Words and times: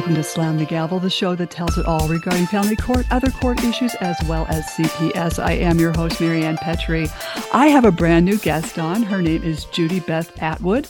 Welcome 0.00 0.14
to 0.14 0.22
Slam 0.22 0.56
the 0.56 0.64
Gavel, 0.64 0.98
the 0.98 1.10
show 1.10 1.34
that 1.34 1.50
tells 1.50 1.76
it 1.76 1.84
all 1.84 2.08
regarding 2.08 2.46
family 2.46 2.74
court, 2.74 3.04
other 3.10 3.30
court 3.30 3.62
issues, 3.62 3.94
as 3.96 4.16
well 4.26 4.46
as 4.48 4.64
CPS. 4.68 5.38
I 5.38 5.52
am 5.52 5.78
your 5.78 5.92
host, 5.92 6.22
Marianne 6.22 6.56
Petrie. 6.56 7.06
I 7.52 7.66
have 7.66 7.84
a 7.84 7.92
brand 7.92 8.24
new 8.24 8.38
guest 8.38 8.78
on. 8.78 9.02
Her 9.02 9.20
name 9.20 9.42
is 9.42 9.66
Judy 9.66 10.00
Beth 10.00 10.42
Atwood. 10.42 10.88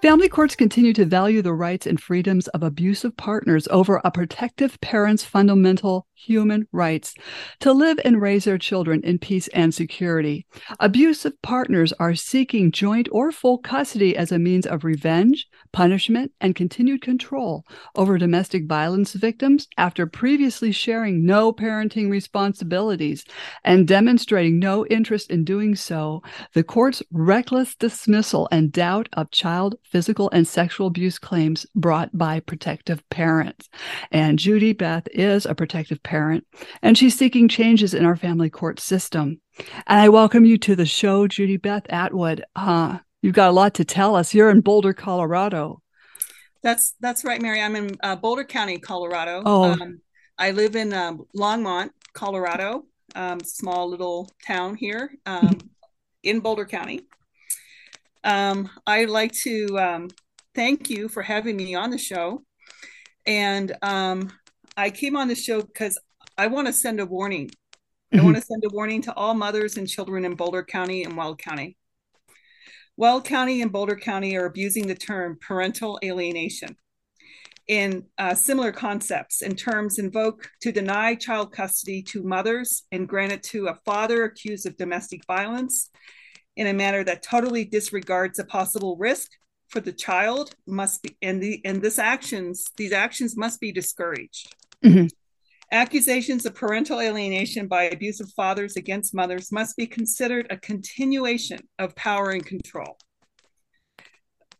Family 0.00 0.28
courts 0.28 0.54
continue 0.54 0.92
to 0.92 1.04
value 1.04 1.42
the 1.42 1.52
rights 1.52 1.88
and 1.88 2.00
freedoms 2.00 2.46
of 2.48 2.62
abusive 2.62 3.16
partners 3.16 3.66
over 3.68 4.00
a 4.04 4.12
protective 4.12 4.80
parent's 4.80 5.24
fundamental 5.24 6.06
human 6.20 6.66
rights 6.72 7.14
to 7.60 7.72
live 7.72 7.98
and 8.04 8.20
raise 8.20 8.44
their 8.44 8.58
children 8.58 9.00
in 9.02 9.18
peace 9.18 9.48
and 9.48 9.74
security. 9.74 10.46
Abusive 10.78 11.40
partners 11.42 11.92
are 11.98 12.14
seeking 12.14 12.72
joint 12.72 13.08
or 13.10 13.32
full 13.32 13.58
custody 13.58 14.16
as 14.16 14.30
a 14.30 14.38
means 14.38 14.66
of 14.66 14.84
revenge, 14.84 15.48
punishment, 15.72 16.32
and 16.40 16.54
continued 16.54 17.02
control 17.02 17.64
over 17.94 18.18
domestic 18.18 18.66
violence 18.66 19.12
victims 19.14 19.66
after 19.76 20.06
previously 20.06 20.72
sharing 20.72 21.24
no 21.24 21.52
parenting 21.52 22.10
responsibilities 22.10 23.24
and 23.64 23.88
demonstrating 23.88 24.58
no 24.58 24.86
interest 24.86 25.30
in 25.30 25.44
doing 25.44 25.74
so. 25.74 26.22
The 26.54 26.64
court's 26.64 27.02
reckless 27.10 27.74
dismissal 27.74 28.48
and 28.50 28.72
doubt 28.72 29.08
of 29.12 29.30
child 29.30 29.76
physical 29.84 30.30
and 30.30 30.46
sexual 30.46 30.86
abuse 30.86 31.18
claims 31.18 31.66
brought 31.74 32.16
by 32.16 32.40
protective 32.40 33.08
parents. 33.10 33.68
And 34.10 34.38
Judy 34.38 34.72
Beth 34.72 35.08
is 35.12 35.46
a 35.46 35.54
protective 35.54 36.02
parent, 36.02 36.09
and 36.10 36.96
she's 36.96 37.16
seeking 37.16 37.48
changes 37.48 37.94
in 37.94 38.04
our 38.04 38.16
family 38.16 38.50
court 38.50 38.80
system. 38.80 39.40
And 39.86 40.00
I 40.00 40.08
welcome 40.08 40.44
you 40.44 40.58
to 40.58 40.76
the 40.76 40.86
show, 40.86 41.26
Judy 41.26 41.56
Beth 41.56 41.84
Atwood. 41.88 42.44
Uh, 42.56 42.98
you've 43.22 43.34
got 43.34 43.50
a 43.50 43.52
lot 43.52 43.74
to 43.74 43.84
tell 43.84 44.16
us. 44.16 44.34
You're 44.34 44.50
in 44.50 44.60
Boulder, 44.60 44.92
Colorado. 44.92 45.82
That's 46.62 46.94
that's 47.00 47.24
right, 47.24 47.40
Mary. 47.40 47.60
I'm 47.60 47.76
in 47.76 47.96
uh, 48.02 48.16
Boulder 48.16 48.44
County, 48.44 48.78
Colorado. 48.78 49.42
Oh. 49.44 49.72
Um, 49.72 50.00
I 50.38 50.52
live 50.52 50.76
in 50.76 50.92
um, 50.92 51.26
Longmont, 51.36 51.90
Colorado, 52.14 52.84
um, 53.14 53.40
small 53.40 53.88
little 53.88 54.30
town 54.46 54.74
here 54.74 55.12
um, 55.26 55.58
in 56.22 56.40
Boulder 56.40 56.64
County. 56.64 57.06
Um, 58.24 58.70
I'd 58.86 59.10
like 59.10 59.32
to 59.42 59.78
um, 59.78 60.08
thank 60.54 60.90
you 60.90 61.08
for 61.08 61.22
having 61.22 61.56
me 61.56 61.74
on 61.74 61.90
the 61.90 61.98
show. 61.98 62.42
And 63.26 63.74
um, 63.82 64.30
I 64.76 64.90
came 64.90 65.16
on 65.16 65.28
the 65.28 65.34
show 65.34 65.62
because 65.62 65.98
I 66.36 66.46
want 66.46 66.66
to 66.66 66.72
send 66.72 67.00
a 67.00 67.06
warning. 67.06 67.48
Mm-hmm. 67.48 68.20
I 68.20 68.24
want 68.24 68.36
to 68.36 68.42
send 68.42 68.64
a 68.64 68.74
warning 68.74 69.02
to 69.02 69.14
all 69.14 69.34
mothers 69.34 69.76
and 69.76 69.88
children 69.88 70.24
in 70.24 70.34
Boulder 70.34 70.64
County 70.64 71.04
and 71.04 71.16
Weld 71.16 71.38
County. 71.38 71.76
Weld 72.96 73.24
County 73.24 73.62
and 73.62 73.72
Boulder 73.72 73.96
County 73.96 74.36
are 74.36 74.46
abusing 74.46 74.86
the 74.86 74.94
term 74.94 75.38
parental 75.40 75.98
alienation 76.04 76.76
in 77.70 78.04
uh, 78.18 78.34
similar 78.34 78.72
concepts 78.72 79.42
and 79.42 79.56
terms 79.56 79.98
invoke 79.98 80.50
to 80.60 80.72
deny 80.72 81.14
child 81.14 81.52
custody 81.52 82.02
to 82.02 82.22
mothers 82.22 82.82
and 82.90 83.08
grant 83.08 83.32
it 83.32 83.44
to 83.44 83.68
a 83.68 83.78
father 83.84 84.24
accused 84.24 84.66
of 84.66 84.76
domestic 84.76 85.24
violence 85.26 85.88
in 86.56 86.66
a 86.66 86.72
manner 86.72 87.04
that 87.04 87.22
totally 87.22 87.64
disregards 87.64 88.38
a 88.40 88.44
possible 88.44 88.96
risk 88.96 89.30
for 89.68 89.80
the 89.80 89.92
child 89.92 90.52
must 90.66 91.00
be 91.02 91.16
and 91.22 91.40
the 91.40 91.60
and 91.64 91.80
this 91.80 91.98
actions 91.98 92.64
these 92.76 92.92
actions 92.92 93.36
must 93.36 93.60
be 93.60 93.70
discouraged 93.70 94.52
mm-hmm. 94.84 95.06
accusations 95.72 96.46
of 96.46 96.54
parental 96.54 97.00
alienation 97.00 97.66
by 97.66 97.84
abusive 97.84 98.30
fathers 98.32 98.76
against 98.76 99.14
mothers 99.14 99.52
must 99.52 99.76
be 99.76 99.86
considered 99.86 100.46
a 100.50 100.56
continuation 100.56 101.60
of 101.78 101.94
power 101.96 102.30
and 102.30 102.44
control 102.46 102.96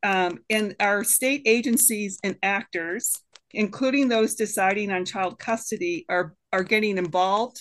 um, 0.03 0.39
and 0.49 0.75
our 0.81 1.05
state 1.05 1.43
agencies 1.47 2.19
and 2.25 2.37
actors 2.43 3.17
including 3.53 4.09
those 4.09 4.35
deciding 4.35 4.91
on 4.91 5.05
child 5.05 5.39
custody 5.39 6.05
are 6.09 6.35
are 6.53 6.65
getting 6.65 6.99
involved 6.99 7.61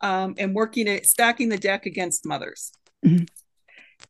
um, 0.00 0.34
and 0.38 0.54
working 0.54 0.88
at 0.88 1.06
stacking 1.06 1.48
the 1.48 1.58
deck 1.58 1.86
against 1.86 2.26
mothers 2.26 2.72
mm-hmm. 3.04 3.24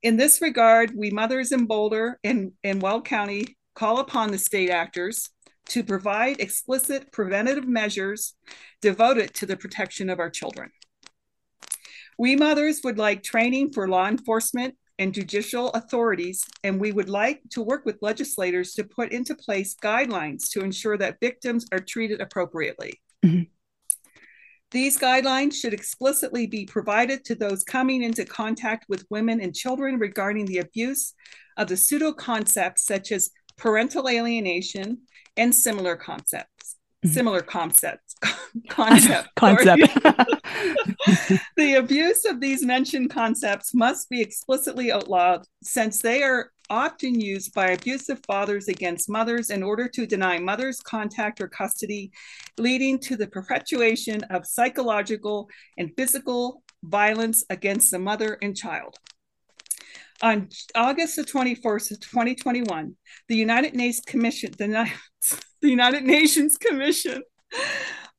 In 0.02 0.16
this 0.16 0.40
regard, 0.40 0.92
we 0.94 1.10
mothers 1.10 1.52
in 1.52 1.66
Boulder 1.66 2.18
and, 2.22 2.52
and 2.62 2.80
Weld 2.80 3.04
County 3.04 3.56
call 3.74 4.00
upon 4.00 4.30
the 4.30 4.38
state 4.38 4.70
actors 4.70 5.30
to 5.68 5.84
provide 5.84 6.40
explicit 6.40 7.12
preventative 7.12 7.68
measures 7.68 8.34
devoted 8.80 9.34
to 9.34 9.46
the 9.46 9.56
protection 9.56 10.10
of 10.10 10.18
our 10.18 10.30
children. 10.30 10.70
We 12.18 12.36
mothers 12.36 12.80
would 12.84 12.98
like 12.98 13.22
training 13.22 13.72
for 13.72 13.88
law 13.88 14.08
enforcement 14.08 14.74
and 14.98 15.14
judicial 15.14 15.70
authorities, 15.70 16.44
and 16.64 16.80
we 16.80 16.90
would 16.90 17.08
like 17.08 17.40
to 17.50 17.62
work 17.62 17.84
with 17.86 18.02
legislators 18.02 18.72
to 18.74 18.84
put 18.84 19.12
into 19.12 19.34
place 19.34 19.76
guidelines 19.80 20.50
to 20.50 20.60
ensure 20.62 20.96
that 20.98 21.20
victims 21.20 21.66
are 21.72 21.78
treated 21.78 22.20
appropriately. 22.20 23.00
Mm-hmm. 23.24 23.42
These 24.70 24.98
guidelines 24.98 25.54
should 25.54 25.72
explicitly 25.72 26.46
be 26.46 26.66
provided 26.66 27.24
to 27.24 27.34
those 27.34 27.64
coming 27.64 28.02
into 28.02 28.26
contact 28.26 28.84
with 28.88 29.06
women 29.08 29.40
and 29.40 29.54
children 29.54 29.98
regarding 29.98 30.44
the 30.44 30.58
abuse 30.58 31.14
of 31.56 31.68
the 31.68 31.76
pseudo 31.76 32.12
concepts 32.12 32.84
such 32.84 33.10
as 33.10 33.30
parental 33.58 34.08
alienation 34.08 34.98
and 35.36 35.54
similar 35.54 35.96
concepts. 35.96 36.76
Mm-hmm. 37.04 37.14
Similar 37.14 37.42
concepts. 37.42 38.16
concept. 38.68 39.28
concept. 39.36 39.82
the 41.56 41.74
abuse 41.78 42.24
of 42.24 42.40
these 42.40 42.64
mentioned 42.64 43.10
concepts 43.10 43.72
must 43.74 44.08
be 44.08 44.20
explicitly 44.20 44.90
outlawed 44.90 45.44
since 45.62 46.02
they 46.02 46.22
are 46.22 46.50
often 46.70 47.18
used 47.20 47.54
by 47.54 47.68
abusive 47.68 48.20
fathers 48.26 48.68
against 48.68 49.08
mothers 49.08 49.50
in 49.50 49.62
order 49.62 49.88
to 49.88 50.06
deny 50.06 50.38
mothers 50.38 50.80
contact 50.80 51.40
or 51.40 51.48
custody, 51.48 52.10
leading 52.58 52.98
to 52.98 53.16
the 53.16 53.26
perpetuation 53.26 54.22
of 54.24 54.46
psychological 54.46 55.48
and 55.78 55.92
physical 55.96 56.62
violence 56.82 57.44
against 57.50 57.90
the 57.90 57.98
mother 57.98 58.38
and 58.42 58.56
child. 58.56 58.96
On 60.20 60.48
August 60.74 61.16
the 61.16 61.22
24th 61.22 61.92
of 61.92 62.00
2021, 62.00 62.96
the 63.28 63.36
United 63.36 63.74
Nations 63.74 64.04
Commission, 64.04 64.52
the, 64.58 64.90
the 65.62 65.70
United 65.70 66.04
Nations 66.04 66.56
Commission 66.56 67.22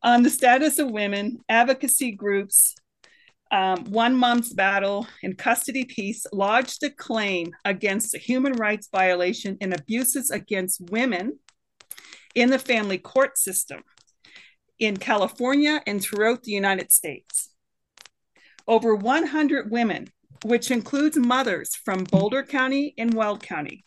on 0.01 0.23
the 0.23 0.29
Status 0.29 0.79
of 0.79 0.91
Women, 0.91 1.39
advocacy 1.49 2.11
groups, 2.11 2.75
um, 3.51 3.83
One 3.85 4.15
Mom's 4.15 4.53
Battle 4.53 5.07
and 5.23 5.38
Custody 5.38 5.83
Peace 5.83 6.25
lodged 6.31 6.83
a 6.83 6.89
claim 6.89 7.51
against 7.65 8.13
a 8.13 8.19
human 8.19 8.53
rights 8.53 8.88
violation 8.91 9.57
and 9.59 9.73
abuses 9.73 10.31
against 10.31 10.89
women 10.89 11.39
in 12.35 12.49
the 12.49 12.59
family 12.59 12.97
court 12.97 13.38
system 13.38 13.81
in 14.77 14.95
California 14.95 15.81
and 15.85 16.01
throughout 16.01 16.43
the 16.43 16.51
United 16.51 16.91
States. 16.91 17.49
Over 18.67 18.95
100 18.95 19.71
women, 19.71 20.09
which 20.44 20.72
includes 20.72 21.17
mothers 21.17 21.75
from 21.75 22.03
Boulder 22.03 22.44
County 22.44 22.94
and 22.97 23.13
Weld 23.13 23.44
County, 23.44 23.85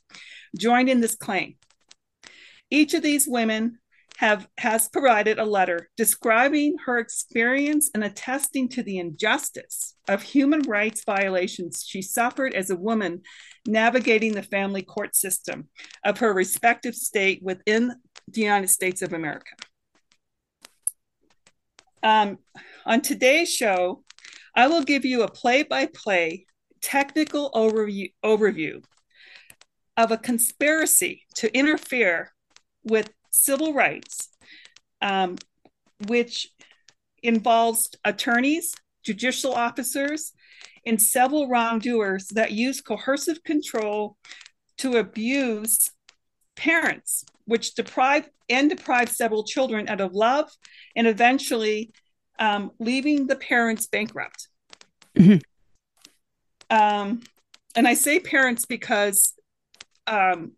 joined 0.56 0.88
in 0.88 1.00
this 1.00 1.16
claim. 1.16 1.56
Each 2.70 2.94
of 2.94 3.02
these 3.02 3.26
women 3.28 3.78
have 4.18 4.46
has 4.58 4.88
provided 4.88 5.38
a 5.38 5.44
letter 5.44 5.90
describing 5.96 6.76
her 6.84 6.98
experience 6.98 7.90
and 7.94 8.04
attesting 8.04 8.68
to 8.68 8.82
the 8.82 8.98
injustice 8.98 9.96
of 10.08 10.22
human 10.22 10.62
rights 10.62 11.02
violations 11.04 11.84
she 11.86 12.02
suffered 12.02 12.54
as 12.54 12.70
a 12.70 12.76
woman 12.76 13.22
navigating 13.66 14.32
the 14.32 14.42
family 14.42 14.82
court 14.82 15.16
system 15.16 15.68
of 16.04 16.18
her 16.18 16.32
respective 16.32 16.94
state 16.94 17.42
within 17.42 17.92
the 18.28 18.40
United 18.40 18.68
States 18.68 19.02
of 19.02 19.12
America. 19.12 19.54
Um, 22.02 22.38
on 22.84 23.00
today's 23.00 23.52
show, 23.52 24.04
I 24.54 24.66
will 24.66 24.82
give 24.82 25.04
you 25.04 25.22
a 25.22 25.30
play 25.30 25.62
by 25.62 25.86
play 25.86 26.46
technical 26.80 27.50
overview, 27.52 28.12
overview 28.24 28.82
of 29.96 30.10
a 30.10 30.18
conspiracy 30.18 31.22
to 31.36 31.54
interfere 31.56 32.32
with 32.84 33.10
civil 33.30 33.72
rights, 33.72 34.28
um, 35.00 35.36
which 36.06 36.48
involves 37.22 37.90
attorneys, 38.04 38.74
judicial 39.04 39.54
officers, 39.54 40.32
and 40.84 41.00
several 41.00 41.48
wrongdoers 41.48 42.26
that 42.28 42.52
use 42.52 42.80
coercive 42.80 43.42
control 43.44 44.16
to 44.78 44.96
abuse 44.96 45.90
parents, 46.56 47.24
which 47.44 47.74
deprive 47.74 48.28
and 48.48 48.68
deprive 48.68 49.08
several 49.08 49.44
children 49.44 49.88
out 49.88 50.00
of 50.00 50.12
love 50.12 50.50
and 50.96 51.06
eventually 51.06 51.92
um, 52.38 52.70
leaving 52.78 53.26
the 53.26 53.36
parents 53.36 53.86
bankrupt. 53.86 54.48
Mm-hmm. 55.16 55.38
Um, 56.70 57.20
and 57.74 57.86
I 57.86 57.94
say 57.94 58.18
parents 58.20 58.64
because 58.64 59.34
um, 60.06 60.52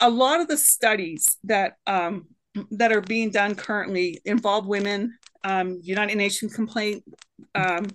a 0.00 0.10
lot 0.10 0.40
of 0.40 0.48
the 0.48 0.56
studies 0.56 1.38
that 1.44 1.74
um, 1.86 2.26
that 2.72 2.92
are 2.92 3.00
being 3.00 3.30
done 3.30 3.54
currently 3.54 4.20
involve 4.24 4.66
women. 4.66 5.16
Um, 5.44 5.80
United 5.82 6.16
Nations 6.16 6.54
complaint 6.54 7.04
um, 7.54 7.86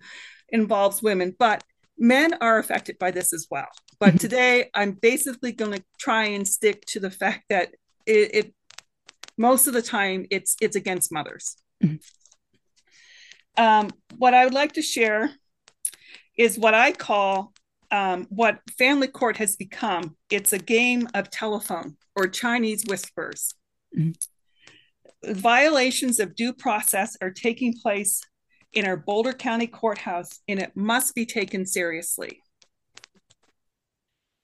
involves 0.50 1.03
women, 1.03 1.36
but 1.38 1.63
men 1.98 2.33
are 2.41 2.57
affected 2.57 2.98
by 3.00 3.12
this 3.12 3.33
as 3.33 3.48
well. 3.51 3.68
But 4.00 4.09
mm-hmm. 4.09 4.18
today, 4.18 4.69
I'm 4.74 4.91
basically 4.91 5.51
going 5.51 5.74
to 5.74 5.83
try 6.00 6.25
and 6.25 6.48
stick 6.48 6.86
to 6.88 7.00
the 7.00 7.12
fact 7.12 7.45
that 7.50 7.69
it, 8.06 8.36
it 8.36 8.53
most 9.38 9.68
of 9.68 9.74
the 9.74 9.81
time 9.81 10.25
it's 10.31 10.56
it's 10.62 10.75
against 10.75 11.12
mothers. 11.12 11.57
Mm-hmm. 11.83 11.98
Um, 13.57 13.89
what 14.17 14.33
I 14.33 14.43
would 14.43 14.53
like 14.53 14.73
to 14.73 14.81
share 14.81 15.31
is 16.37 16.59
what 16.59 16.73
I 16.73 16.91
call 16.91 17.53
um, 17.91 18.27
what 18.29 18.59
family 18.77 19.07
court 19.07 19.37
has 19.37 19.55
become. 19.55 20.15
It's 20.29 20.53
a 20.53 20.59
game 20.59 21.07
of 21.13 21.29
telephone 21.29 21.97
or 22.15 22.27
Chinese 22.27 22.83
whispers. 22.87 23.53
Mm-hmm. 23.97 25.33
Violations 25.33 26.19
of 26.19 26.35
due 26.35 26.53
process 26.53 27.17
are 27.21 27.31
taking 27.31 27.73
place 27.73 28.21
in 28.73 28.85
our 28.85 28.97
Boulder 28.97 29.33
County 29.33 29.67
Courthouse, 29.67 30.39
and 30.47 30.59
it 30.59 30.75
must 30.75 31.15
be 31.15 31.25
taken 31.25 31.65
seriously. 31.65 32.41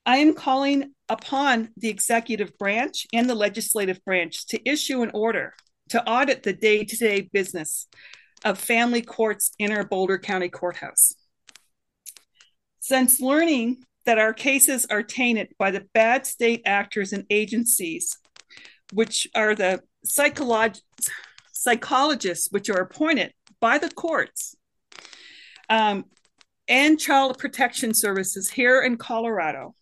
I 0.06 0.18
am 0.18 0.34
calling 0.34 0.94
upon 1.10 1.70
the 1.78 1.90
executive 1.90 2.58
branch 2.58 3.06
and 3.14 3.30
the 3.30 3.36
legislative 3.36 4.04
branch 4.04 4.48
to 4.48 4.70
issue 4.70 5.04
an 5.04 5.12
order 5.14 5.54
to 5.90 6.04
audit 6.10 6.42
the 6.44 6.54
day 6.54 6.84
to 6.84 6.96
day 6.96 7.30
business 7.34 7.88
of 8.44 8.58
family 8.58 9.02
courts 9.02 9.52
in 9.60 9.72
our 9.72 9.86
Boulder 9.86 10.18
County 10.18 10.50
Courthouse. 10.50 11.14
Since 12.80 13.22
learning 13.22 13.84
that 14.06 14.18
our 14.18 14.34
cases 14.34 14.86
are 14.90 15.04
tainted 15.04 15.50
by 15.60 15.72
the 15.72 15.86
bad 15.94 16.26
state 16.26 16.64
actors 16.66 17.14
and 17.14 17.26
agencies, 17.30 18.18
which 18.94 19.28
are 19.36 19.54
the 19.56 19.82
psycholog- 20.06 20.82
psychologists 21.54 22.52
which 22.52 22.70
are 22.70 22.82
appointed 22.82 23.34
by 23.60 23.78
the 23.78 23.90
courts 23.92 24.56
um, 25.70 26.06
and 26.68 27.00
child 27.00 27.38
protection 27.38 27.94
services 27.94 28.50
here 28.50 28.82
in 28.82 28.98
Colorado, 28.98 29.76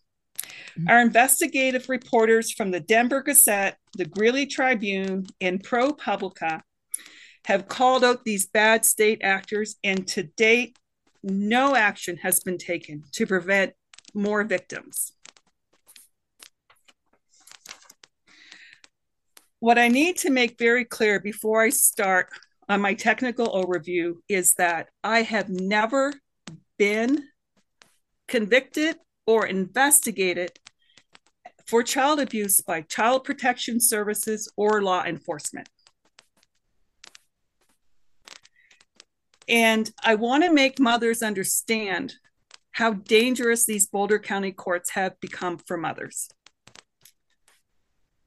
mm-hmm. 0.43 0.89
our 0.89 1.01
investigative 1.01 1.87
reporters 1.87 2.51
from 2.51 2.71
the 2.71 2.79
Denver 2.81 3.21
Gazette, 3.21 3.77
the 3.97 4.05
Greeley 4.05 4.45
Tribune, 4.45 5.25
and 5.39 5.63
ProPublica 5.63 6.61
have 7.49 7.67
called 7.67 8.03
out 8.03 8.23
these 8.25 8.45
bad 8.45 8.85
state 8.85 9.21
actors, 9.23 9.75
and 9.83 10.07
to 10.07 10.21
date, 10.21 10.77
no 11.23 11.75
action 11.75 12.15
has 12.17 12.39
been 12.41 12.59
taken 12.59 13.03
to 13.13 13.25
prevent 13.25 13.73
more 14.13 14.43
victims. 14.43 15.13
What 19.59 19.79
I 19.79 19.87
need 19.87 20.17
to 20.17 20.29
make 20.29 20.59
very 20.59 20.85
clear 20.85 21.19
before 21.19 21.63
I 21.63 21.69
start 21.69 22.29
on 22.69 22.81
my 22.81 22.93
technical 22.93 23.47
overview 23.47 24.17
is 24.29 24.53
that 24.59 24.89
I 25.03 25.23
have 25.23 25.49
never 25.49 26.13
been 26.77 27.23
convicted 28.27 28.97
or 29.25 29.47
investigated 29.47 30.51
for 31.65 31.81
child 31.81 32.19
abuse 32.19 32.61
by 32.61 32.81
child 32.81 33.23
protection 33.23 33.79
services 33.81 34.51
or 34.55 34.83
law 34.83 35.03
enforcement. 35.03 35.67
And 39.49 39.91
I 40.03 40.15
want 40.15 40.43
to 40.43 40.53
make 40.53 40.79
mothers 40.79 41.23
understand 41.23 42.13
how 42.71 42.93
dangerous 42.93 43.65
these 43.65 43.87
Boulder 43.87 44.19
County 44.19 44.51
courts 44.51 44.91
have 44.91 45.19
become 45.19 45.57
for 45.57 45.75
mothers. 45.75 46.29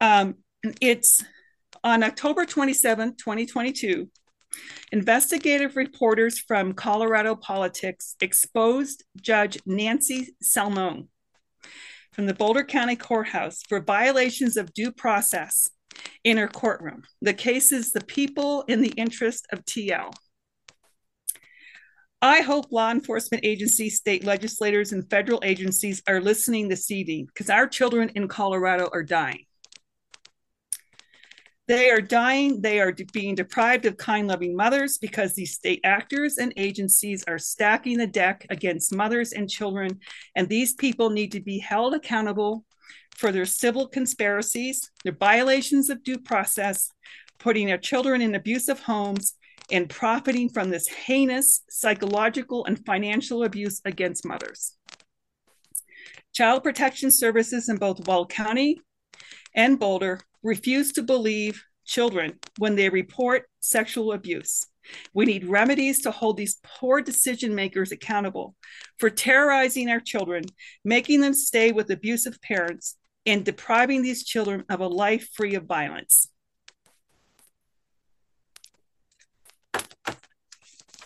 Um, 0.01 0.35
it's 0.81 1.25
on 1.85 2.03
October 2.03 2.45
27, 2.45 3.17
2022, 3.17 4.11
investigative 4.91 5.77
reporters 5.77 6.41
from 6.41 6.75
Colorado 6.75 7.37
Politics 7.37 8.17
exposed 8.21 9.05
Judge 9.21 9.59
Nancy 9.65 10.35
Salomone 10.43 11.07
from 12.13 12.27
the 12.27 12.35
Boulder 12.35 12.65
County 12.65 12.97
Courthouse 12.97 13.63
for 13.69 13.81
violations 13.81 14.57
of 14.57 14.75
due 14.75 14.93
process 14.93 15.71
in 16.25 16.37
her 16.37 16.49
courtroom. 16.49 17.03
The 17.23 17.35
case 17.35 17.73
is 17.73 17.93
the 17.93 18.05
people 18.05 18.63
in 18.69 18.83
the 18.83 18.93
interest 18.97 19.47
of 19.53 19.65
TL. 19.65 20.13
I 22.25 22.41
hope 22.43 22.71
law 22.71 22.93
enforcement 22.93 23.45
agencies, 23.45 23.97
state 23.97 24.23
legislators, 24.23 24.93
and 24.93 25.11
federal 25.11 25.41
agencies 25.43 26.01
are 26.07 26.21
listening 26.21 26.69
this 26.69 26.89
evening 26.93 27.27
because 27.27 27.51
our 27.51 27.67
children 27.67 28.11
in 28.15 28.29
Colorado 28.29 28.89
are 28.93 29.03
dying. 29.03 29.45
They 31.67 31.91
are 31.91 32.01
dying. 32.01 32.61
They 32.61 32.81
are 32.81 32.95
being 33.13 33.35
deprived 33.35 33.87
of 33.87 33.97
kind, 33.97 34.29
loving 34.29 34.55
mothers 34.55 34.99
because 34.99 35.35
these 35.35 35.55
state 35.55 35.81
actors 35.83 36.39
and 36.39 36.53
agencies 36.57 37.25
are 37.27 37.39
stacking 37.39 37.99
the 37.99 38.07
deck 38.07 38.47
against 38.51 38.95
mothers 38.95 39.33
and 39.33 39.51
children. 39.51 39.99
And 40.37 40.49
these 40.49 40.75
people 40.75 41.11
need 41.11 41.33
to 41.33 41.41
be 41.41 41.59
held 41.59 41.93
accountable 41.93 42.65
for 43.17 43.33
their 43.33 43.47
civil 43.47 43.89
conspiracies, 43.89 44.93
their 45.03 45.17
violations 45.19 45.91
of 45.91 46.05
due 46.05 46.19
process, 46.19 46.89
putting 47.41 47.67
their 47.67 47.79
children 47.79 48.21
in 48.23 48.37
abusive 48.37 48.79
homes, 48.79 49.35
and 49.73 49.89
profiting 49.89 50.49
from 50.49 50.71
this 50.71 50.87
heinous 50.87 51.63
psychological 51.69 52.65
and 52.67 52.85
financial 52.85 53.43
abuse 53.43 53.81
against 53.85 54.27
mothers. 54.27 54.77
Child 56.35 56.63
Protection 56.63 57.11
Services 57.11 57.69
in 57.69 57.77
both 57.77 58.07
Weld 58.07 58.31
County 58.31 58.81
and 59.55 59.79
Boulder 59.79 60.21
refuse 60.43 60.93
to 60.93 61.03
believe 61.03 61.63
children 61.85 62.39
when 62.59 62.77
they 62.77 62.89
report 62.89 63.49
sexual 63.61 64.13
abuse. 64.13 64.67
We 65.15 65.27
need 65.27 65.45
remedies 65.45 66.03
to 66.03 66.11
hold 66.11 66.37
these 66.37 66.59
poor 66.65 67.01
decision 67.01 67.55
makers 67.55 67.93
accountable 67.93 68.57
for 68.99 69.11
terrorizing 69.11 69.89
our 69.89 70.01
children, 70.01 70.45
making 70.85 71.21
them 71.21 71.35
stay 71.35 71.73
with 71.73 71.91
abusive 71.91 72.41
parents, 72.41 72.97
and 73.25 73.45
depriving 73.45 74.03
these 74.03 74.25
children 74.25 74.65
of 74.69 74.81
a 74.81 74.87
life 74.87 75.29
free 75.35 75.55
of 75.55 75.65
violence. 75.65 76.31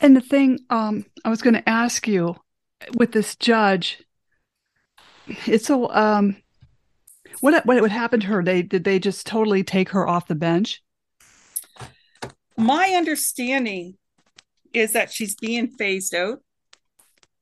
And 0.00 0.16
the 0.16 0.20
thing 0.20 0.60
um, 0.70 1.06
I 1.24 1.30
was 1.30 1.42
going 1.42 1.54
to 1.54 1.68
ask 1.68 2.06
you 2.06 2.36
with 2.96 3.12
this 3.12 3.36
judge, 3.36 4.02
it's 5.46 5.66
so 5.66 5.90
um, 5.90 6.36
what 7.40 7.64
what 7.66 7.80
would 7.80 7.90
happen 7.90 8.20
to 8.20 8.26
her? 8.28 8.42
They 8.42 8.62
did 8.62 8.84
they 8.84 8.98
just 8.98 9.26
totally 9.26 9.64
take 9.64 9.90
her 9.90 10.06
off 10.06 10.28
the 10.28 10.34
bench? 10.34 10.82
My 12.56 12.94
understanding 12.96 13.96
is 14.72 14.92
that 14.92 15.10
she's 15.10 15.34
being 15.34 15.68
phased 15.68 16.14
out, 16.14 16.40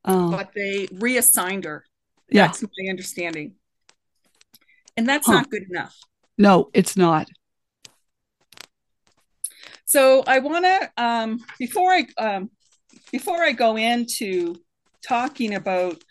oh. 0.04 0.30
but 0.30 0.50
they 0.54 0.88
reassigned 0.92 1.64
her. 1.64 1.84
Yeah. 2.30 2.46
That's 2.46 2.62
my 2.62 2.90
understanding. 2.90 3.54
And 4.96 5.08
that's 5.08 5.26
huh. 5.26 5.34
not 5.34 5.50
good 5.50 5.64
enough. 5.68 5.96
No, 6.38 6.70
it's 6.72 6.96
not. 6.96 7.28
So 9.84 10.24
I 10.26 10.38
want 10.38 10.64
to 10.64 10.90
um, 10.96 11.38
before 11.58 11.92
I 11.92 12.06
um, 12.18 12.50
before 13.12 13.42
I 13.42 13.52
go 13.52 13.76
into 13.76 14.56
talking 15.06 15.54
about 15.54 16.02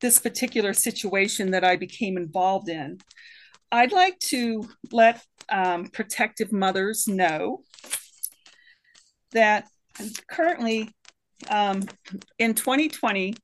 this 0.00 0.18
particular 0.18 0.72
situation 0.72 1.50
that 1.50 1.64
I 1.64 1.76
became 1.76 2.16
involved 2.16 2.68
in, 2.68 2.98
I'd 3.70 3.92
like 3.92 4.18
to 4.30 4.68
let 4.90 5.22
um, 5.48 5.86
protective 5.88 6.52
mothers 6.52 7.06
know 7.06 7.60
that 9.32 9.66
currently 10.30 10.90
um, 11.48 11.82
in 12.38 12.54
2020, 12.54 13.34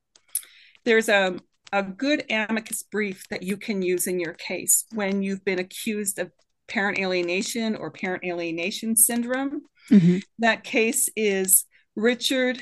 there's 0.85 1.09
a, 1.09 1.38
a 1.73 1.83
good 1.83 2.25
amicus 2.30 2.83
brief 2.83 3.25
that 3.30 3.42
you 3.42 3.56
can 3.56 3.83
use 3.83 4.06
in 4.06 4.21
your 4.21 4.35
case 4.35 4.85
when 4.92 5.23
you've 5.23 5.45
been 5.45 5.59
accused 5.59 6.18
of 6.18 6.30
parent 6.68 6.99
alienation 6.99 7.76
or 7.76 7.90
parent 7.90 8.25
alienation 8.25 8.96
syndrome. 8.96 9.62
Mm-hmm. 9.90 10.18
That 10.38 10.64
case 10.64 11.08
is 11.16 11.64
Richard 11.94 12.61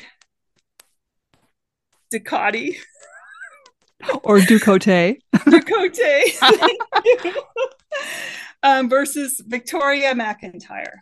Ducati. 2.12 2.76
or 4.22 4.38
Ducote. 4.38 5.18
Ducote. 5.34 7.32
um, 8.62 8.88
versus 8.88 9.42
Victoria 9.46 10.14
McIntyre. 10.14 10.96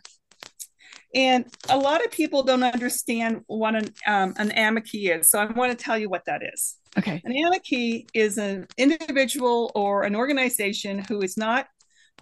And 1.15 1.45
a 1.69 1.77
lot 1.77 2.03
of 2.03 2.11
people 2.11 2.41
don't 2.43 2.63
understand 2.63 3.41
what 3.45 3.75
an, 3.75 3.93
um, 4.07 4.33
an 4.37 4.51
amici 4.57 5.09
is. 5.09 5.29
So 5.29 5.39
I 5.39 5.45
want 5.45 5.77
to 5.77 5.83
tell 5.83 5.97
you 5.97 6.09
what 6.09 6.25
that 6.25 6.41
is. 6.41 6.77
Okay. 6.97 7.21
An 7.23 7.31
amici 7.31 8.07
is 8.13 8.37
an 8.37 8.67
individual 8.77 9.71
or 9.75 10.03
an 10.03 10.15
organization 10.15 10.99
who 11.07 11.21
is 11.21 11.37
not 11.37 11.67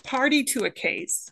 party 0.03 0.43
to 0.43 0.65
a 0.65 0.71
case, 0.71 1.29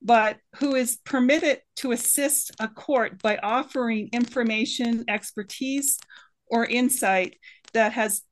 but 0.00 0.38
who 0.56 0.74
is 0.74 0.98
permitted 1.04 1.60
to 1.76 1.92
assist 1.92 2.52
a 2.60 2.68
court 2.68 3.22
by 3.22 3.36
offering 3.38 4.08
information, 4.12 5.04
expertise, 5.08 5.98
or 6.46 6.64
insight 6.66 7.36
that 7.72 7.92
has 7.92 8.22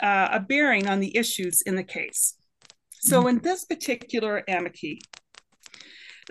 uh, 0.00 0.28
a 0.32 0.40
bearing 0.40 0.88
on 0.88 1.00
the 1.00 1.16
issues 1.16 1.62
in 1.62 1.76
the 1.76 1.84
case. 1.84 2.34
So, 3.00 3.20
mm-hmm. 3.20 3.28
in 3.28 3.38
this 3.38 3.64
particular 3.64 4.42
amici, 4.48 5.00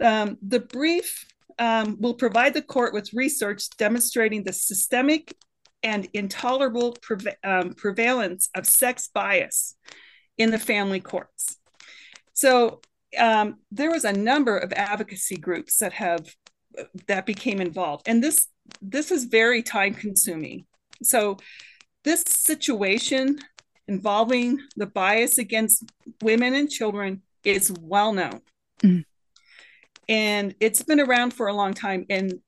um, 0.01 0.37
the 0.41 0.59
brief 0.59 1.25
um, 1.57 1.97
will 1.99 2.13
provide 2.13 2.53
the 2.53 2.61
court 2.61 2.93
with 2.93 3.13
research 3.13 3.69
demonstrating 3.77 4.43
the 4.43 4.53
systemic 4.53 5.35
and 5.83 6.07
intolerable 6.13 6.93
preve- 7.01 7.35
um, 7.43 7.73
prevalence 7.73 8.49
of 8.55 8.65
sex 8.65 9.09
bias 9.13 9.75
in 10.37 10.51
the 10.51 10.59
family 10.59 10.99
courts. 10.99 11.57
So, 12.39 12.81
um, 13.17 13.57
there 13.71 13.91
was 13.91 14.05
a 14.05 14.13
number 14.13 14.57
of 14.57 14.71
advocacy 14.73 15.37
groups 15.37 15.77
that 15.79 15.93
have 15.93 16.25
that 17.07 17.25
became 17.25 17.59
involved, 17.59 18.07
and 18.07 18.23
this 18.23 18.47
this 18.81 19.11
is 19.11 19.25
very 19.25 19.61
time 19.63 19.93
consuming. 19.93 20.65
So 21.03 21.37
this 22.03 22.23
situation 22.27 23.39
involving 23.87 24.59
the 24.75 24.85
bias 24.85 25.37
against 25.37 25.83
women 26.21 26.53
and 26.53 26.69
children 26.69 27.23
is 27.43 27.73
well 27.81 28.13
known. 28.13 28.41
Mm. 28.83 29.05
And 30.07 30.55
it's 30.59 30.83
been 30.83 30.99
around 30.99 31.33
for 31.33 31.47
a 31.47 31.53
long 31.53 31.73
time. 31.73 32.05
And 32.09 32.39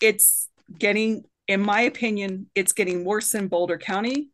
it's 0.00 0.48
getting, 0.78 1.24
in 1.48 1.60
my 1.60 1.82
opinion, 1.82 2.50
it's 2.54 2.72
getting 2.72 3.04
worse 3.04 3.34
in 3.34 3.48
Boulder 3.48 3.78
County. 3.78 4.28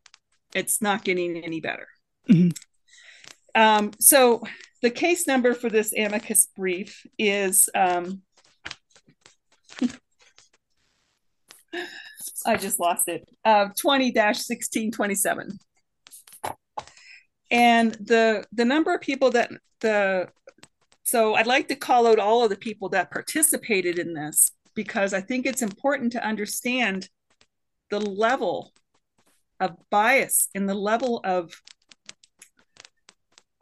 It's 0.55 0.81
not 0.81 1.03
getting 1.03 1.37
any 1.37 1.61
better. 1.61 1.87
Mm-hmm. 2.29 2.49
Um, 3.55 3.91
so 3.99 4.41
the 4.81 4.89
case 4.89 5.27
number 5.27 5.53
for 5.53 5.69
this 5.69 5.93
amicus 5.93 6.47
brief 6.55 7.05
is 7.17 7.69
um, 7.75 8.21
I 12.45 12.57
just 12.57 12.79
lost 12.79 13.07
it. 13.07 13.27
Uh, 13.45 13.69
20-1627. 13.81 15.57
And 17.51 17.93
the 17.93 18.45
the 18.51 18.65
number 18.65 18.93
of 18.95 19.01
people 19.01 19.29
that 19.31 19.51
the 19.81 20.27
so 21.03 21.35
I'd 21.35 21.45
like 21.45 21.67
to 21.67 21.75
call 21.75 22.07
out 22.07 22.17
all 22.17 22.43
of 22.43 22.49
the 22.49 22.55
people 22.55 22.89
that 22.89 23.11
participated 23.11 23.99
in 23.99 24.13
this 24.13 24.51
because 24.73 25.13
I 25.13 25.21
think 25.21 25.45
it's 25.45 25.61
important 25.61 26.13
to 26.13 26.25
understand 26.25 27.09
the 27.91 27.99
level 27.99 28.73
of 29.59 29.77
bias 29.91 30.49
and 30.55 30.67
the 30.67 30.73
level 30.73 31.21
of 31.23 31.53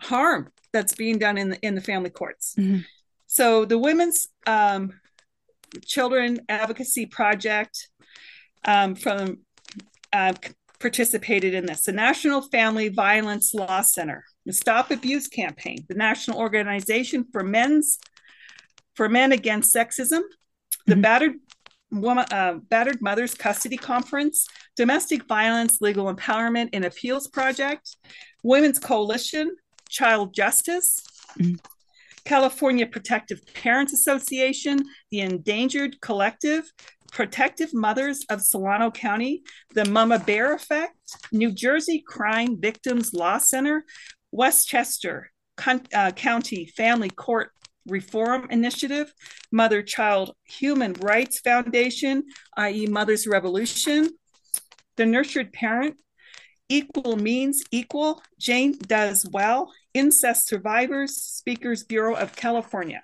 harm 0.02 0.50
that's 0.74 0.96
being 0.96 1.18
done 1.20 1.38
in 1.38 1.50
the 1.50 1.60
in 1.62 1.76
the 1.76 1.82
family 1.82 2.10
courts. 2.10 2.56
Mm-hmm. 2.58 2.80
So 3.28 3.66
the 3.66 3.78
Women's 3.78 4.28
um, 4.46 5.00
Children 5.86 6.40
Advocacy 6.50 7.06
Project 7.06 7.88
um, 8.66 8.96
from 8.96 9.40
uh, 10.12 10.34
participated 10.80 11.54
in 11.54 11.66
this. 11.66 11.84
The 11.84 11.94
National 11.94 12.42
Family 12.42 12.90
Violence 12.90 13.54
Law 13.54 13.82
Center, 13.82 14.26
the 14.46 14.54
Stop 14.54 14.92
Abuse 14.92 15.28
Campaign, 15.28 15.86
the 15.88 15.96
National 15.96 16.40
Organization 16.40 17.26
for 17.32 17.44
Men's 17.44 18.00
for 18.96 19.08
Men 19.08 19.32
Against 19.32 19.74
Sexism, 19.74 20.22
the 20.86 20.94
mm-hmm. 20.94 21.02
Battered 21.02 21.36
Woman, 21.92 22.26
uh, 22.32 22.56
Battered 22.70 23.02
Mothers 23.02 23.34
Custody 23.34 23.78
Conference, 23.78 24.48
Domestic 24.76 25.26
Violence 25.26 25.80
Legal 25.82 26.14
Empowerment 26.14 26.70
and 26.74 26.84
Appeals 26.84 27.28
Project, 27.28 27.96
Women's 28.44 28.80
Coalition, 28.80 29.56
Child 29.92 30.34
Justice, 30.34 31.04
mm-hmm. 31.38 31.56
California 32.26 32.88
Protective 32.88 33.42
Parents 33.54 33.94
Association, 33.94 34.80
the 35.12 35.20
Endangered 35.20 36.00
Collective, 36.02 36.72
Protective 37.12 37.74
Mothers 37.74 38.26
of 38.30 38.42
Solano 38.42 38.90
County, 38.90 39.44
the 39.76 39.86
Mama 39.86 40.18
Bear 40.18 40.56
Effect, 40.56 40.96
New 41.32 41.52
Jersey 41.52 42.04
Crime 42.08 42.60
Victims 42.60 43.14
Law 43.14 43.38
Center, 43.38 43.84
Westchester 44.32 45.30
uh, 45.94 46.12
County 46.12 46.72
Family 46.78 47.10
Court 47.10 47.52
Reform 47.88 48.48
Initiative, 48.50 49.14
Mother 49.52 49.82
Child 49.82 50.34
Human 50.46 50.94
Rights 50.94 51.40
Foundation, 51.40 52.24
i.e., 52.58 52.88
Mother's 52.88 53.28
Revolution, 53.28 54.10
The 54.96 55.06
Nurtured 55.06 55.52
Parent, 55.52 55.98
Equal 56.70 57.18
Means 57.18 57.64
Equal, 57.72 58.22
Jane 58.40 58.78
Does 58.88 59.28
Well, 59.32 59.74
Incest 59.94 60.48
Survivors, 60.48 61.16
Speakers 61.16 61.84
Bureau 61.84 62.16
of 62.16 62.36
California. 62.36 63.02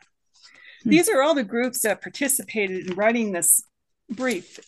Hmm. 0.84 0.90
These 0.90 1.10
are 1.10 1.22
all 1.22 1.36
the 1.36 1.44
groups 1.44 1.82
that 1.82 2.02
participated 2.02 2.88
in 2.88 2.96
writing 2.96 3.32
this 3.32 3.62
brief 4.10 4.60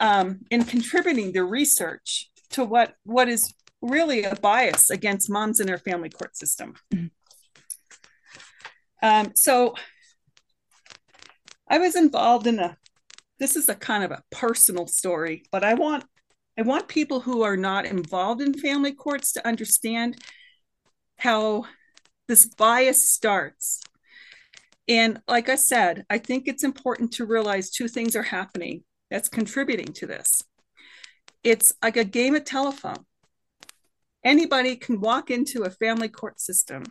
um, 0.00 0.40
in 0.50 0.64
contributing 0.64 1.32
their 1.32 1.46
research 1.46 2.30
to 2.50 2.64
what 2.64 2.94
what 3.04 3.28
is 3.28 3.52
really 3.80 4.24
a 4.24 4.34
bias 4.36 4.90
against 4.90 5.30
moms 5.30 5.60
in 5.60 5.66
their 5.66 5.78
family 5.78 6.10
court 6.10 6.36
system. 6.36 6.74
Mm-hmm. 6.92 7.06
Um, 9.00 9.32
so 9.34 9.74
I 11.68 11.78
was 11.78 11.94
involved 11.94 12.46
in 12.46 12.58
a 12.58 12.76
this 13.38 13.54
is 13.54 13.68
a 13.68 13.74
kind 13.74 14.02
of 14.02 14.10
a 14.10 14.22
personal 14.30 14.86
story, 14.86 15.44
but 15.52 15.62
I 15.62 15.74
want 15.74 16.04
I 16.58 16.62
want 16.62 16.88
people 16.88 17.20
who 17.20 17.42
are 17.42 17.56
not 17.56 17.86
involved 17.86 18.40
in 18.40 18.52
family 18.52 18.92
courts 18.92 19.32
to 19.34 19.46
understand 19.46 20.16
how 21.18 21.66
this 22.26 22.46
bias 22.46 23.08
starts 23.08 23.80
and 24.88 25.20
like 25.28 25.50
I 25.50 25.56
said, 25.56 26.06
I 26.08 26.18
think 26.18 26.48
it's 26.48 26.64
important 26.64 27.12
to 27.12 27.26
realize 27.26 27.70
two 27.70 27.88
things 27.88 28.16
are 28.16 28.22
happening 28.22 28.84
that's 29.10 29.28
contributing 29.28 29.92
to 29.94 30.06
this. 30.06 30.42
It's 31.44 31.72
like 31.82 31.98
a 31.98 32.04
game 32.04 32.34
of 32.34 32.44
telephone. 32.44 33.04
Anybody 34.24 34.76
can 34.76 35.00
walk 35.00 35.30
into 35.30 35.62
a 35.62 35.70
family 35.70 36.08
court 36.08 36.40
system 36.40 36.84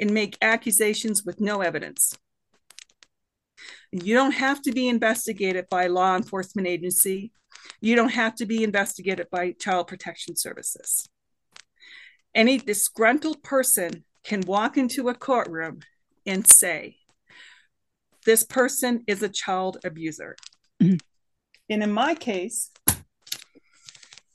and 0.00 0.12
make 0.12 0.38
accusations 0.40 1.22
with 1.24 1.40
no 1.40 1.60
evidence. 1.60 2.16
You 3.92 4.14
don't 4.14 4.32
have 4.32 4.62
to 4.62 4.72
be 4.72 4.88
investigated 4.88 5.66
by 5.70 5.88
law 5.88 6.16
enforcement 6.16 6.66
agency. 6.66 7.32
You 7.82 7.96
don't 7.96 8.10
have 8.10 8.34
to 8.36 8.46
be 8.46 8.64
investigated 8.64 9.28
by 9.30 9.52
child 9.52 9.88
protection 9.88 10.36
services. 10.36 11.06
Any 12.34 12.58
disgruntled 12.58 13.42
person 13.42 14.04
can 14.24 14.42
walk 14.42 14.76
into 14.76 15.08
a 15.08 15.14
courtroom 15.14 15.80
and 16.26 16.46
say, 16.46 16.96
this 18.24 18.44
person 18.44 19.02
is 19.06 19.22
a 19.22 19.28
child 19.28 19.78
abuser. 19.84 20.36
Mm-hmm. 20.82 20.96
And 21.68 21.82
in 21.82 21.92
my 21.92 22.14
case, 22.14 22.70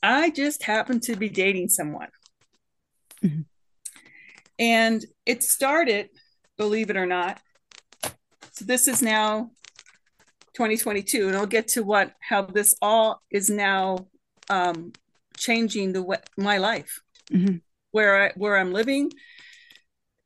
I 0.02 0.30
just 0.30 0.62
happened 0.62 1.02
to 1.04 1.16
be 1.16 1.28
dating 1.28 1.68
someone. 1.68 2.08
Mm-hmm. 3.24 3.42
And 4.58 5.04
it 5.24 5.42
started, 5.42 6.08
believe 6.56 6.90
it 6.90 6.96
or 6.96 7.06
not. 7.06 7.40
So 8.52 8.64
this 8.64 8.88
is 8.88 9.02
now 9.02 9.50
2022, 10.54 11.28
and 11.28 11.36
I'll 11.36 11.44
get 11.44 11.68
to 11.68 11.82
what 11.82 12.12
how 12.20 12.42
this 12.42 12.74
all 12.80 13.22
is 13.30 13.50
now 13.50 14.06
um, 14.48 14.92
changing 15.36 15.92
the 15.92 16.02
way, 16.02 16.18
my 16.38 16.56
life, 16.56 17.02
mm-hmm. 17.30 17.56
Where 17.96 18.24
I 18.24 18.32
where 18.36 18.58
I'm 18.58 18.74
living, 18.74 19.10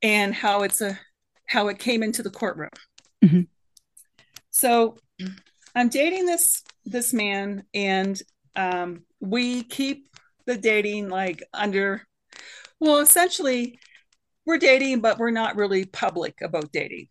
and 0.01 0.35
how 0.35 0.63
it's 0.63 0.81
a 0.81 0.99
how 1.45 1.69
it 1.69 1.79
came 1.79 2.03
into 2.03 2.21
the 2.21 2.29
courtroom. 2.29 2.75
Mm-hmm. 3.23 3.43
So 4.49 4.97
I'm 5.73 5.87
dating 5.87 6.25
this 6.25 6.63
this 6.83 7.13
man, 7.13 7.63
and 7.73 8.21
um, 8.57 9.03
we 9.21 9.63
keep 9.63 10.09
the 10.45 10.57
dating 10.57 11.07
like 11.07 11.43
under. 11.53 12.05
Well, 12.81 12.99
essentially, 12.99 13.79
we're 14.45 14.57
dating, 14.57 14.99
but 14.99 15.17
we're 15.17 15.31
not 15.31 15.55
really 15.55 15.85
public 15.85 16.41
about 16.41 16.73
dating, 16.73 17.07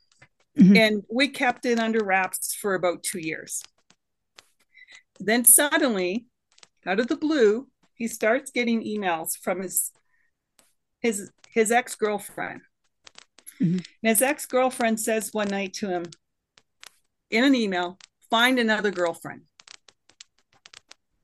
mm-hmm. 0.58 0.76
and 0.76 1.02
we 1.10 1.28
kept 1.28 1.64
it 1.64 1.78
under 1.78 2.04
wraps 2.04 2.54
for 2.54 2.74
about 2.74 3.02
two 3.02 3.20
years. 3.20 3.62
Then 5.18 5.46
suddenly, 5.46 6.26
out 6.86 7.00
of 7.00 7.08
the 7.08 7.16
blue, 7.16 7.68
he 7.94 8.08
starts 8.08 8.50
getting 8.50 8.84
emails 8.84 9.30
from 9.42 9.62
his 9.62 9.90
his 11.00 11.30
his 11.52 11.70
ex 11.72 11.94
girlfriend 11.94 12.60
Mm-hmm. 13.60 13.76
And 13.76 13.84
his 14.02 14.22
ex 14.22 14.46
girlfriend 14.46 15.00
says 15.00 15.30
one 15.32 15.48
night 15.48 15.74
to 15.74 15.88
him 15.88 16.04
in 17.30 17.44
an 17.44 17.54
email, 17.54 17.98
find 18.30 18.58
another 18.58 18.90
girlfriend. 18.90 19.42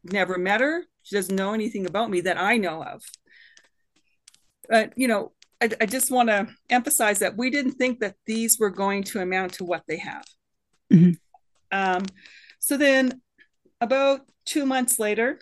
Never 0.05 0.39
met 0.39 0.61
her. 0.61 0.85
She 1.03 1.17
doesn't 1.17 1.35
know 1.35 1.55
anything 1.55 1.87
about 1.87 2.11
me 2.11 2.21
that 2.23 2.39
I 2.39 2.59
know 2.59 2.83
of. 2.83 3.03
But, 4.69 4.93
you 4.97 5.09
know, 5.09 5.33
I, 5.61 5.71
I 5.81 5.87
just 5.87 6.11
want 6.11 6.29
to 6.29 6.49
emphasize 6.69 7.21
that 7.21 7.37
we 7.37 7.51
didn't 7.51 7.73
think 7.73 8.01
that 8.01 8.17
these 8.27 8.59
were 8.59 8.71
going 8.71 9.05
to 9.05 9.21
amount 9.21 9.55
to 9.55 9.65
what 9.65 9.83
they 9.89 9.99
have. 9.99 10.25
Mm-hmm. 10.93 11.13
Um, 11.73 12.05
so 12.59 12.77
then, 12.77 13.21
about 13.81 14.21
two 14.45 14.67
months 14.67 14.99
later, 14.99 15.39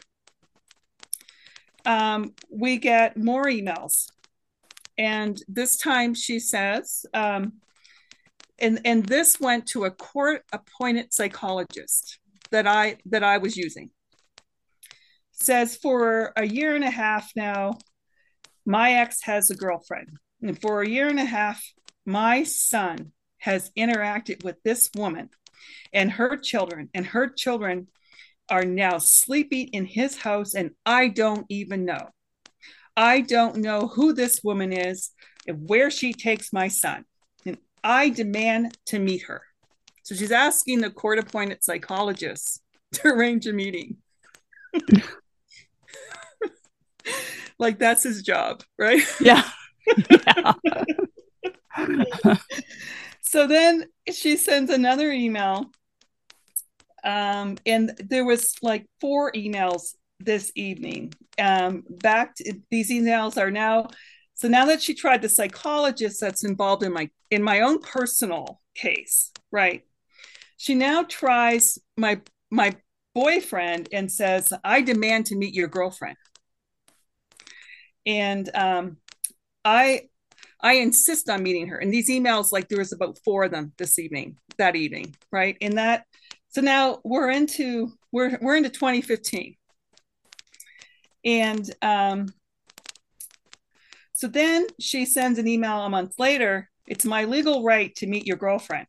um, 1.84 2.34
we 2.50 2.78
get 2.78 3.16
more 3.16 3.44
emails 3.44 4.10
and 4.96 5.40
this 5.48 5.76
time 5.76 6.14
she 6.14 6.38
says, 6.38 7.04
um, 7.14 7.54
and 8.58 8.80
and 8.84 9.04
this 9.06 9.40
went 9.40 9.66
to 9.68 9.84
a 9.84 9.90
court 9.90 10.42
appointed 10.52 11.12
psychologist 11.12 12.18
that 12.50 12.66
I 12.66 12.96
that 13.06 13.22
I 13.22 13.38
was 13.38 13.56
using. 13.56 13.90
Says 15.32 15.76
for 15.76 16.32
a 16.36 16.46
year 16.46 16.74
and 16.74 16.84
a 16.84 16.90
half 16.90 17.30
now, 17.34 17.78
my 18.64 18.94
ex 18.94 19.22
has 19.22 19.50
a 19.50 19.56
girlfriend, 19.56 20.10
and 20.42 20.60
for 20.60 20.82
a 20.82 20.88
year 20.88 21.08
and 21.08 21.18
a 21.18 21.24
half, 21.24 21.62
my 22.06 22.44
son 22.44 23.12
has 23.38 23.70
interacted 23.76 24.44
with 24.44 24.62
this 24.62 24.90
woman 24.96 25.28
and 25.92 26.12
her 26.12 26.36
children, 26.36 26.90
and 26.94 27.06
her 27.06 27.28
children 27.28 27.88
are 28.50 28.64
now 28.64 28.98
sleeping 28.98 29.68
in 29.68 29.86
his 29.86 30.18
house, 30.18 30.54
and 30.54 30.70
I 30.84 31.08
don't 31.08 31.46
even 31.48 31.84
know. 31.84 32.10
I 32.96 33.20
don't 33.20 33.56
know 33.56 33.88
who 33.88 34.12
this 34.12 34.40
woman 34.42 34.72
is. 34.72 35.10
And 35.46 35.68
where 35.68 35.90
she 35.90 36.12
takes 36.12 36.52
my 36.52 36.68
son. 36.68 37.04
And 37.44 37.58
I 37.82 38.08
demand 38.08 38.78
to 38.86 38.98
meet 38.98 39.24
her. 39.24 39.42
So 40.02 40.14
she's 40.14 40.32
asking 40.32 40.80
the 40.80 40.90
court 40.90 41.18
appointed 41.18 41.62
psychologist 41.62 42.62
to 42.92 43.08
arrange 43.08 43.46
a 43.46 43.52
meeting. 43.52 43.98
like 47.58 47.78
that's 47.78 48.02
his 48.02 48.22
job, 48.22 48.62
right? 48.78 49.02
Yeah. 49.20 49.48
yeah. 50.10 50.52
so 53.20 53.46
then 53.46 53.84
she 54.12 54.36
sends 54.36 54.70
another 54.70 55.10
email. 55.10 55.70
Um, 57.02 57.58
and 57.66 57.92
there 57.98 58.24
was 58.24 58.54
like 58.62 58.86
four 59.00 59.30
emails 59.32 59.94
this 60.20 60.52
evening. 60.54 61.12
Um, 61.38 61.84
back 61.88 62.36
to, 62.36 62.54
these 62.70 62.90
emails 62.90 63.40
are 63.40 63.50
now 63.50 63.88
so 64.34 64.48
now 64.48 64.64
that 64.66 64.82
she 64.82 64.94
tried 64.94 65.22
the 65.22 65.28
psychologist 65.28 66.20
that's 66.20 66.44
involved 66.44 66.82
in 66.82 66.92
my 66.92 67.08
in 67.30 67.42
my 67.42 67.60
own 67.60 67.80
personal 67.80 68.60
case, 68.74 69.30
right? 69.52 69.84
She 70.56 70.74
now 70.74 71.04
tries 71.04 71.78
my 71.96 72.20
my 72.50 72.76
boyfriend 73.14 73.88
and 73.92 74.10
says, 74.10 74.52
"I 74.64 74.82
demand 74.82 75.26
to 75.26 75.36
meet 75.36 75.54
your 75.54 75.68
girlfriend." 75.68 76.16
And 78.04 78.50
um, 78.54 78.96
I 79.64 80.08
I 80.60 80.74
insist 80.74 81.30
on 81.30 81.42
meeting 81.42 81.68
her. 81.68 81.76
And 81.78 81.92
these 81.92 82.10
emails, 82.10 82.52
like 82.52 82.68
there 82.68 82.78
was 82.78 82.92
about 82.92 83.18
four 83.24 83.44
of 83.44 83.52
them 83.52 83.72
this 83.78 83.98
evening, 83.98 84.38
that 84.58 84.76
evening, 84.76 85.14
right? 85.30 85.56
In 85.60 85.76
that, 85.76 86.06
so 86.48 86.60
now 86.60 87.00
we're 87.04 87.30
into 87.30 87.92
we're 88.12 88.38
we're 88.40 88.56
into 88.56 88.70
2015. 88.70 89.56
And 91.24 91.70
um, 91.82 92.26
so 94.12 94.28
then 94.28 94.66
she 94.78 95.06
sends 95.06 95.38
an 95.38 95.48
email 95.48 95.80
a 95.80 95.90
month 95.90 96.18
later. 96.18 96.70
It's 96.86 97.04
my 97.04 97.24
legal 97.24 97.64
right 97.64 97.94
to 97.96 98.06
meet 98.06 98.26
your 98.26 98.36
girlfriend. 98.36 98.86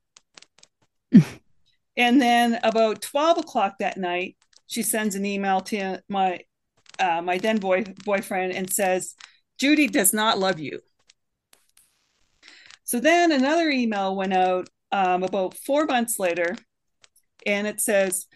and 1.97 2.21
then 2.21 2.59
about 2.63 3.01
12 3.01 3.39
o'clock 3.39 3.75
that 3.79 3.97
night, 3.97 4.37
she 4.67 4.83
sends 4.83 5.15
an 5.15 5.25
email 5.25 5.61
to 5.61 6.01
my 6.09 6.41
uh, 6.99 7.21
my 7.21 7.37
then 7.37 7.57
boy 7.57 7.83
boyfriend 8.05 8.53
and 8.53 8.71
says, 8.71 9.15
Judy 9.59 9.87
does 9.87 10.13
not 10.13 10.39
love 10.39 10.59
you. 10.59 10.79
So 12.83 12.99
then 12.99 13.31
another 13.31 13.69
email 13.69 14.15
went 14.15 14.33
out 14.33 14.69
um, 14.91 15.23
about 15.23 15.55
four 15.57 15.85
months 15.85 16.19
later, 16.19 16.55
and 17.45 17.67
it 17.67 17.81
says, 17.81 18.27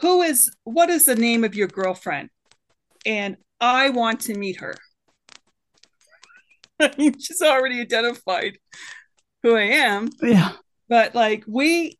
Who 0.00 0.22
is, 0.22 0.50
what 0.64 0.90
is 0.90 1.04
the 1.04 1.14
name 1.14 1.44
of 1.44 1.54
your 1.54 1.68
girlfriend? 1.68 2.30
And 3.06 3.36
I 3.60 3.90
want 3.90 4.20
to 4.22 4.34
meet 4.34 4.60
her. 4.60 4.74
She's 6.98 7.42
already 7.42 7.80
identified 7.80 8.58
who 9.42 9.56
I 9.56 9.62
am. 9.62 10.08
Yeah. 10.22 10.52
But 10.88 11.14
like, 11.14 11.44
we, 11.46 11.98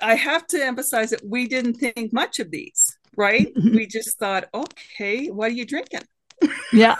I 0.00 0.14
have 0.14 0.46
to 0.48 0.64
emphasize 0.64 1.10
that 1.10 1.24
we 1.24 1.48
didn't 1.48 1.74
think 1.74 2.12
much 2.12 2.38
of 2.38 2.50
these, 2.50 2.96
right? 3.16 3.52
we 3.56 3.86
just 3.86 4.18
thought, 4.18 4.48
okay, 4.54 5.28
what 5.28 5.50
are 5.50 5.54
you 5.54 5.66
drinking? 5.66 6.02
Yeah. 6.72 6.96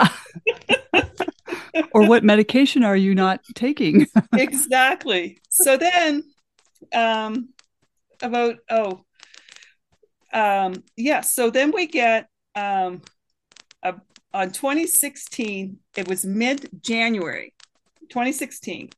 or 1.91 2.07
what 2.07 2.23
medication 2.23 2.83
are 2.83 2.95
you 2.95 3.15
not 3.15 3.41
taking? 3.55 4.05
exactly. 4.33 5.39
So 5.49 5.75
then, 5.77 6.23
um, 6.93 7.49
about, 8.21 8.57
oh, 8.69 9.03
um, 10.31 10.75
yeah. 10.95 11.21
So 11.21 11.49
then 11.49 11.71
we 11.71 11.87
get, 11.87 12.27
um, 12.55 13.01
on 14.33 14.51
2016, 14.51 15.77
it 15.95 16.07
was 16.07 16.25
mid 16.25 16.69
January 16.81 17.53
2016. 18.09 18.89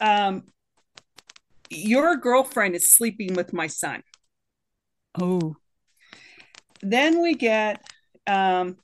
Um, 0.00 0.44
your 1.68 2.16
girlfriend 2.16 2.74
is 2.74 2.92
sleeping 2.92 3.34
with 3.34 3.52
my 3.52 3.66
son. 3.66 4.02
Oh. 5.20 5.56
Then 6.82 7.20
we 7.20 7.34
get 7.34 7.82
um, 8.26 8.76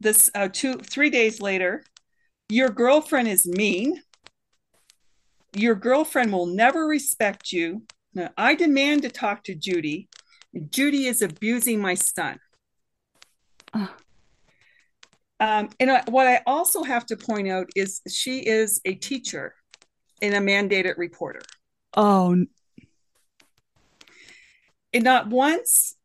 this 0.00 0.30
uh, 0.34 0.48
two 0.52 0.74
three 0.74 1.10
days 1.10 1.40
later 1.40 1.82
your 2.48 2.68
girlfriend 2.68 3.28
is 3.28 3.46
mean 3.46 4.00
your 5.54 5.74
girlfriend 5.74 6.32
will 6.32 6.46
never 6.46 6.86
respect 6.86 7.52
you 7.52 7.82
now, 8.14 8.30
i 8.36 8.54
demand 8.54 9.02
to 9.02 9.10
talk 9.10 9.42
to 9.44 9.54
judy 9.54 10.08
judy 10.70 11.06
is 11.06 11.22
abusing 11.22 11.80
my 11.80 11.94
son 11.94 12.38
um, 15.38 15.68
and 15.80 15.90
I, 15.90 16.02
what 16.08 16.26
i 16.26 16.40
also 16.46 16.82
have 16.82 17.06
to 17.06 17.16
point 17.16 17.48
out 17.48 17.68
is 17.74 18.00
she 18.08 18.40
is 18.40 18.80
a 18.84 18.94
teacher 18.94 19.54
and 20.22 20.34
a 20.34 20.38
mandated 20.38 20.96
reporter 20.96 21.40
oh 21.96 22.44
and 24.94 25.04
not 25.04 25.28
once 25.28 25.96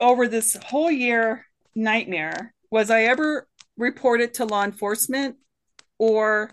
over 0.00 0.28
this 0.28 0.56
whole 0.64 0.90
year 0.90 1.46
nightmare 1.74 2.54
was 2.74 2.90
I 2.90 3.04
ever 3.04 3.46
reported 3.76 4.34
to 4.34 4.44
law 4.44 4.64
enforcement 4.64 5.36
or 5.98 6.50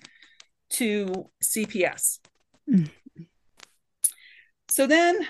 to 0.73 1.29
CPS? 1.43 2.19
Mm. 2.69 2.91
So 4.69 4.85
then 4.85 5.27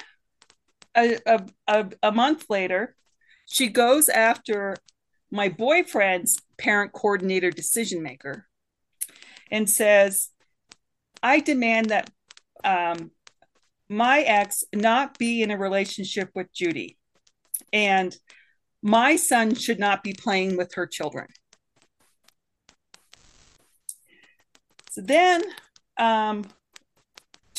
a, 0.95 1.17
a, 1.25 1.45
a, 1.67 1.89
a 2.03 2.11
month 2.11 2.45
later, 2.49 2.95
she 3.45 3.67
goes 3.67 4.09
after 4.09 4.75
my 5.31 5.49
boyfriend's 5.49 6.37
parent 6.57 6.91
coordinator 6.93 7.51
decision 7.51 8.03
maker 8.03 8.47
and 9.49 9.69
says, 9.69 10.29
I 11.23 11.39
demand 11.39 11.89
that 11.89 12.09
um, 12.63 13.11
my 13.89 14.21
ex 14.21 14.63
not 14.73 15.17
be 15.17 15.41
in 15.41 15.51
a 15.51 15.57
relationship 15.57 16.29
with 16.33 16.53
Judy. 16.53 16.97
And 17.73 18.15
my 18.81 19.15
son 19.15 19.55
should 19.55 19.79
not 19.79 20.03
be 20.03 20.13
playing 20.13 20.57
with 20.57 20.73
her 20.75 20.87
children. 20.87 21.27
So 24.91 25.01
then, 25.01 25.43
um, 25.97 26.45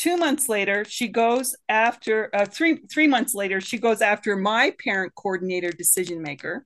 two 0.02 0.16
months 0.16 0.48
later, 0.48 0.84
she 0.84 1.08
goes 1.08 1.54
after 1.68 2.30
uh, 2.34 2.46
three 2.46 2.78
three 2.92 3.06
months 3.06 3.34
later, 3.34 3.60
she 3.60 3.78
goes 3.78 4.00
after 4.00 4.36
my 4.36 4.74
parent 4.82 5.14
coordinator 5.14 5.70
decision 5.70 6.22
maker, 6.22 6.64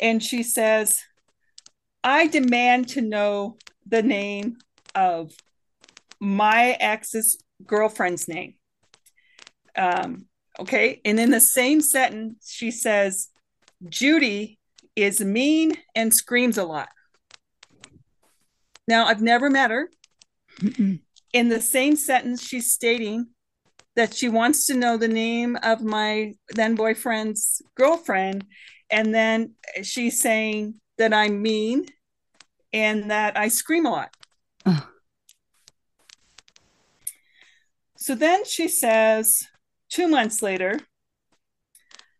and 0.00 0.22
she 0.22 0.42
says, 0.42 1.02
"I 2.02 2.26
demand 2.26 2.88
to 2.90 3.00
know 3.00 3.58
the 3.86 4.02
name 4.02 4.58
of 4.94 5.32
my 6.20 6.76
ex's 6.80 7.38
girlfriend's 7.66 8.28
name." 8.28 8.54
Um, 9.76 10.26
Okay. 10.58 11.00
And 11.04 11.20
in 11.20 11.30
the 11.30 11.40
same 11.40 11.80
sentence, 11.80 12.50
she 12.50 12.70
says, 12.70 13.28
Judy 13.88 14.58
is 14.94 15.20
mean 15.20 15.76
and 15.94 16.12
screams 16.14 16.56
a 16.56 16.64
lot. 16.64 16.88
Now, 18.88 19.06
I've 19.06 19.20
never 19.20 19.50
met 19.50 19.70
her. 19.70 19.90
In 21.32 21.48
the 21.48 21.60
same 21.60 21.96
sentence, 21.96 22.42
she's 22.42 22.72
stating 22.72 23.28
that 23.94 24.14
she 24.14 24.28
wants 24.28 24.66
to 24.66 24.74
know 24.74 24.96
the 24.96 25.08
name 25.08 25.56
of 25.62 25.82
my 25.82 26.34
then 26.50 26.74
boyfriend's 26.74 27.62
girlfriend. 27.76 28.44
And 28.90 29.14
then 29.14 29.54
she's 29.82 30.20
saying 30.20 30.80
that 30.98 31.12
I'm 31.12 31.42
mean 31.42 31.86
and 32.72 33.10
that 33.10 33.36
I 33.36 33.48
scream 33.48 33.86
a 33.86 33.90
lot. 33.90 34.10
So 37.96 38.14
then 38.14 38.44
she 38.44 38.68
says, 38.68 39.48
Two 39.88 40.08
months 40.08 40.42
later, 40.42 40.80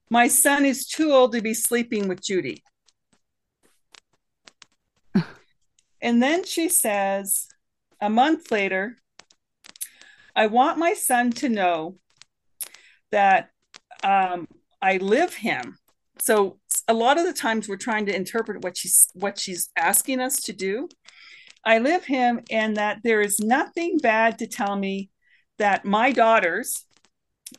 my 0.09 0.29
son 0.29 0.64
is 0.64 0.87
too 0.87 1.12
old 1.12 1.33
to 1.33 1.42
be 1.42 1.53
sleeping 1.53 2.09
with 2.09 2.23
Judy. 2.23 2.62
and 6.01 6.23
then 6.23 6.45
she 6.45 6.69
says, 6.69 7.49
a 8.00 8.11
month 8.11 8.50
later, 8.50 8.96
I 10.35 10.46
want 10.46 10.78
my 10.78 10.92
son 10.92 11.30
to 11.32 11.48
know 11.48 11.96
that 13.11 13.50
um, 14.02 14.46
I 14.82 14.98
live 14.98 15.35
him. 15.35 15.78
So 16.18 16.59
a 16.88 16.94
lot 16.94 17.18
of 17.18 17.24
the 17.24 17.32
times 17.32 17.68
we're 17.68 17.76
trying 17.76 18.06
to 18.06 18.14
interpret 18.14 18.62
what 18.62 18.76
she's 18.76 19.09
what 19.14 19.38
she's 19.38 19.70
asking 19.76 20.20
us 20.20 20.37
to 20.42 20.52
do. 20.52 20.88
I 21.64 21.78
live 21.78 22.04
him, 22.04 22.40
and 22.50 22.76
that 22.76 23.00
there 23.02 23.20
is 23.20 23.40
nothing 23.40 23.98
bad 23.98 24.38
to 24.38 24.46
tell 24.46 24.76
me 24.76 25.11
that 25.59 25.85
my 25.85 26.12
daughters 26.12 26.85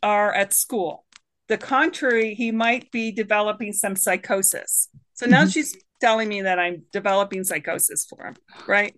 are 0.02 0.34
at 0.34 0.54
school. 0.54 1.06
The 1.50 1.58
contrary, 1.58 2.34
he 2.34 2.52
might 2.52 2.92
be 2.92 3.12
developing 3.12 3.74
some 3.74 3.96
psychosis. 3.96 4.90
So 5.14 5.26
now 5.26 5.42
mm-hmm. 5.42 5.50
she's 5.50 5.76
telling 6.00 6.30
me 6.30 6.44
that 6.44 6.60
I'm 6.60 6.84
developing 6.92 7.44
psychosis 7.44 8.06
for 8.06 8.28
him, 8.28 8.36
right? 8.68 8.96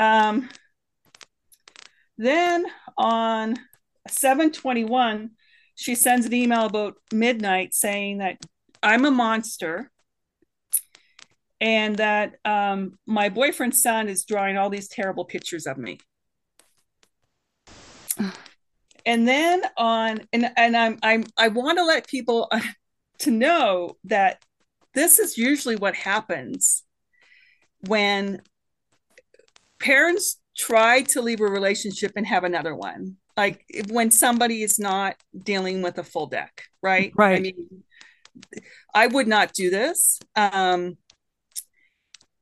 Um, 0.00 0.48
then 2.16 2.64
on 2.96 3.56
721, 4.08 5.30
she 5.74 5.94
sends 5.94 6.24
an 6.24 6.32
email 6.32 6.64
about 6.64 6.94
midnight 7.12 7.74
saying 7.74 8.18
that 8.18 8.38
I'm 8.82 9.04
a 9.04 9.10
monster 9.10 9.90
and 11.60 11.96
that 11.98 12.36
um, 12.46 12.98
my 13.06 13.28
boyfriend's 13.28 13.82
son 13.82 14.08
is 14.08 14.24
drawing 14.24 14.56
all 14.56 14.70
these 14.70 14.88
terrible 14.88 15.26
pictures 15.26 15.66
of 15.66 15.76
me. 15.76 15.98
and 19.06 19.28
then 19.28 19.62
on 19.76 20.20
and 20.32 20.50
and 20.56 20.76
I'm 20.76 20.98
I'm 21.02 21.24
I 21.36 21.48
want 21.48 21.78
to 21.78 21.84
let 21.84 22.06
people 22.08 22.50
to 23.18 23.30
know 23.30 23.96
that 24.04 24.42
this 24.94 25.18
is 25.18 25.36
usually 25.36 25.76
what 25.76 25.94
happens 25.94 26.84
when 27.86 28.40
parents 29.80 30.40
try 30.56 31.02
to 31.02 31.22
leave 31.22 31.40
a 31.40 31.44
relationship 31.44 32.12
and 32.16 32.26
have 32.26 32.44
another 32.44 32.74
one 32.74 33.16
like 33.36 33.64
when 33.88 34.10
somebody 34.10 34.62
is 34.62 34.78
not 34.78 35.16
dealing 35.42 35.82
with 35.82 35.98
a 35.98 36.04
full 36.04 36.26
deck 36.26 36.64
right 36.82 37.12
right 37.16 37.38
i 37.38 37.40
mean 37.40 37.82
i 38.94 39.06
would 39.06 39.26
not 39.26 39.52
do 39.52 39.70
this 39.70 40.20
um 40.36 40.96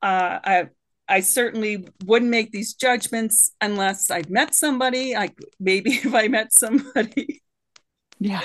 uh 0.02 0.38
i 0.44 0.68
I 1.08 1.20
certainly 1.20 1.88
wouldn't 2.04 2.30
make 2.30 2.52
these 2.52 2.74
judgments 2.74 3.52
unless 3.60 4.10
I'd 4.10 4.30
met 4.30 4.54
somebody. 4.54 5.14
Like 5.14 5.38
maybe 5.58 5.90
if 6.04 6.14
I 6.14 6.28
met 6.28 6.52
somebody. 6.52 7.42
Yeah. 8.20 8.42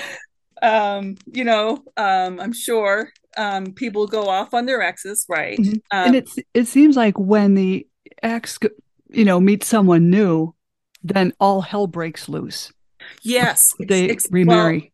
Um, 0.62 1.16
you 1.26 1.44
know, 1.44 1.84
um, 1.96 2.40
I'm 2.40 2.52
sure 2.52 3.10
um, 3.36 3.72
people 3.74 4.06
go 4.06 4.28
off 4.28 4.54
on 4.54 4.66
their 4.66 4.80
exes, 4.80 5.26
right? 5.28 5.58
Mm-hmm. 5.58 5.74
Um, 5.90 6.06
and 6.06 6.16
it's 6.16 6.38
it 6.54 6.66
seems 6.66 6.96
like 6.96 7.18
when 7.18 7.54
the 7.54 7.86
ex, 8.22 8.58
you 9.14 9.24
know, 9.24 9.40
meet 9.40 9.64
someone 9.64 10.10
new, 10.10 10.54
then 11.02 11.32
all 11.40 11.60
hell 11.60 11.86
breaks 11.86 12.28
loose. 12.28 12.72
Yes, 13.22 13.72
they 13.78 14.08
ex- 14.08 14.28
remarry. 14.30 14.92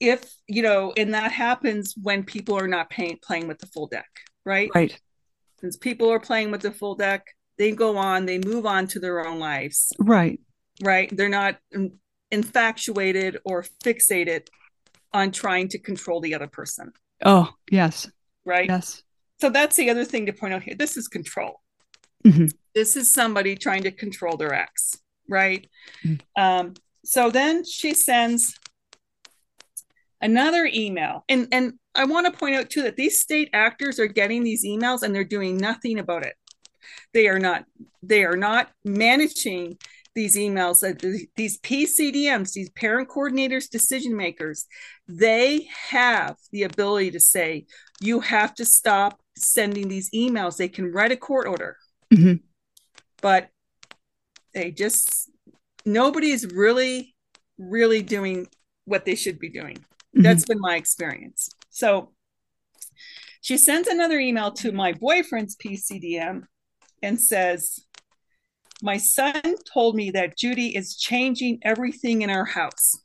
Well, 0.00 0.14
if 0.14 0.34
you 0.46 0.62
know, 0.62 0.92
and 0.96 1.14
that 1.14 1.32
happens 1.32 1.94
when 2.00 2.24
people 2.24 2.58
are 2.58 2.68
not 2.68 2.88
paying, 2.88 3.18
playing 3.22 3.48
with 3.48 3.58
the 3.58 3.66
full 3.66 3.86
deck, 3.86 4.08
right? 4.44 4.70
Right 4.74 4.98
since 5.60 5.76
people 5.76 6.10
are 6.10 6.20
playing 6.20 6.50
with 6.50 6.62
the 6.62 6.72
full 6.72 6.94
deck, 6.94 7.26
they 7.58 7.72
go 7.72 7.96
on, 7.96 8.26
they 8.26 8.38
move 8.38 8.66
on 8.66 8.86
to 8.88 9.00
their 9.00 9.26
own 9.26 9.38
lives. 9.38 9.92
Right. 9.98 10.40
Right. 10.82 11.14
They're 11.14 11.28
not 11.28 11.58
infatuated 12.30 13.38
or 13.44 13.64
fixated 13.84 14.46
on 15.12 15.30
trying 15.30 15.68
to 15.68 15.78
control 15.78 16.20
the 16.20 16.34
other 16.34 16.46
person. 16.46 16.92
Oh, 17.24 17.50
yes. 17.70 18.10
Right. 18.46 18.68
Yes. 18.68 19.02
So 19.40 19.50
that's 19.50 19.76
the 19.76 19.90
other 19.90 20.04
thing 20.04 20.26
to 20.26 20.32
point 20.32 20.54
out 20.54 20.62
here. 20.62 20.74
This 20.74 20.96
is 20.96 21.08
control. 21.08 21.60
Mm-hmm. 22.24 22.46
This 22.74 22.96
is 22.96 23.12
somebody 23.12 23.56
trying 23.56 23.82
to 23.82 23.90
control 23.90 24.36
their 24.36 24.54
ex. 24.54 24.96
Right. 25.28 25.68
Mm-hmm. 26.04 26.42
Um, 26.42 26.74
so 27.04 27.30
then 27.30 27.64
she 27.64 27.94
sends 27.94 28.58
another 30.20 30.68
email 30.72 31.24
and 31.28 31.48
and 31.52 31.72
i 31.94 32.04
want 32.04 32.26
to 32.26 32.38
point 32.38 32.54
out 32.54 32.68
too 32.68 32.82
that 32.82 32.96
these 32.96 33.20
state 33.20 33.48
actors 33.52 33.98
are 33.98 34.06
getting 34.06 34.44
these 34.44 34.64
emails 34.64 35.02
and 35.02 35.14
they're 35.14 35.24
doing 35.24 35.56
nothing 35.56 35.98
about 35.98 36.24
it 36.24 36.34
they 37.14 37.28
are 37.28 37.38
not 37.38 37.64
they 38.02 38.24
are 38.24 38.36
not 38.36 38.70
managing 38.84 39.76
these 40.14 40.36
emails 40.36 40.80
these 41.36 41.58
pcdms 41.60 42.52
these 42.52 42.70
parent 42.70 43.08
coordinators 43.08 43.70
decision 43.70 44.16
makers 44.16 44.66
they 45.08 45.68
have 45.88 46.36
the 46.52 46.64
ability 46.64 47.10
to 47.10 47.20
say 47.20 47.64
you 48.00 48.20
have 48.20 48.54
to 48.54 48.64
stop 48.64 49.20
sending 49.36 49.88
these 49.88 50.10
emails 50.10 50.56
they 50.56 50.68
can 50.68 50.92
write 50.92 51.12
a 51.12 51.16
court 51.16 51.46
order 51.46 51.76
mm-hmm. 52.12 52.34
But 53.20 53.48
they 54.54 54.70
just 54.70 55.30
nobody's 55.84 56.46
really 56.46 57.14
really 57.58 58.02
doing 58.02 58.46
what 58.84 59.04
they 59.04 59.14
should 59.14 59.38
be 59.38 59.48
doing 59.48 59.76
Mm-hmm. 60.14 60.22
That's 60.22 60.44
been 60.44 60.60
my 60.60 60.76
experience. 60.76 61.50
So 61.70 62.12
she 63.40 63.56
sends 63.56 63.88
another 63.88 64.18
email 64.18 64.50
to 64.52 64.72
my 64.72 64.92
boyfriend's 64.92 65.56
PCDM 65.56 66.44
and 67.02 67.20
says, 67.20 67.80
My 68.82 68.96
son 68.96 69.40
told 69.72 69.94
me 69.94 70.10
that 70.10 70.36
Judy 70.36 70.76
is 70.76 70.96
changing 70.96 71.60
everything 71.62 72.22
in 72.22 72.30
our 72.30 72.44
house. 72.44 72.96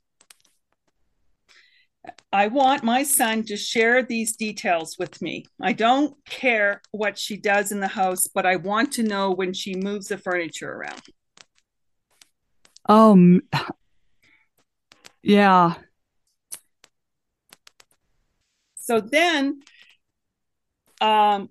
I 2.32 2.48
want 2.48 2.82
my 2.82 3.02
son 3.02 3.44
to 3.44 3.56
share 3.56 4.02
these 4.02 4.36
details 4.36 4.96
with 4.98 5.22
me. 5.22 5.46
I 5.60 5.72
don't 5.72 6.14
care 6.26 6.82
what 6.90 7.18
she 7.18 7.36
does 7.36 7.72
in 7.72 7.80
the 7.80 7.88
house, 7.88 8.26
but 8.26 8.44
I 8.44 8.56
want 8.56 8.92
to 8.92 9.02
know 9.02 9.30
when 9.30 9.52
she 9.52 9.74
moves 9.74 10.08
the 10.08 10.18
furniture 10.18 10.72
around. 10.72 11.02
Um, 12.88 13.42
yeah. 15.22 15.74
So 18.76 19.00
then, 19.00 19.62
um, 21.00 21.50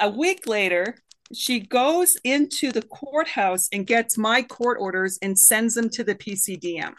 a 0.00 0.08
week 0.10 0.46
later, 0.46 0.96
she 1.32 1.60
goes 1.60 2.16
into 2.24 2.72
the 2.72 2.82
courthouse 2.82 3.68
and 3.72 3.86
gets 3.86 4.18
my 4.18 4.42
court 4.42 4.78
orders 4.80 5.18
and 5.22 5.38
sends 5.38 5.74
them 5.74 5.88
to 5.90 6.02
the 6.02 6.14
PCDM. 6.14 6.94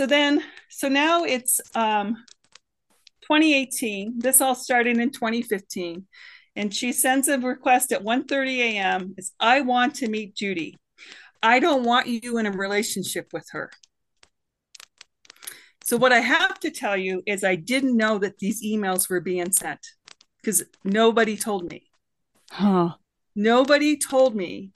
So 0.00 0.06
then, 0.06 0.42
so 0.70 0.88
now 0.88 1.24
it's 1.24 1.60
um, 1.74 2.24
2018. 3.20 4.14
This 4.18 4.40
all 4.40 4.54
started 4.54 4.96
in 4.96 5.10
2015. 5.10 6.06
And 6.56 6.74
she 6.74 6.90
sends 6.92 7.28
a 7.28 7.38
request 7.38 7.92
at 7.92 8.02
1:30 8.02 8.60
a.m. 8.60 9.14
Is 9.18 9.32
I 9.38 9.60
want 9.60 9.96
to 9.96 10.08
meet 10.08 10.34
Judy. 10.34 10.78
I 11.42 11.60
don't 11.60 11.84
want 11.84 12.06
you 12.06 12.38
in 12.38 12.46
a 12.46 12.50
relationship 12.50 13.28
with 13.34 13.46
her. 13.50 13.70
So, 15.84 15.98
what 15.98 16.14
I 16.14 16.20
have 16.20 16.58
to 16.60 16.70
tell 16.70 16.96
you 16.96 17.22
is, 17.26 17.44
I 17.44 17.56
didn't 17.56 17.94
know 17.94 18.16
that 18.20 18.38
these 18.38 18.64
emails 18.64 19.10
were 19.10 19.20
being 19.20 19.52
sent 19.52 19.86
because 20.40 20.64
nobody 20.82 21.36
told 21.36 21.70
me. 21.70 21.90
Huh. 22.50 22.94
Nobody 23.36 23.98
told 23.98 24.34
me 24.34 24.72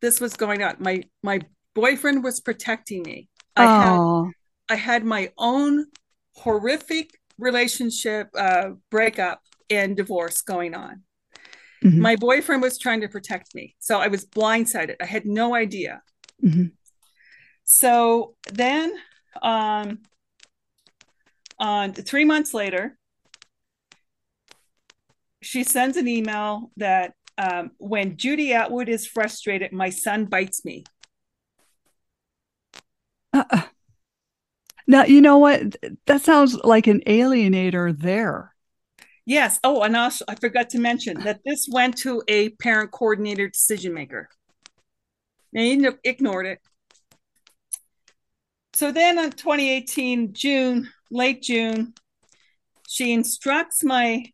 this 0.00 0.20
was 0.20 0.34
going 0.34 0.64
on. 0.64 0.78
My 0.80 1.04
my 1.22 1.42
boyfriend 1.76 2.24
was 2.24 2.40
protecting 2.40 3.04
me. 3.04 3.28
I 3.56 3.64
oh. 3.64 4.24
had 4.24 4.32
I 4.68 4.74
had 4.76 5.04
my 5.04 5.30
own 5.38 5.86
horrific 6.34 7.10
relationship 7.38 8.28
uh, 8.36 8.70
breakup 8.90 9.40
and 9.70 9.96
divorce 9.96 10.42
going 10.42 10.74
on. 10.74 11.02
Mm-hmm. 11.84 12.00
My 12.00 12.16
boyfriend 12.16 12.62
was 12.62 12.78
trying 12.78 13.02
to 13.02 13.08
protect 13.08 13.54
me, 13.54 13.76
so 13.78 13.98
I 13.98 14.08
was 14.08 14.24
blindsided. 14.24 14.96
I 15.00 15.06
had 15.06 15.26
no 15.26 15.54
idea. 15.54 16.02
Mm-hmm. 16.42 16.66
So 17.64 18.34
then 18.52 18.94
um, 19.42 19.98
on 21.58 21.92
three 21.92 22.24
months 22.24 22.54
later, 22.54 22.96
she 25.42 25.64
sends 25.64 25.96
an 25.96 26.08
email 26.08 26.70
that 26.76 27.12
um, 27.38 27.70
when 27.78 28.16
Judy 28.16 28.52
Atwood 28.54 28.88
is 28.88 29.06
frustrated, 29.06 29.72
my 29.72 29.90
son 29.90 30.24
bites 30.24 30.64
me. 30.64 30.84
Uh, 33.36 33.62
now, 34.86 35.04
you 35.04 35.20
know 35.20 35.38
what? 35.38 35.76
That 36.06 36.22
sounds 36.22 36.54
like 36.62 36.86
an 36.86 37.00
alienator 37.06 37.96
there. 37.96 38.54
Yes. 39.24 39.58
Oh, 39.64 39.82
and 39.82 39.96
also, 39.96 40.24
I 40.28 40.36
forgot 40.36 40.70
to 40.70 40.78
mention 40.78 41.20
that 41.20 41.40
this 41.44 41.68
went 41.70 41.96
to 41.98 42.22
a 42.28 42.50
parent 42.50 42.92
coordinator 42.92 43.48
decision 43.48 43.92
maker. 43.92 44.28
And 45.52 45.82
he 45.82 45.88
ignored 46.04 46.46
it. 46.46 46.60
So 48.74 48.92
then 48.92 49.18
in 49.18 49.30
2018, 49.32 50.34
June, 50.34 50.90
late 51.10 51.42
June, 51.42 51.94
she 52.88 53.12
instructs 53.12 53.82
my 53.82 54.26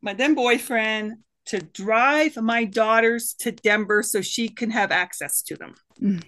my 0.00 0.12
then 0.12 0.34
boyfriend 0.34 1.14
to 1.46 1.58
drive 1.58 2.36
my 2.36 2.64
daughters 2.64 3.34
to 3.40 3.50
Denver 3.50 4.02
so 4.02 4.20
she 4.20 4.48
can 4.48 4.70
have 4.70 4.92
access 4.92 5.42
to 5.42 5.56
them. 5.56 5.74
Mm. 6.00 6.22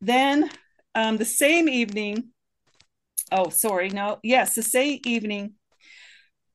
Then 0.00 0.50
um, 0.94 1.16
the 1.16 1.24
same 1.24 1.68
evening, 1.68 2.30
oh, 3.32 3.50
sorry, 3.50 3.90
no, 3.90 4.18
yes, 4.22 4.54
the 4.54 4.62
same 4.62 5.00
evening, 5.04 5.54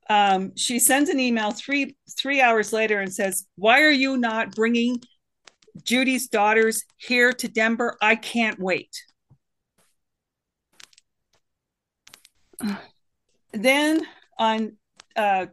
um, 0.10 0.56
she 0.56 0.80
sends 0.80 1.10
an 1.10 1.20
email 1.20 1.52
three 1.52 1.96
three 2.18 2.42
hours 2.42 2.74
later 2.74 3.00
and 3.00 3.14
says, 3.14 3.48
"Why 3.56 3.82
are 3.82 3.92
you 3.92 4.18
not 4.18 4.54
bringing 4.54 5.02
Judy's 5.82 6.28
daughters 6.28 6.84
here 6.98 7.34
to 7.34 7.48
Denver. 7.48 7.98
I 8.02 8.16
can't 8.16 8.60
wait. 8.60 9.04
then 13.54 14.06
on 14.38 14.78
uh, 15.16 15.48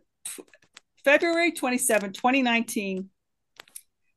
February 1.04 1.52
27, 1.52 2.12
2019, 2.12 3.08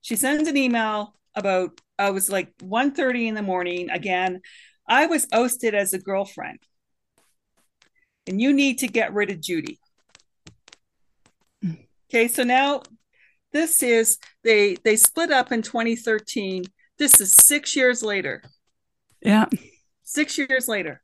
she 0.01 0.15
sends 0.15 0.49
an 0.49 0.57
email 0.57 1.15
about 1.35 1.79
I 1.97 2.09
was 2.11 2.29
like 2.29 2.55
1:30 2.57 3.27
in 3.27 3.35
the 3.35 3.41
morning 3.41 3.89
again. 3.89 4.41
I 4.87 5.05
was 5.05 5.27
ousted 5.31 5.73
as 5.73 5.93
a 5.93 5.99
girlfriend. 5.99 6.59
And 8.27 8.41
you 8.41 8.53
need 8.53 8.79
to 8.79 8.87
get 8.87 9.13
rid 9.13 9.31
of 9.31 9.41
Judy. 9.41 9.79
Okay, 12.09 12.27
so 12.27 12.43
now 12.43 12.83
this 13.51 13.83
is 13.83 14.17
they 14.43 14.75
they 14.83 14.95
split 14.95 15.31
up 15.31 15.51
in 15.51 15.61
2013. 15.61 16.63
This 16.97 17.19
is 17.19 17.33
six 17.33 17.75
years 17.75 18.03
later. 18.03 18.43
Yeah. 19.21 19.45
six 20.03 20.37
years 20.37 20.67
later. 20.67 21.01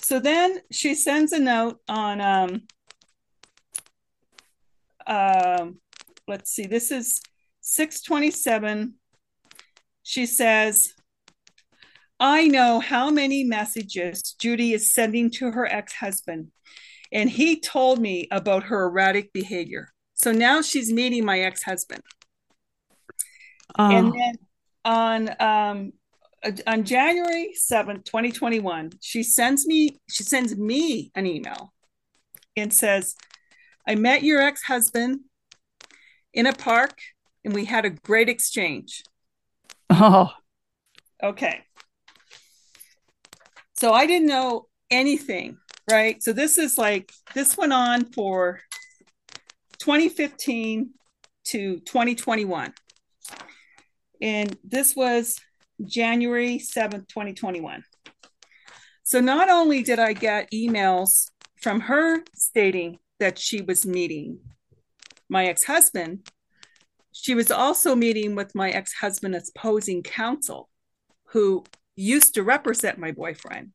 So 0.00 0.20
then 0.20 0.58
she 0.70 0.94
sends 0.94 1.32
a 1.32 1.38
note 1.38 1.80
on, 1.88 2.20
um, 2.20 2.62
um, 5.06 5.80
let's 6.28 6.50
see, 6.50 6.66
this 6.66 6.90
is 6.90 7.20
627. 7.64 8.94
She 10.02 10.26
says, 10.26 10.92
I 12.20 12.46
know 12.46 12.78
how 12.78 13.10
many 13.10 13.42
messages 13.42 14.34
Judy 14.38 14.74
is 14.74 14.92
sending 14.92 15.30
to 15.32 15.50
her 15.50 15.66
ex 15.66 15.94
husband, 15.94 16.52
and 17.10 17.28
he 17.28 17.58
told 17.58 18.00
me 18.00 18.28
about 18.30 18.64
her 18.64 18.84
erratic 18.84 19.32
behavior. 19.32 19.88
So 20.12 20.30
now 20.30 20.62
she's 20.62 20.92
meeting 20.92 21.24
my 21.24 21.40
ex 21.40 21.62
husband. 21.62 22.02
Oh. 23.78 23.90
And 23.90 24.12
then 24.12 24.34
on 24.84 25.30
um, 25.40 25.92
on 26.66 26.84
January 26.84 27.54
7th, 27.58 28.04
2021, 28.04 28.92
she 29.00 29.22
sends 29.22 29.66
me 29.66 29.98
she 30.10 30.22
sends 30.22 30.54
me 30.56 31.10
an 31.14 31.26
email 31.26 31.72
and 32.56 32.72
says, 32.72 33.16
I 33.88 33.94
met 33.94 34.22
your 34.22 34.40
ex-husband 34.40 35.20
in 36.32 36.46
a 36.46 36.52
park 36.52 36.98
and 37.44 37.54
we 37.54 37.64
had 37.64 37.84
a 37.84 37.90
great 37.90 38.28
exchange. 38.28 39.02
Oh. 39.90 40.30
Okay. 41.22 41.62
So 43.76 43.92
I 43.92 44.06
didn't 44.06 44.28
know 44.28 44.68
anything, 44.90 45.58
right? 45.90 46.22
So 46.22 46.32
this 46.32 46.58
is 46.58 46.78
like 46.78 47.12
this 47.34 47.56
went 47.56 47.72
on 47.72 48.06
for 48.06 48.60
2015 49.78 50.90
to 51.46 51.80
2021. 51.80 52.72
And 54.22 54.56
this 54.64 54.96
was 54.96 55.38
January 55.84 56.58
7th, 56.58 57.08
2021. 57.08 57.84
So 59.02 59.20
not 59.20 59.50
only 59.50 59.82
did 59.82 59.98
I 59.98 60.14
get 60.14 60.50
emails 60.50 61.30
from 61.60 61.80
her 61.80 62.22
stating 62.34 62.98
that 63.20 63.38
she 63.38 63.60
was 63.60 63.84
meeting 63.84 64.38
my 65.28 65.46
ex 65.46 65.64
husband, 65.64 66.28
she 67.24 67.34
was 67.34 67.50
also 67.50 67.96
meeting 67.96 68.34
with 68.34 68.54
my 68.54 68.68
ex 68.68 68.92
husband 68.92 69.32
husband's 69.32 69.50
opposing 69.56 70.02
counsel, 70.02 70.68
who 71.28 71.64
used 71.96 72.34
to 72.34 72.42
represent 72.42 72.98
my 72.98 73.12
boyfriend. 73.12 73.70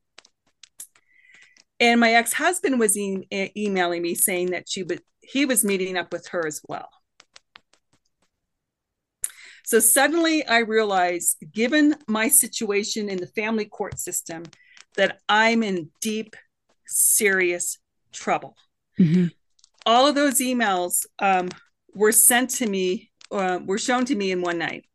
And 1.80 2.00
my 2.00 2.14
ex 2.14 2.32
husband 2.32 2.80
was 2.80 2.96
e- 2.96 3.26
emailing 3.58 4.04
me 4.04 4.14
saying 4.14 4.52
that 4.52 4.70
she 4.70 4.84
would, 4.84 5.02
he 5.22 5.48
was 5.48 5.66
meeting 5.66 5.98
up 5.98 6.14
with 6.14 6.28
her 6.28 6.46
as 6.46 6.62
well. 6.70 6.90
So 9.66 9.80
suddenly 9.80 10.46
I 10.46 10.60
realized, 10.60 11.38
given 11.52 11.96
my 12.08 12.28
situation 12.28 13.10
in 13.10 13.18
the 13.18 13.26
family 13.26 13.66
court 13.66 13.98
system, 14.00 14.44
that 14.96 15.22
I'm 15.28 15.64
in 15.64 15.90
deep, 16.02 16.36
serious 16.86 17.80
trouble. 18.12 18.56
Mm-hmm. 19.00 19.30
All 19.88 20.06
of 20.06 20.14
those 20.14 20.40
emails 20.40 21.08
um, 21.18 21.50
were 21.96 22.12
sent 22.12 22.52
to 22.52 22.68
me, 22.68 23.09
uh, 23.32 23.60
were 23.64 23.78
shown 23.78 24.06
to 24.06 24.16
me 24.16 24.32
in 24.32 24.42
one 24.42 24.58
night. 24.58 24.86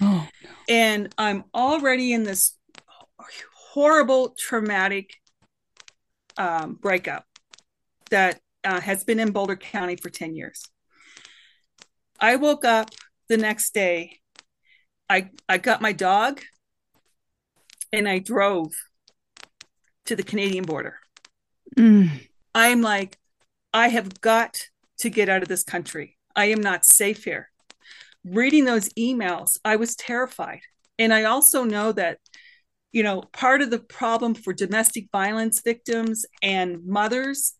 Oh, 0.00 0.28
no. 0.44 0.50
And 0.68 1.12
I'm 1.18 1.42
already 1.52 2.12
in 2.12 2.22
this 2.22 2.54
horrible, 3.72 4.36
traumatic 4.38 5.10
um, 6.36 6.74
breakup 6.74 7.24
that 8.10 8.38
uh, 8.62 8.80
has 8.80 9.02
been 9.02 9.18
in 9.18 9.32
Boulder 9.32 9.56
County 9.56 9.96
for 9.96 10.08
10 10.08 10.36
years. 10.36 10.62
I 12.20 12.36
woke 12.36 12.64
up 12.64 12.90
the 13.28 13.36
next 13.36 13.74
day, 13.74 14.20
I 15.08 15.30
I 15.48 15.58
got 15.58 15.80
my 15.80 15.92
dog 15.92 16.40
and 17.92 18.08
I 18.08 18.18
drove 18.18 18.72
to 20.06 20.16
the 20.16 20.22
Canadian 20.22 20.64
border. 20.64 20.98
Mm. 21.76 22.10
I'm 22.54 22.82
like, 22.82 23.18
I 23.72 23.88
have 23.88 24.20
got 24.20 24.58
to 24.98 25.10
get 25.10 25.28
out 25.28 25.42
of 25.42 25.48
this 25.48 25.62
country. 25.62 26.17
I 26.34 26.46
am 26.46 26.60
not 26.60 26.84
safe 26.84 27.24
here. 27.24 27.50
Reading 28.24 28.64
those 28.64 28.88
emails, 28.90 29.58
I 29.64 29.76
was 29.76 29.96
terrified. 29.96 30.60
And 30.98 31.12
I 31.12 31.24
also 31.24 31.64
know 31.64 31.92
that, 31.92 32.18
you 32.92 33.02
know, 33.02 33.22
part 33.32 33.62
of 33.62 33.70
the 33.70 33.78
problem 33.78 34.34
for 34.34 34.52
domestic 34.52 35.08
violence 35.12 35.60
victims 35.60 36.26
and 36.42 36.84
mothers 36.84 37.54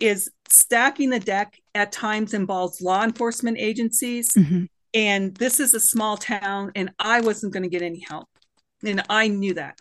is 0.00 0.30
stacking 0.48 1.10
the 1.10 1.20
deck 1.20 1.58
at 1.74 1.92
times 1.92 2.34
involves 2.34 2.80
law 2.80 3.04
enforcement 3.04 3.58
agencies. 3.58 4.30
Mm-hmm. 4.32 4.64
And 4.94 5.34
this 5.36 5.60
is 5.60 5.74
a 5.74 5.80
small 5.80 6.18
town 6.18 6.72
and 6.74 6.90
i 6.98 7.20
wasn't 7.20 7.52
going 7.52 7.62
to 7.62 7.68
get 7.68 7.82
any 7.82 8.04
help. 8.08 8.28
And 8.84 9.02
i 9.08 9.28
knew 9.28 9.54
that. 9.54 9.78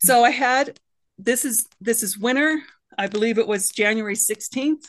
So 0.00 0.24
i 0.24 0.30
had 0.30 0.80
this 1.18 1.44
is 1.44 1.68
this 1.80 2.02
is 2.02 2.18
winter. 2.18 2.62
I 2.98 3.06
believe 3.06 3.38
it 3.38 3.46
was 3.46 3.70
january 3.70 4.16
16th 4.16 4.84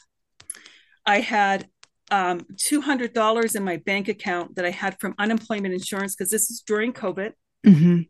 i 1.05 1.19
had 1.19 1.67
um, 2.11 2.41
$200 2.55 3.55
in 3.55 3.63
my 3.63 3.77
bank 3.77 4.07
account 4.07 4.55
that 4.55 4.65
i 4.65 4.69
had 4.69 4.99
from 4.99 5.15
unemployment 5.17 5.73
insurance 5.73 6.15
because 6.15 6.31
this 6.31 6.49
is 6.51 6.61
during 6.65 6.93
covid 6.93 7.31
mm-hmm. 7.65 8.01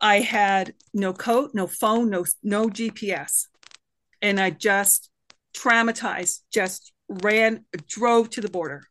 i 0.00 0.20
had 0.20 0.74
no 0.92 1.12
coat 1.12 1.52
no 1.54 1.66
phone 1.66 2.10
no 2.10 2.24
no 2.42 2.68
gps 2.68 3.46
and 4.20 4.38
i 4.40 4.50
just 4.50 5.10
traumatized 5.56 6.40
just 6.52 6.92
ran 7.08 7.64
drove 7.88 8.28
to 8.28 8.40
the 8.40 8.50
border 8.50 8.82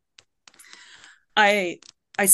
I 1.37 1.79
I 2.17 2.27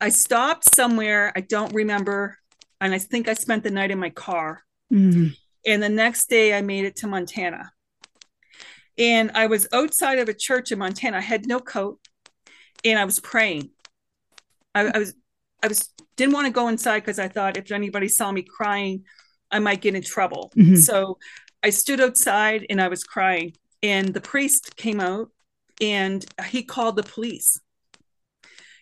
I 0.00 0.08
stopped 0.08 0.74
somewhere. 0.74 1.32
I 1.36 1.42
don't 1.42 1.74
remember, 1.74 2.38
and 2.80 2.94
I 2.94 2.98
think 2.98 3.28
I 3.28 3.34
spent 3.34 3.62
the 3.62 3.70
night 3.70 3.90
in 3.90 3.98
my 3.98 4.10
car. 4.10 4.62
Mm-hmm. 4.92 5.28
And 5.66 5.82
the 5.82 5.90
next 5.90 6.30
day, 6.30 6.56
I 6.56 6.62
made 6.62 6.86
it 6.86 6.96
to 6.96 7.06
Montana. 7.06 7.70
And 9.00 9.30
I 9.34 9.46
was 9.46 9.66
outside 9.72 10.18
of 10.18 10.28
a 10.28 10.34
church 10.34 10.70
in 10.70 10.78
Montana. 10.78 11.16
I 11.16 11.20
had 11.20 11.46
no 11.46 11.58
coat, 11.58 11.98
and 12.84 12.98
I 12.98 13.04
was 13.04 13.18
praying. 13.18 13.70
I, 14.74 14.86
I 14.94 14.98
was 14.98 15.14
I 15.62 15.68
was 15.68 15.88
didn't 16.16 16.34
want 16.34 16.46
to 16.46 16.52
go 16.52 16.68
inside 16.68 17.00
because 17.00 17.18
I 17.18 17.28
thought 17.28 17.56
if 17.56 17.72
anybody 17.72 18.08
saw 18.08 18.30
me 18.30 18.42
crying, 18.42 19.04
I 19.50 19.58
might 19.58 19.80
get 19.80 19.94
in 19.94 20.02
trouble. 20.02 20.52
Mm-hmm. 20.56 20.76
So 20.76 21.18
I 21.62 21.70
stood 21.70 22.00
outside 22.00 22.66
and 22.70 22.80
I 22.80 22.88
was 22.88 23.02
crying. 23.02 23.54
And 23.82 24.12
the 24.12 24.20
priest 24.20 24.76
came 24.76 25.00
out 25.00 25.30
and 25.80 26.24
he 26.48 26.62
called 26.62 26.96
the 26.96 27.02
police 27.02 27.58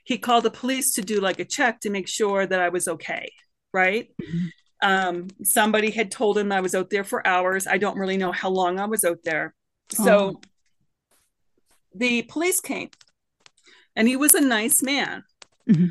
he 0.09 0.17
called 0.17 0.43
the 0.43 0.51
police 0.51 0.95
to 0.95 1.03
do 1.03 1.21
like 1.21 1.39
a 1.39 1.45
check 1.45 1.81
to 1.81 1.91
make 1.91 2.09
sure 2.09 2.47
that 2.47 2.59
I 2.59 2.71
was 2.71 2.89
okay. 2.89 3.31
Right. 3.75 4.09
Mm-hmm. 4.23 4.47
Um, 4.81 5.29
somebody 5.43 5.91
had 5.91 6.11
told 6.11 6.39
him 6.39 6.51
I 6.51 6.63
was 6.63 6.75
out 6.75 6.89
there 6.89 7.05
for 7.05 7.27
hours. 7.27 7.67
I 7.67 7.77
don't 7.77 7.99
really 7.99 8.17
know 8.17 8.33
how 8.33 8.49
long 8.49 8.81
I 8.81 8.87
was 8.87 9.05
out 9.05 9.19
there. 9.23 9.55
So 9.91 10.19
oh. 10.19 10.41
the 11.95 12.23
police 12.23 12.61
came 12.61 12.91
and 13.97 14.07
he 14.07 14.17
was 14.17 14.35
a 14.35 14.41
nice 14.41 14.83
man. 14.83 15.25
Mm-hmm. 15.69 15.89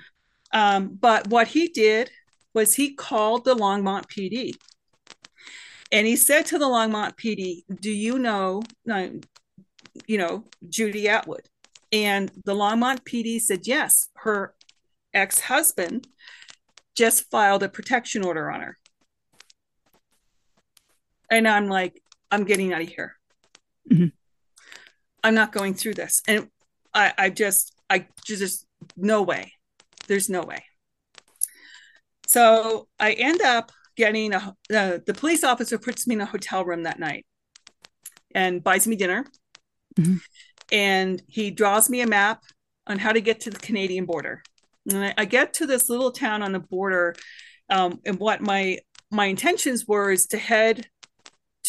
Um, 0.54 0.98
but 1.00 1.28
what 1.28 1.48
he 1.48 1.68
did 1.68 2.10
was 2.54 2.76
he 2.76 2.94
called 2.94 3.44
the 3.44 3.56
Longmont 3.56 4.06
PD 4.06 4.54
and 5.92 6.06
he 6.06 6.16
said 6.16 6.46
to 6.48 6.58
the 6.58 6.66
Longmont 6.66 7.16
PD, 7.16 7.64
Do 7.82 7.92
you 7.92 8.20
know, 8.20 8.62
you 8.86 10.18
know, 10.18 10.44
Judy 10.68 11.08
Atwood? 11.08 11.48
And 11.92 12.30
the 12.44 12.54
Longmont 12.54 13.04
PD 13.04 13.40
said, 13.40 13.66
yes, 13.66 14.10
her 14.16 14.54
ex 15.14 15.40
husband 15.40 16.08
just 16.96 17.30
filed 17.30 17.64
a 17.64 17.70
protection 17.70 18.26
order 18.26 18.52
on 18.52 18.62
her. 18.62 18.78
And 21.32 21.48
I'm 21.48 21.68
like, 21.68 22.02
I'm 22.32 22.44
getting 22.44 22.74
out 22.74 22.82
of 22.82 22.90
here. 22.90 23.17
Mm-hmm. 23.92 24.08
I'm 25.24 25.36
not 25.36 25.52
going 25.52 25.74
through 25.74 25.96
this. 25.96 26.22
And 26.28 26.50
I, 26.94 27.14
I 27.18 27.30
just, 27.30 27.74
I 27.90 28.08
just, 28.26 28.66
no 28.96 29.22
way. 29.22 29.54
There's 30.08 30.30
no 30.30 30.42
way. 30.42 30.64
So 32.28 32.88
I 33.00 33.14
end 33.14 33.42
up 33.42 33.72
getting 33.96 34.34
a, 34.34 34.56
uh, 34.74 35.00
the 35.06 35.16
police 35.16 35.44
officer 35.44 35.78
puts 35.78 36.08
me 36.08 36.16
in 36.16 36.22
a 36.22 36.26
hotel 36.26 36.64
room 36.66 36.84
that 36.84 37.00
night 37.00 37.26
and 38.34 38.64
buys 38.64 38.88
me 38.88 38.96
dinner. 38.96 39.26
Mm-hmm 39.98 40.18
and 40.72 41.22
he 41.28 41.52
draws 41.52 41.90
me 41.90 42.02
a 42.02 42.08
map 42.08 42.44
on 42.86 43.00
how 43.00 43.12
to 43.12 43.22
get 43.22 43.42
to 43.42 43.50
the 43.50 43.60
Canadian 43.60 44.06
border. 44.06 44.44
And 44.90 45.06
I, 45.06 45.14
I 45.18 45.26
get 45.26 45.54
to 45.56 45.68
this 45.68 45.90
little 45.90 46.12
town 46.12 46.42
on 46.42 46.52
the 46.52 46.60
border, 46.60 47.16
um, 47.70 48.00
and 48.06 48.20
what 48.20 48.42
my 48.42 48.80
my 49.12 49.26
intentions 49.26 49.86
were 49.88 50.12
is 50.12 50.28
to 50.28 50.38
head 50.38 50.88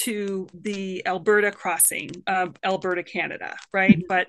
to 0.04 0.46
the 0.54 1.04
Alberta 1.06 1.50
crossing 1.50 2.10
of 2.26 2.56
Alberta, 2.64 3.02
Canada, 3.02 3.56
right? 3.72 3.90
Mm-hmm. 3.90 4.06
But 4.08 4.28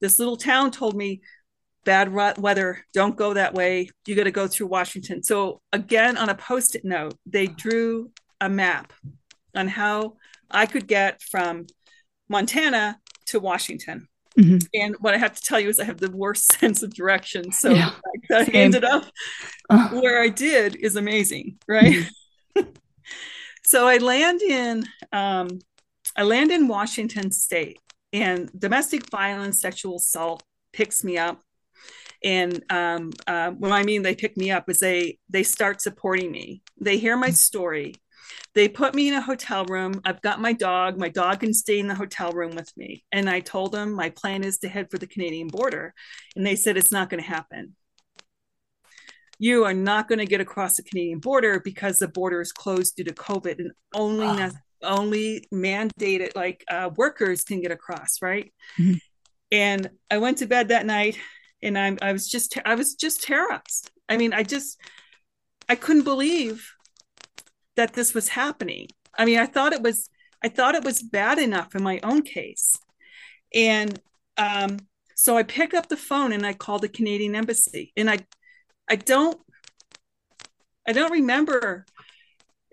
this 0.00 0.18
little 0.18 0.36
town 0.36 0.70
told 0.70 0.96
me 0.96 1.22
bad 1.84 2.12
weather, 2.12 2.84
don't 2.92 3.16
go 3.16 3.34
that 3.34 3.54
way. 3.54 3.90
You 4.06 4.14
got 4.14 4.24
to 4.24 4.30
go 4.30 4.46
through 4.46 4.66
Washington. 4.68 5.22
So 5.22 5.60
again, 5.72 6.16
on 6.16 6.28
a 6.28 6.34
post-it 6.34 6.84
note, 6.84 7.14
they 7.26 7.46
drew 7.46 8.10
a 8.40 8.48
map 8.48 8.92
on 9.54 9.68
how 9.68 10.16
I 10.50 10.66
could 10.66 10.86
get 10.86 11.22
from 11.22 11.66
Montana 12.28 12.98
to 13.26 13.40
Washington. 13.40 14.08
Mm-hmm. 14.38 14.58
And 14.74 14.96
what 15.00 15.14
I 15.14 15.18
have 15.18 15.34
to 15.34 15.42
tell 15.42 15.58
you 15.58 15.68
is 15.68 15.80
I 15.80 15.84
have 15.84 15.98
the 15.98 16.10
worst 16.10 16.52
sense 16.60 16.82
of 16.82 16.94
direction. 16.94 17.52
So 17.52 17.70
yeah. 17.70 17.92
I 18.30 18.44
ended 18.52 18.84
up 18.84 19.04
uh. 19.70 19.88
where 19.88 20.22
I 20.22 20.28
did 20.28 20.76
is 20.76 20.96
amazing, 20.96 21.58
right? 21.66 22.06
Mm-hmm. 22.56 22.70
so 23.68 23.86
I 23.86 23.98
land 23.98 24.40
in 24.40 24.86
um, 25.12 25.58
I 26.16 26.22
land 26.22 26.50
in 26.50 26.68
Washington 26.68 27.30
State, 27.30 27.78
and 28.14 28.50
domestic 28.58 29.10
violence, 29.10 29.60
sexual 29.60 29.96
assault 29.96 30.42
picks 30.72 31.04
me 31.04 31.18
up. 31.18 31.42
And 32.24 32.64
um, 32.70 33.12
uh, 33.26 33.52
I 33.62 33.82
mean 33.82 34.02
they 34.02 34.14
pick 34.14 34.38
me 34.38 34.50
up, 34.50 34.70
is 34.70 34.78
they 34.78 35.18
they 35.28 35.42
start 35.42 35.82
supporting 35.82 36.32
me. 36.32 36.62
They 36.80 36.96
hear 36.96 37.14
my 37.18 37.28
story. 37.28 37.94
They 38.54 38.68
put 38.68 38.94
me 38.94 39.08
in 39.08 39.14
a 39.14 39.20
hotel 39.20 39.66
room. 39.66 40.00
I've 40.02 40.22
got 40.22 40.40
my 40.40 40.54
dog. 40.54 40.98
My 40.98 41.10
dog 41.10 41.40
can 41.40 41.52
stay 41.52 41.78
in 41.78 41.88
the 41.88 41.94
hotel 41.94 42.32
room 42.32 42.56
with 42.56 42.74
me. 42.74 43.04
And 43.12 43.28
I 43.28 43.40
told 43.40 43.72
them 43.72 43.92
my 43.92 44.08
plan 44.10 44.44
is 44.44 44.58
to 44.58 44.68
head 44.68 44.90
for 44.90 44.98
the 44.98 45.06
Canadian 45.06 45.48
border. 45.48 45.94
And 46.34 46.46
they 46.46 46.56
said 46.56 46.76
it's 46.76 46.92
not 46.92 47.10
going 47.10 47.22
to 47.22 47.28
happen 47.28 47.74
you 49.38 49.64
are 49.64 49.74
not 49.74 50.08
going 50.08 50.18
to 50.18 50.26
get 50.26 50.40
across 50.40 50.76
the 50.76 50.82
Canadian 50.82 51.20
border 51.20 51.60
because 51.60 51.98
the 51.98 52.08
border 52.08 52.40
is 52.40 52.52
closed 52.52 52.96
due 52.96 53.04
to 53.04 53.14
COVID 53.14 53.58
and 53.58 53.70
only 53.94 54.26
oh. 54.26 54.50
only 54.82 55.46
mandated 55.52 56.34
like 56.34 56.64
uh, 56.68 56.90
workers 56.96 57.44
can 57.44 57.60
get 57.60 57.70
across, 57.70 58.20
right? 58.20 58.52
Mm-hmm. 58.78 58.94
And 59.50 59.90
I 60.10 60.18
went 60.18 60.38
to 60.38 60.46
bed 60.46 60.68
that 60.68 60.86
night, 60.86 61.18
and 61.62 61.78
I'm 61.78 61.98
I 62.02 62.12
was 62.12 62.28
just 62.28 62.58
I 62.64 62.74
was 62.74 62.94
just 62.94 63.22
terrorized. 63.22 63.90
I 64.08 64.16
mean, 64.16 64.32
I 64.32 64.42
just 64.42 64.78
I 65.68 65.76
couldn't 65.76 66.04
believe 66.04 66.72
that 67.76 67.94
this 67.94 68.14
was 68.14 68.28
happening. 68.28 68.88
I 69.16 69.24
mean, 69.24 69.38
I 69.38 69.46
thought 69.46 69.72
it 69.72 69.82
was 69.82 70.10
I 70.42 70.48
thought 70.48 70.74
it 70.74 70.84
was 70.84 71.02
bad 71.02 71.38
enough 71.38 71.74
in 71.74 71.82
my 71.82 72.00
own 72.02 72.22
case, 72.22 72.74
and 73.54 74.00
um, 74.36 74.78
so 75.14 75.36
I 75.36 75.44
picked 75.44 75.74
up 75.74 75.88
the 75.88 75.96
phone 75.96 76.32
and 76.32 76.44
I 76.44 76.54
called 76.54 76.82
the 76.82 76.88
Canadian 76.88 77.36
embassy, 77.36 77.92
and 77.96 78.10
I 78.10 78.18
I 78.88 78.96
don't 78.96 79.38
I 80.88 80.92
don't 80.92 81.12
remember 81.12 81.84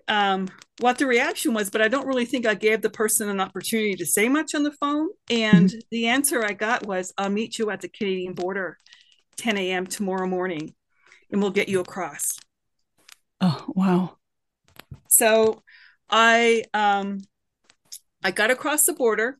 um, 0.08 0.48
what 0.80 0.96
the 0.96 1.06
reaction 1.06 1.52
was, 1.52 1.68
but 1.68 1.82
I 1.82 1.88
don't 1.88 2.06
really 2.06 2.24
think 2.24 2.46
I 2.46 2.54
gave 2.54 2.80
the 2.80 2.88
person 2.88 3.28
an 3.28 3.40
opportunity 3.40 3.94
to 3.96 4.06
say 4.06 4.28
much 4.28 4.54
on 4.54 4.62
the 4.62 4.72
phone. 4.72 5.08
And 5.28 5.68
mm-hmm. 5.68 5.78
the 5.90 6.06
answer 6.06 6.42
I 6.42 6.54
got 6.54 6.86
was, 6.86 7.12
I'll 7.18 7.28
meet 7.28 7.58
you 7.58 7.70
at 7.70 7.82
the 7.82 7.88
Canadian 7.88 8.32
border 8.32 8.78
10 9.36 9.58
a.m. 9.58 9.86
tomorrow 9.86 10.26
morning 10.26 10.74
and 11.30 11.42
we'll 11.42 11.50
get 11.50 11.68
you 11.68 11.80
across. 11.80 12.38
Oh, 13.40 13.64
wow. 13.68 14.16
So 15.08 15.62
I 16.08 16.64
um, 16.72 17.20
I 18.24 18.30
got 18.30 18.50
across 18.50 18.84
the 18.84 18.94
border. 18.94 19.38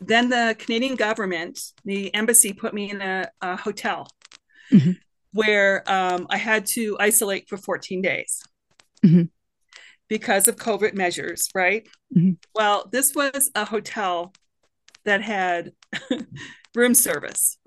Then 0.00 0.30
the 0.30 0.56
Canadian 0.58 0.94
government, 0.94 1.58
the 1.84 2.14
embassy, 2.14 2.52
put 2.52 2.72
me 2.72 2.90
in 2.90 3.00
a, 3.02 3.30
a 3.40 3.56
hotel. 3.56 4.08
Mm-hmm 4.72 4.92
where 5.36 5.82
um, 5.86 6.26
I 6.30 6.38
had 6.38 6.66
to 6.66 6.96
isolate 6.98 7.48
for 7.48 7.56
14 7.56 8.02
days 8.02 8.42
mm-hmm. 9.04 9.24
because 10.08 10.48
of 10.48 10.56
COVID 10.56 10.94
measures, 10.94 11.48
right? 11.54 11.86
Mm-hmm. 12.16 12.32
Well, 12.54 12.88
this 12.90 13.14
was 13.14 13.50
a 13.54 13.64
hotel 13.64 14.32
that 15.04 15.22
had 15.22 15.72
room 16.74 16.94
service, 16.94 17.58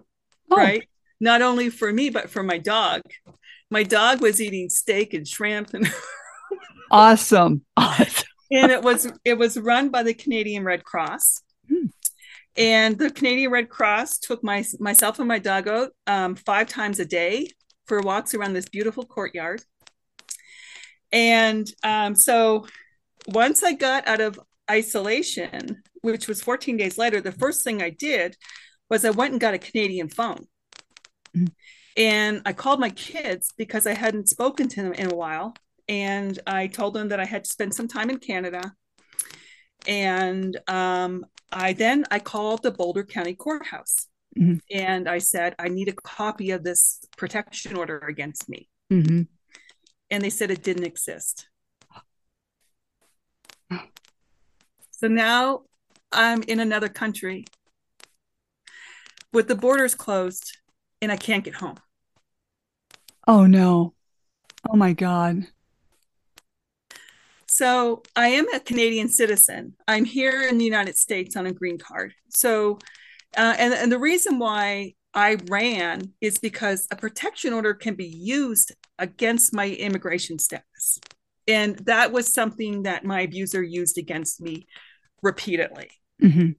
oh. 0.51 0.57
right? 0.57 0.87
Not 1.19 1.41
only 1.41 1.69
for 1.69 1.91
me, 1.91 2.09
but 2.09 2.29
for 2.29 2.43
my 2.43 2.57
dog. 2.57 3.01
My 3.69 3.83
dog 3.83 4.21
was 4.21 4.41
eating 4.41 4.69
steak 4.69 5.13
and 5.13 5.27
shrimp 5.27 5.73
and 5.73 5.91
awesome. 6.91 7.63
awesome. 7.77 8.27
and 8.51 8.71
it 8.71 8.81
was 8.81 9.11
it 9.23 9.37
was 9.37 9.59
run 9.59 9.89
by 9.89 10.01
the 10.01 10.13
Canadian 10.13 10.63
Red 10.63 10.83
Cross. 10.83 11.43
Hmm. 11.67 11.87
And 12.57 12.97
the 12.97 13.11
Canadian 13.11 13.51
Red 13.51 13.69
Cross 13.69 14.19
took 14.19 14.43
my 14.43 14.65
myself 14.79 15.19
and 15.19 15.27
my 15.27 15.39
dog 15.39 15.67
out 15.67 15.91
um, 16.07 16.35
five 16.35 16.67
times 16.67 16.99
a 16.99 17.05
day 17.05 17.49
for 17.89 17.99
walks 17.99 18.33
around 18.33 18.53
this 18.53 18.69
beautiful 18.69 19.03
courtyard. 19.03 19.61
And 21.11 21.67
um, 21.83 22.15
so 22.15 22.67
once 23.27 23.63
I 23.63 23.73
got 23.73 24.07
out 24.07 24.21
of 24.21 24.39
isolation, 24.69 25.81
which 26.01 26.27
was 26.27 26.41
14 26.41 26.77
days 26.77 26.97
later, 26.97 27.19
the 27.19 27.31
first 27.31 27.63
thing 27.63 27.81
I 27.81 27.89
did 27.89 28.37
was 28.89 29.03
I 29.03 29.09
went 29.09 29.31
and 29.31 29.41
got 29.41 29.55
a 29.55 29.59
Canadian 29.59 30.07
phone. 30.07 30.47
Mm-hmm. 31.35 31.45
And 31.97 32.41
I 32.45 32.53
called 32.53 32.79
my 32.79 32.91
kids 32.91 33.53
because 33.57 33.85
I 33.85 33.93
hadn't 33.93 34.29
spoken 34.29 34.69
to 34.69 34.83
them 34.83 34.93
in 34.93 35.11
a 35.11 35.15
while. 35.15 35.53
And 35.89 36.39
I 36.45 36.67
told 36.67 36.93
them 36.93 37.09
that 37.09 37.19
I 37.19 37.25
had 37.25 37.43
to 37.43 37.49
spend 37.49 37.73
some 37.73 37.87
time 37.87 38.11
in 38.11 38.19
Canada. 38.19 38.73
And 39.87 40.57
um, 40.67 41.25
I 41.51 41.73
then 41.73 42.05
I 42.11 42.19
called 42.19 42.61
the 42.61 42.71
Boulder 42.71 43.03
County 43.03 43.33
Courthouse 43.33 44.08
Mm-hmm. 44.37 44.57
And 44.71 45.09
I 45.09 45.17
said, 45.17 45.55
I 45.59 45.69
need 45.69 45.87
a 45.87 45.93
copy 45.93 46.51
of 46.51 46.63
this 46.63 46.99
protection 47.17 47.75
order 47.75 47.99
against 47.99 48.47
me. 48.49 48.69
Mm-hmm. 48.91 49.23
And 50.11 50.23
they 50.23 50.29
said 50.29 50.51
it 50.51 50.63
didn't 50.63 50.85
exist. 50.85 51.47
So 54.91 55.07
now 55.07 55.61
I'm 56.11 56.43
in 56.43 56.59
another 56.59 56.89
country 56.89 57.45
with 59.31 59.47
the 59.47 59.55
borders 59.55 59.95
closed 59.95 60.57
and 61.01 61.11
I 61.11 61.15
can't 61.15 61.43
get 61.43 61.55
home. 61.55 61.77
Oh 63.25 63.45
no. 63.45 63.93
Oh 64.69 64.75
my 64.75 64.91
God. 64.91 65.47
So 67.47 68.03
I 68.15 68.29
am 68.29 68.47
a 68.53 68.59
Canadian 68.59 69.09
citizen. 69.09 69.75
I'm 69.87 70.03
here 70.03 70.41
in 70.41 70.57
the 70.57 70.65
United 70.65 70.97
States 70.97 71.35
on 71.35 71.45
a 71.45 71.53
green 71.53 71.77
card. 71.77 72.13
So 72.29 72.79
uh, 73.37 73.55
and, 73.57 73.73
and 73.73 73.91
the 73.91 73.99
reason 73.99 74.39
why 74.39 74.93
I 75.13 75.37
ran 75.49 76.13
is 76.21 76.37
because 76.37 76.87
a 76.91 76.95
protection 76.95 77.53
order 77.53 77.73
can 77.73 77.95
be 77.95 78.07
used 78.07 78.73
against 78.97 79.53
my 79.53 79.67
immigration 79.69 80.39
status. 80.39 80.99
And 81.47 81.77
that 81.79 82.11
was 82.11 82.33
something 82.33 82.83
that 82.83 83.03
my 83.03 83.21
abuser 83.21 83.63
used 83.63 83.97
against 83.97 84.39
me 84.39 84.67
repeatedly. 85.23 85.89
Mm-hmm. 86.21 86.51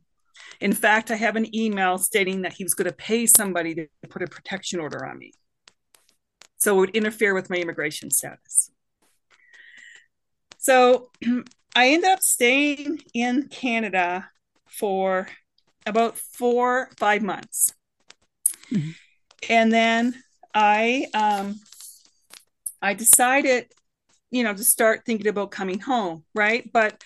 In 0.61 0.73
fact, 0.73 1.11
I 1.11 1.17
have 1.17 1.37
an 1.37 1.55
email 1.55 1.97
stating 1.99 2.43
that 2.43 2.55
he 2.55 2.65
was 2.65 2.75
going 2.75 2.91
to 2.91 2.97
pay 2.97 3.27
somebody 3.27 3.75
to 3.75 3.87
put 4.09 4.23
a 4.23 4.27
protection 4.27 4.81
order 4.81 5.07
on 5.07 5.19
me. 5.19 5.33
So 6.59 6.77
it 6.77 6.81
would 6.81 6.97
interfere 6.97 7.35
with 7.35 7.51
my 7.51 7.57
immigration 7.57 8.11
status. 8.11 8.71
So 10.59 11.11
I 11.75 11.91
ended 11.91 12.11
up 12.11 12.21
staying 12.21 13.01
in 13.15 13.49
Canada 13.49 14.29
for 14.67 15.29
about 15.90 16.16
four, 16.16 16.88
five 16.96 17.22
months. 17.22 17.74
Mm-hmm. 18.72 18.90
And 19.48 19.72
then 19.72 20.14
I 20.55 21.07
um 21.14 21.57
I 22.81 22.94
decided, 22.94 23.66
you 24.31 24.42
know, 24.42 24.55
to 24.55 24.64
start 24.64 25.03
thinking 25.05 25.29
about 25.29 25.50
coming 25.50 25.81
home, 25.81 26.24
right? 26.35 26.70
But 26.72 27.03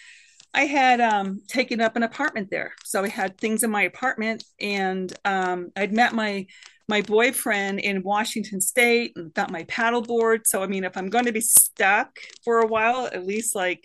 I 0.53 0.67
had 0.67 1.01
um, 1.01 1.43
taken 1.49 1.81
up 1.81 1.97
an 1.97 2.05
apartment 2.05 2.49
there, 2.49 2.75
so 2.85 3.03
I 3.03 3.09
had 3.09 3.39
things 3.39 3.65
in 3.65 3.71
my 3.71 3.83
apartment, 3.83 4.45
and 4.61 5.13
um, 5.25 5.73
I'd 5.75 5.93
met 5.93 6.13
my 6.13 6.47
my 6.87 7.01
boyfriend 7.01 7.81
in 7.81 8.03
Washington 8.03 8.61
State 8.61 9.15
and 9.17 9.33
got 9.35 9.51
my 9.51 9.65
paddleboard. 9.65 10.47
So 10.47 10.63
I 10.63 10.69
mean, 10.69 10.85
if 10.85 10.97
I'm 10.97 11.11
going 11.11 11.25
to 11.25 11.33
be 11.33 11.41
stuck 11.41 12.19
for 12.45 12.61
a 12.61 12.67
while, 12.67 13.07
at 13.07 13.27
least 13.27 13.57
like 13.57 13.85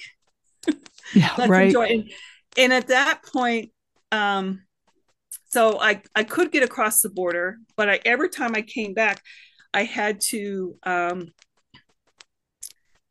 yeah, 1.13 1.47
right. 1.47 1.67
Enjoy. 1.67 1.85
And, 1.85 2.11
and 2.57 2.73
at 2.73 2.87
that 2.87 3.23
point, 3.23 3.71
um, 4.11 4.63
so 5.49 5.79
I, 5.79 6.01
I 6.15 6.23
could 6.23 6.51
get 6.51 6.63
across 6.63 7.01
the 7.01 7.09
border, 7.09 7.57
but 7.75 7.89
I, 7.89 7.99
every 8.05 8.29
time 8.29 8.55
I 8.55 8.61
came 8.61 8.93
back, 8.93 9.21
I 9.73 9.83
had 9.83 10.21
to 10.29 10.75
um, 10.83 11.27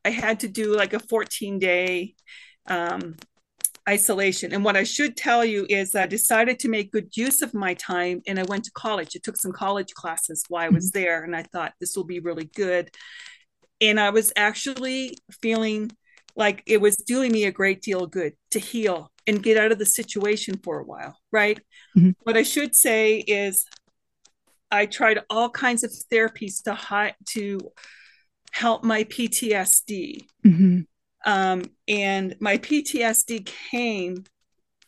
I 0.04 0.10
had 0.10 0.40
to 0.40 0.48
do 0.48 0.74
like 0.74 0.94
a 0.94 1.00
14 1.00 1.58
day 1.58 2.14
um, 2.66 3.16
isolation. 3.88 4.52
And 4.52 4.64
what 4.64 4.76
I 4.76 4.84
should 4.84 5.16
tell 5.16 5.44
you 5.44 5.66
is 5.68 5.94
I 5.94 6.06
decided 6.06 6.58
to 6.60 6.68
make 6.68 6.92
good 6.92 7.16
use 7.16 7.42
of 7.42 7.54
my 7.54 7.74
time 7.74 8.22
and 8.26 8.38
I 8.38 8.44
went 8.44 8.64
to 8.64 8.70
college. 8.72 9.10
I 9.14 9.20
took 9.22 9.36
some 9.36 9.52
college 9.52 9.92
classes 9.94 10.44
while 10.48 10.64
I 10.64 10.68
was 10.68 10.90
mm-hmm. 10.90 10.98
there 10.98 11.24
and 11.24 11.34
I 11.34 11.42
thought 11.42 11.74
this 11.80 11.96
will 11.96 12.04
be 12.04 12.20
really 12.20 12.50
good. 12.54 12.90
And 13.80 13.98
I 13.98 14.10
was 14.10 14.32
actually 14.36 15.18
feeling 15.42 15.90
like 16.38 16.62
it 16.66 16.80
was 16.80 16.96
doing 16.96 17.32
me 17.32 17.44
a 17.44 17.52
great 17.52 17.82
deal 17.82 18.04
of 18.04 18.12
good 18.12 18.32
to 18.52 18.60
heal 18.60 19.10
and 19.26 19.42
get 19.42 19.58
out 19.58 19.72
of 19.72 19.78
the 19.78 19.84
situation 19.84 20.58
for 20.62 20.78
a 20.78 20.84
while, 20.84 21.18
right? 21.32 21.58
Mm-hmm. 21.96 22.10
What 22.22 22.36
I 22.36 22.44
should 22.44 22.74
say 22.74 23.18
is 23.18 23.66
I 24.70 24.86
tried 24.86 25.18
all 25.28 25.50
kinds 25.50 25.82
of 25.82 25.92
therapies 26.10 26.62
to 26.62 26.74
hi- 26.74 27.16
to 27.30 27.58
help 28.52 28.84
my 28.84 29.04
PTSD. 29.04 30.26
Mm-hmm. 30.46 30.80
Um, 31.26 31.62
and 31.88 32.36
my 32.40 32.56
PTSD 32.56 33.50
came 33.70 34.24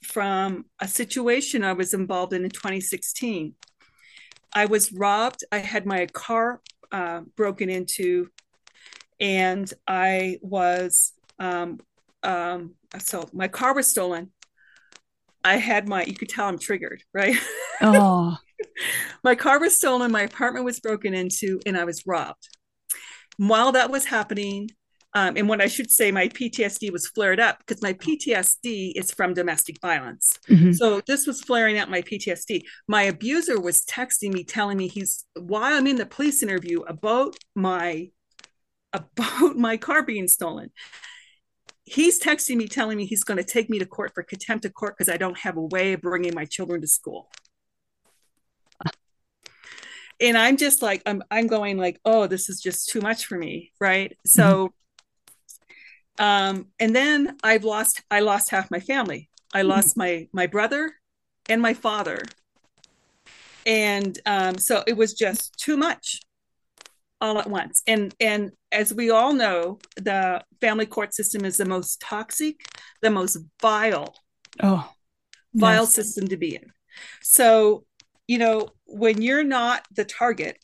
from 0.03 0.67
a 0.81 0.87
situation 0.87 1.65
I 1.65 1.73
was 1.73 1.93
involved 1.93 2.33
in 2.33 2.45
in 2.45 2.51
2016. 2.51 3.55
I 4.55 4.67
was 4.67 4.93
robbed. 4.93 5.45
I 5.51 5.59
had 5.59 5.85
my 5.85 6.07
car 6.07 6.61
uh, 6.93 7.23
broken 7.37 7.69
into, 7.69 8.29
and 9.19 9.71
I 9.87 10.39
was 10.43 11.13
um, 11.41 11.81
um, 12.23 12.75
so 12.99 13.29
my 13.33 13.49
car 13.49 13.75
was 13.75 13.89
stolen. 13.89 14.31
I 15.43 15.57
had 15.57 15.89
my, 15.89 16.05
you 16.05 16.15
could 16.15 16.29
tell 16.29 16.47
I'm 16.47 16.59
triggered, 16.59 17.03
right? 17.13 17.37
Oh. 17.83 18.37
my 19.25 19.35
car 19.35 19.59
was 19.59 19.75
stolen, 19.75 20.13
my 20.13 20.21
apartment 20.21 20.67
was 20.67 20.81
broken 20.81 21.15
into, 21.15 21.61
and 21.65 21.79
I 21.79 21.85
was 21.85 22.07
robbed. 22.07 22.47
While 23.39 23.73
that 23.73 23.91
was 23.91 24.05
happening, 24.05 24.69
um, 25.15 25.37
and 25.37 25.49
what 25.49 25.61
I 25.61 25.67
should 25.67 25.91
say, 25.91 26.13
my 26.13 26.29
PTSD 26.29 26.93
was 26.93 27.09
flared 27.09 27.41
up 27.41 27.59
because 27.59 27.83
my 27.83 27.95
PTSD 27.95 28.93
is 28.95 29.11
from 29.11 29.35
domestic 29.35 29.81
violence. 29.81 30.39
Mm-hmm. 30.49 30.73
So 30.73 31.01
this 31.07 31.27
was 31.27 31.41
flaring 31.41 31.79
up 31.79 31.89
my 31.89 32.03
PTSD. 32.03 32.63
My 32.87 33.05
abuser 33.05 33.59
was 33.59 33.83
texting 33.85 34.33
me, 34.33 34.45
telling 34.45 34.77
me 34.77 34.89
he's 34.89 35.25
while 35.35 35.75
I'm 35.75 35.87
in 35.87 35.97
the 35.97 36.07
police 36.07 36.43
interview 36.43 36.83
about 36.83 37.35
my 37.55 38.11
about 38.93 39.57
my 39.57 39.77
car 39.77 40.03
being 40.05 40.29
stolen. 40.29 40.71
He's 41.91 42.21
texting 42.21 42.57
me, 42.57 42.69
telling 42.69 42.97
me 42.97 43.07
he's 43.07 43.25
going 43.25 43.39
to 43.39 43.45
take 43.45 43.69
me 43.69 43.79
to 43.79 43.87
court 43.87 44.13
for 44.15 44.23
contempt 44.23 44.65
of 44.65 44.75
court 44.75 44.97
because 44.97 45.13
I 45.13 45.17
don't 45.17 45.39
have 45.39 45.57
a 45.57 45.63
way 45.63 45.93
of 45.93 46.03
bringing 46.03 46.35
my 46.35 46.45
children 46.45 46.81
to 46.81 46.87
school 46.87 47.29
and 50.23 50.37
i'm 50.37 50.59
just 50.59 50.83
like 50.83 51.03
i'm 51.07 51.23
i'm 51.31 51.47
going 51.47 51.79
like 51.79 51.99
oh 52.05 52.27
this 52.27 52.51
is 52.51 52.61
just 52.61 52.91
too 52.91 53.01
much 53.01 53.25
for 53.25 53.39
me 53.39 53.73
right 53.81 54.19
so 54.27 54.67
mm-hmm. 54.67 54.75
Um, 56.21 56.67
and 56.79 56.95
then 56.95 57.39
I've 57.43 57.65
lost 57.65 58.03
I 58.11 58.21
lost 58.21 58.51
half 58.51 58.71
my 58.71 58.79
family. 58.79 59.31
I 59.55 59.63
hmm. 59.63 59.69
lost 59.69 59.97
my 59.97 60.29
my 60.33 60.47
brother 60.47 60.93
and 61.49 61.63
my 61.63 61.75
father. 61.75 62.23
And 63.67 64.19
um, 64.27 64.59
so 64.59 64.85
it 64.87 64.97
was 64.97 65.15
just 65.15 65.59
too 65.59 65.77
much 65.77 66.21
all 67.21 67.39
at 67.39 67.49
once. 67.49 67.83
And 67.87 68.15
and 68.21 68.53
as 68.73 68.95
we 68.95 69.11
all 69.11 69.33
know, 69.33 69.79
the 69.97 70.43
family 70.61 70.87
court 70.87 71.15
system 71.15 71.45
is 71.45 71.57
the 71.57 71.65
most 71.65 72.01
toxic, 72.01 72.61
the 73.03 73.11
most 73.11 73.39
vile, 73.61 74.15
oh, 74.63 74.91
vile 75.55 75.83
yes. 75.83 75.95
system 75.95 76.29
to 76.29 76.37
be 76.37 76.55
in. 76.57 76.73
So, 77.23 77.85
you 78.29 78.39
know, 78.39 78.69
when 78.87 79.23
you're 79.23 79.45
not 79.45 79.87
the 79.95 80.05
target, 80.05 80.59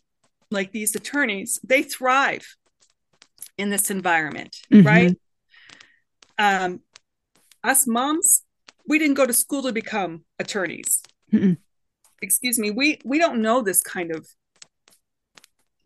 like 0.50 0.72
these 0.72 0.94
attorneys, 0.94 1.58
they 1.66 1.82
thrive 1.82 2.46
in 3.58 3.70
this 3.70 3.90
environment, 3.90 4.56
mm-hmm. 4.72 4.86
right? 4.86 5.16
um, 6.38 6.80
us 7.64 7.86
moms, 7.86 8.42
we 8.86 8.98
didn't 8.98 9.14
go 9.14 9.26
to 9.26 9.32
school 9.32 9.62
to 9.62 9.72
become 9.72 10.24
attorneys. 10.38 11.02
Mm-mm. 11.32 11.56
Excuse 12.22 12.58
me, 12.58 12.70
we 12.70 12.98
we 13.04 13.18
don't 13.18 13.42
know 13.42 13.62
this 13.62 13.82
kind 13.82 14.14
of 14.14 14.26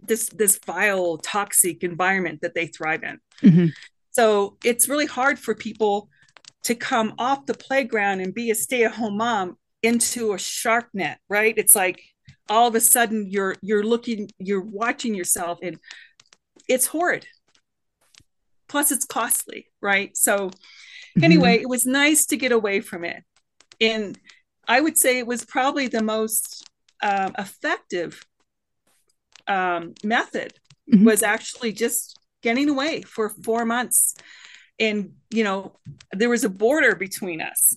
this 0.02 0.28
this 0.30 0.58
vile, 0.64 1.18
toxic 1.18 1.82
environment 1.82 2.40
that 2.42 2.54
they 2.54 2.66
thrive 2.66 3.02
in. 3.02 3.18
Mm-hmm. 3.42 3.66
So 4.12 4.56
it's 4.64 4.88
really 4.88 5.06
hard 5.06 5.38
for 5.38 5.54
people 5.54 6.08
to 6.64 6.74
come 6.74 7.14
off 7.18 7.46
the 7.46 7.54
playground 7.54 8.20
and 8.20 8.34
be 8.34 8.50
a 8.50 8.54
stay-at-home 8.54 9.16
mom 9.16 9.56
into 9.82 10.34
a 10.34 10.38
shark 10.38 10.88
net, 10.92 11.18
right? 11.28 11.54
It's 11.56 11.74
like 11.74 12.02
all 12.48 12.68
of 12.68 12.74
a 12.74 12.80
sudden 12.80 13.26
you're 13.30 13.56
you're 13.62 13.84
looking, 13.84 14.30
you're 14.38 14.60
watching 14.64 15.14
yourself, 15.14 15.58
and 15.62 15.78
it's 16.68 16.86
horrid 16.86 17.26
plus 18.70 18.92
it's 18.92 19.04
costly 19.04 19.66
right 19.82 20.16
so 20.16 20.48
mm-hmm. 20.48 21.24
anyway 21.24 21.60
it 21.60 21.68
was 21.68 21.84
nice 21.84 22.24
to 22.24 22.36
get 22.36 22.52
away 22.52 22.80
from 22.80 23.04
it 23.04 23.22
and 23.80 24.18
i 24.68 24.80
would 24.80 24.96
say 24.96 25.18
it 25.18 25.26
was 25.26 25.44
probably 25.44 25.88
the 25.88 26.02
most 26.02 26.64
um, 27.02 27.34
effective 27.38 28.24
um, 29.50 29.94
method 30.04 30.54
mm-hmm. 30.90 31.04
was 31.04 31.22
actually 31.22 31.72
just 31.72 32.18
getting 32.42 32.70
away 32.70 33.02
for 33.02 33.28
four 33.28 33.64
months 33.64 34.14
and 34.78 35.10
you 35.30 35.44
know 35.44 35.76
there 36.12 36.30
was 36.30 36.44
a 36.44 36.48
border 36.48 36.94
between 36.94 37.40
us 37.42 37.76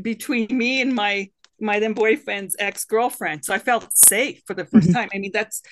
between 0.00 0.46
me 0.56 0.80
and 0.80 0.94
my 0.94 1.28
my 1.58 1.80
then 1.80 1.94
boyfriend's 1.94 2.54
ex-girlfriend 2.58 3.44
so 3.44 3.52
i 3.52 3.58
felt 3.58 3.88
safe 3.96 4.42
for 4.46 4.54
the 4.54 4.64
1st 4.64 4.70
mm-hmm. 4.70 4.92
time 4.92 5.08
i 5.12 5.18
mean 5.18 5.32
that's 5.32 5.62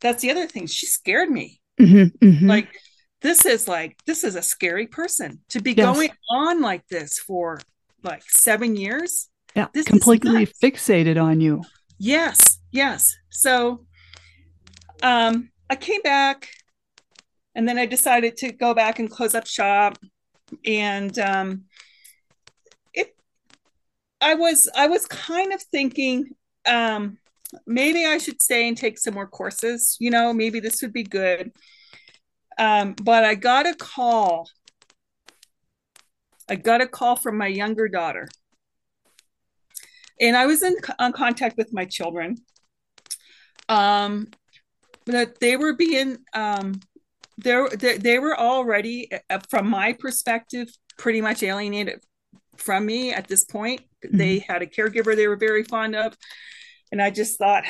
that's 0.00 0.22
the 0.22 0.30
other 0.30 0.46
thing 0.46 0.66
she 0.66 0.86
scared 0.86 1.28
me 1.28 1.60
mm-hmm. 1.78 2.26
Mm-hmm. 2.26 2.46
like 2.46 2.68
this 3.20 3.44
is 3.44 3.68
like 3.68 3.98
this 4.06 4.24
is 4.24 4.36
a 4.36 4.42
scary 4.42 4.86
person 4.86 5.40
to 5.50 5.60
be 5.60 5.72
yes. 5.72 5.84
going 5.84 6.10
on 6.30 6.62
like 6.62 6.86
this 6.88 7.18
for 7.18 7.60
like 8.02 8.22
seven 8.28 8.76
years 8.76 9.28
yeah 9.54 9.66
this 9.74 9.86
completely 9.86 10.46
fixated 10.46 11.22
on 11.22 11.40
you 11.40 11.62
yes 11.98 12.58
yes 12.72 13.14
so 13.30 13.84
um 15.02 15.50
i 15.68 15.76
came 15.76 16.02
back 16.02 16.48
and 17.54 17.68
then 17.68 17.78
i 17.78 17.86
decided 17.86 18.36
to 18.36 18.52
go 18.52 18.74
back 18.74 18.98
and 18.98 19.10
close 19.10 19.34
up 19.34 19.46
shop 19.46 19.98
and 20.66 21.18
um 21.18 21.64
it 22.92 23.14
i 24.20 24.34
was 24.34 24.68
i 24.76 24.86
was 24.86 25.06
kind 25.06 25.52
of 25.52 25.62
thinking 25.62 26.28
um 26.66 27.18
maybe 27.66 28.04
i 28.04 28.18
should 28.18 28.40
stay 28.40 28.68
and 28.68 28.76
take 28.76 28.98
some 28.98 29.14
more 29.14 29.26
courses 29.26 29.96
you 30.00 30.10
know 30.10 30.32
maybe 30.32 30.60
this 30.60 30.82
would 30.82 30.92
be 30.92 31.02
good 31.02 31.50
um, 32.60 32.94
but 33.02 33.24
I 33.24 33.36
got 33.36 33.66
a 33.66 33.74
call. 33.74 34.48
I 36.48 36.56
got 36.56 36.82
a 36.82 36.86
call 36.86 37.16
from 37.16 37.38
my 37.38 37.46
younger 37.46 37.88
daughter. 37.88 38.28
And 40.20 40.36
I 40.36 40.44
was 40.44 40.62
in 40.62 40.76
on 40.98 41.12
contact 41.12 41.56
with 41.56 41.72
my 41.72 41.86
children. 41.86 42.36
Um, 43.70 44.26
that 45.06 45.40
they 45.40 45.56
were 45.56 45.72
being 45.72 46.18
um, 46.34 46.80
they, 47.38 47.96
they 47.98 48.18
were 48.18 48.38
already 48.38 49.08
uh, 49.30 49.38
from 49.48 49.68
my 49.68 49.92
perspective 49.92 50.68
pretty 50.98 51.20
much 51.20 51.42
alienated 51.42 52.00
from 52.56 52.84
me 52.84 53.12
at 53.12 53.26
this 53.26 53.44
point 53.44 53.80
mm-hmm. 54.04 54.16
they 54.16 54.38
had 54.40 54.62
a 54.62 54.66
caregiver 54.66 55.16
they 55.16 55.26
were 55.26 55.36
very 55.36 55.64
fond 55.64 55.96
of 55.96 56.14
and 56.92 57.00
i 57.00 57.08
just 57.10 57.38
thought 57.38 57.64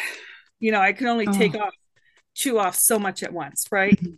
you 0.58 0.72
know 0.72 0.80
i 0.80 0.92
can 0.92 1.06
only 1.06 1.26
oh. 1.28 1.32
take 1.32 1.54
off 1.54 1.72
chew 2.34 2.58
off 2.58 2.74
so 2.74 2.98
much 2.98 3.22
at 3.22 3.32
once 3.32 3.66
right 3.70 4.00
mm-hmm. 4.00 4.14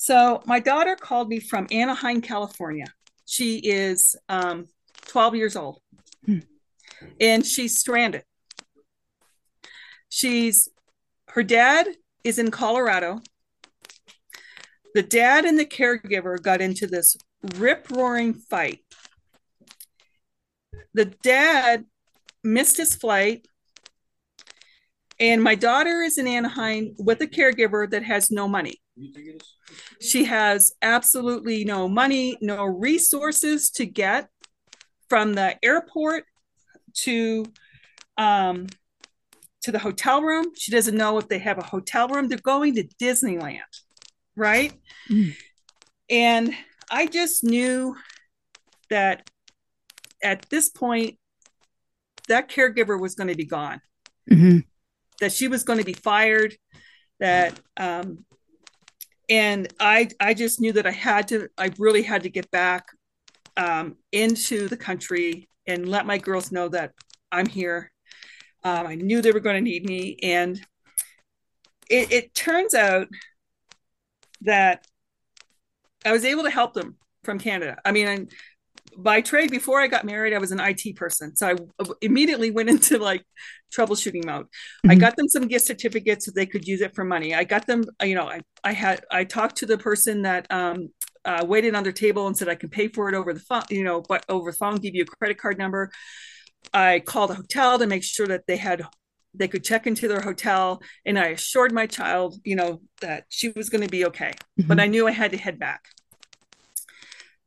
So 0.00 0.42
my 0.46 0.60
daughter 0.60 0.96
called 0.96 1.28
me 1.28 1.40
from 1.40 1.66
Anaheim, 1.70 2.22
California. 2.22 2.86
She 3.26 3.58
is 3.58 4.16
um, 4.30 4.66
12 5.08 5.34
years 5.34 5.56
old 5.56 5.82
hmm. 6.24 6.38
and 7.20 7.44
she's 7.44 7.78
stranded. 7.78 8.24
She's 10.08 10.70
her 11.32 11.42
dad 11.42 11.88
is 12.24 12.38
in 12.38 12.50
Colorado. 12.50 13.20
The 14.94 15.02
dad 15.02 15.44
and 15.44 15.58
the 15.58 15.64
caregiver 15.64 16.40
got 16.40 16.60
into 16.60 16.86
this 16.86 17.16
rip 17.56 17.90
roaring 17.90 18.34
fight. 18.34 18.80
The 20.94 21.06
dad 21.06 21.84
missed 22.42 22.76
his 22.76 22.94
flight. 22.94 23.46
And 25.20 25.42
my 25.42 25.54
daughter 25.54 26.00
is 26.00 26.16
in 26.16 26.26
Anaheim 26.26 26.94
with 26.98 27.20
a 27.20 27.26
caregiver 27.26 27.88
that 27.90 28.02
has 28.02 28.30
no 28.30 28.48
money. 28.48 28.80
She 30.00 30.24
has 30.24 30.72
absolutely 30.82 31.64
no 31.64 31.88
money, 31.88 32.38
no 32.40 32.64
resources 32.64 33.70
to 33.72 33.86
get 33.86 34.28
from 35.08 35.34
the 35.34 35.62
airport 35.62 36.24
to 37.02 37.44
um, 38.16 38.66
to 39.62 39.72
the 39.72 39.78
hotel 39.78 40.22
room. 40.22 40.46
She 40.56 40.70
doesn't 40.72 40.96
know 40.96 41.18
if 41.18 41.28
they 41.28 41.38
have 41.38 41.58
a 41.58 41.62
hotel 41.62 42.08
room. 42.08 42.28
They're 42.28 42.38
going 42.38 42.74
to 42.76 42.84
Disneyland, 43.00 43.60
right? 44.36 44.72
Mm. 45.08 45.34
And 46.08 46.54
I 46.90 47.06
just 47.06 47.44
knew 47.44 47.96
that 48.88 49.30
at 50.22 50.48
this 50.50 50.68
point, 50.68 51.18
that 52.28 52.48
caregiver 52.48 53.00
was 53.00 53.14
going 53.14 53.28
to 53.28 53.34
be 53.34 53.44
gone, 53.44 53.80
mm-hmm. 54.30 54.58
that 55.20 55.32
she 55.32 55.48
was 55.48 55.64
going 55.64 55.78
to 55.78 55.84
be 55.84 55.92
fired, 55.92 56.54
that 57.18 57.58
um, 57.76 58.24
and 59.28 59.72
I 59.78 60.08
I 60.18 60.34
just 60.34 60.60
knew 60.60 60.72
that 60.72 60.86
I 60.86 60.90
had 60.90 61.28
to 61.28 61.48
I 61.56 61.70
really 61.78 62.02
had 62.02 62.24
to 62.24 62.30
get 62.30 62.50
back 62.50 62.86
um, 63.56 63.96
into 64.12 64.68
the 64.68 64.76
country 64.76 65.48
and 65.66 65.88
let 65.88 66.06
my 66.06 66.18
girls 66.18 66.50
know 66.50 66.68
that 66.68 66.92
I'm 67.30 67.46
here. 67.46 67.92
Um, 68.62 68.86
I 68.86 68.94
knew 68.94 69.22
they 69.22 69.32
were 69.32 69.40
going 69.40 69.56
to 69.56 69.70
need 69.70 69.84
me, 69.84 70.16
and 70.22 70.60
it, 71.88 72.12
it 72.12 72.34
turns 72.34 72.74
out 72.74 73.08
that 74.42 74.86
I 76.04 76.12
was 76.12 76.24
able 76.24 76.44
to 76.44 76.50
help 76.50 76.74
them 76.74 76.96
from 77.24 77.38
Canada. 77.38 77.78
I 77.84 77.92
mean, 77.92 78.08
I'm, 78.08 78.28
by 78.96 79.20
trade 79.20 79.50
before 79.50 79.80
i 79.80 79.86
got 79.86 80.04
married 80.04 80.32
i 80.32 80.38
was 80.38 80.52
an 80.52 80.60
it 80.60 80.96
person 80.96 81.34
so 81.36 81.48
i 81.48 81.84
immediately 82.00 82.50
went 82.50 82.68
into 82.74 82.98
like 82.98 83.24
troubleshooting 83.72 84.24
mode 84.24 84.46
mm-hmm. 84.46 84.90
i 84.90 84.94
got 84.94 85.16
them 85.16 85.28
some 85.28 85.46
gift 85.46 85.66
certificates 85.66 86.26
so 86.26 86.32
they 86.34 86.46
could 86.46 86.66
use 86.66 86.80
it 86.80 86.94
for 86.94 87.04
money 87.04 87.34
i 87.34 87.44
got 87.44 87.66
them 87.66 87.84
you 88.02 88.14
know 88.14 88.28
i, 88.28 88.40
I 88.64 88.72
had 88.72 89.04
i 89.10 89.24
talked 89.24 89.56
to 89.56 89.66
the 89.66 89.78
person 89.78 90.22
that 90.22 90.46
um, 90.50 90.90
uh, 91.24 91.44
waited 91.46 91.74
on 91.74 91.82
their 91.82 91.92
table 91.92 92.26
and 92.26 92.36
said 92.36 92.48
i 92.48 92.54
can 92.54 92.68
pay 92.68 92.88
for 92.88 93.08
it 93.08 93.14
over 93.14 93.32
the 93.32 93.40
phone 93.40 93.62
you 93.70 93.84
know 93.84 94.02
but 94.02 94.24
over 94.28 94.50
the 94.50 94.56
phone 94.56 94.76
give 94.76 94.94
you 94.94 95.02
a 95.02 95.06
credit 95.06 95.38
card 95.38 95.58
number 95.58 95.90
i 96.72 97.00
called 97.00 97.30
a 97.30 97.34
hotel 97.34 97.78
to 97.78 97.86
make 97.86 98.02
sure 98.04 98.26
that 98.26 98.46
they 98.46 98.56
had 98.56 98.84
they 99.32 99.46
could 99.46 99.62
check 99.62 99.86
into 99.86 100.08
their 100.08 100.20
hotel 100.20 100.82
and 101.04 101.18
i 101.18 101.26
assured 101.26 101.72
my 101.72 101.86
child 101.86 102.36
you 102.44 102.56
know 102.56 102.80
that 103.00 103.24
she 103.28 103.48
was 103.50 103.68
going 103.68 103.82
to 103.82 103.88
be 103.88 104.04
okay 104.04 104.32
mm-hmm. 104.58 104.68
but 104.68 104.80
i 104.80 104.86
knew 104.86 105.06
i 105.06 105.12
had 105.12 105.30
to 105.30 105.36
head 105.36 105.58
back 105.58 105.82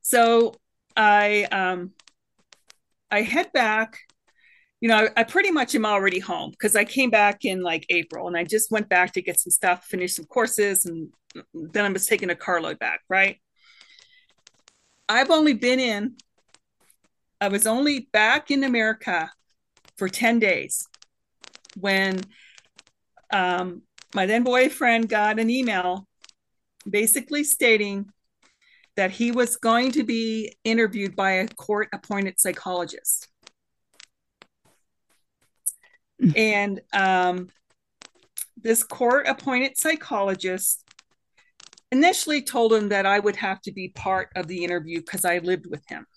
so 0.01 0.53
I 0.95 1.45
um 1.45 1.91
I 3.09 3.21
head 3.21 3.51
back 3.53 3.97
you 4.79 4.89
know, 4.89 4.97
I, 5.15 5.21
I 5.21 5.23
pretty 5.23 5.49
much 5.49 5.75
am 5.75 5.85
already 5.85 6.19
home 6.19 6.51
because 6.51 6.75
I 6.75 6.83
came 6.83 7.09
back 7.09 7.45
in 7.45 7.61
like 7.61 7.85
April 7.89 8.27
and 8.27 8.35
I 8.35 8.43
just 8.43 8.69
went 8.69 8.89
back 8.89 9.13
to 9.13 9.21
get 9.21 9.39
some 9.39 9.51
stuff, 9.51 9.85
finish 9.85 10.15
some 10.15 10.25
courses, 10.25 10.85
and 10.85 11.07
then 11.53 11.85
I 11.85 11.89
was 11.89 12.05
taking 12.05 12.29
a 12.29 12.35
carload 12.35 12.79
back, 12.79 12.99
right? 13.07 13.37
I've 15.07 15.31
only 15.31 15.53
been 15.53 15.79
in, 15.79 16.17
I 17.43 17.49
was 17.49 17.67
only 17.67 18.07
back 18.13 18.51
in 18.51 18.63
America 18.63 19.29
for 19.97 20.07
10 20.07 20.39
days 20.39 20.87
when 21.77 22.21
um, 23.33 23.81
my 24.15 24.25
then 24.25 24.43
boyfriend 24.43 25.09
got 25.09 25.39
an 25.39 25.49
email 25.49 26.07
basically 26.89 27.43
stating 27.43 28.05
that 28.95 29.11
he 29.11 29.31
was 29.31 29.57
going 29.57 29.91
to 29.91 30.05
be 30.05 30.55
interviewed 30.63 31.17
by 31.17 31.31
a 31.31 31.47
court 31.49 31.89
appointed 31.91 32.39
psychologist. 32.39 33.27
and 36.37 36.79
um, 36.93 37.49
this 38.55 38.83
court 38.83 39.27
appointed 39.27 39.77
psychologist 39.77 40.81
initially 41.91 42.41
told 42.41 42.71
him 42.71 42.87
that 42.87 43.05
I 43.05 43.19
would 43.19 43.35
have 43.35 43.59
to 43.63 43.73
be 43.73 43.89
part 43.89 44.29
of 44.37 44.47
the 44.47 44.63
interview 44.63 45.01
because 45.01 45.25
I 45.25 45.39
lived 45.39 45.65
with 45.69 45.83
him, 45.89 46.07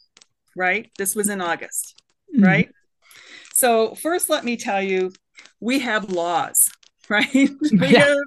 right? 0.57 0.91
This 0.99 1.15
was 1.15 1.29
in 1.29 1.41
August, 1.41 2.03
mm-hmm. 2.35 2.45
right? 2.45 2.69
So, 3.53 3.95
first, 3.95 4.29
let 4.29 4.45
me 4.45 4.57
tell 4.57 4.83
you, 4.83 5.13
we 5.61 5.79
have 5.81 6.11
laws, 6.11 6.69
right? 7.09 7.33
we, 7.33 7.57
yeah. 7.73 8.07
have, 8.07 8.19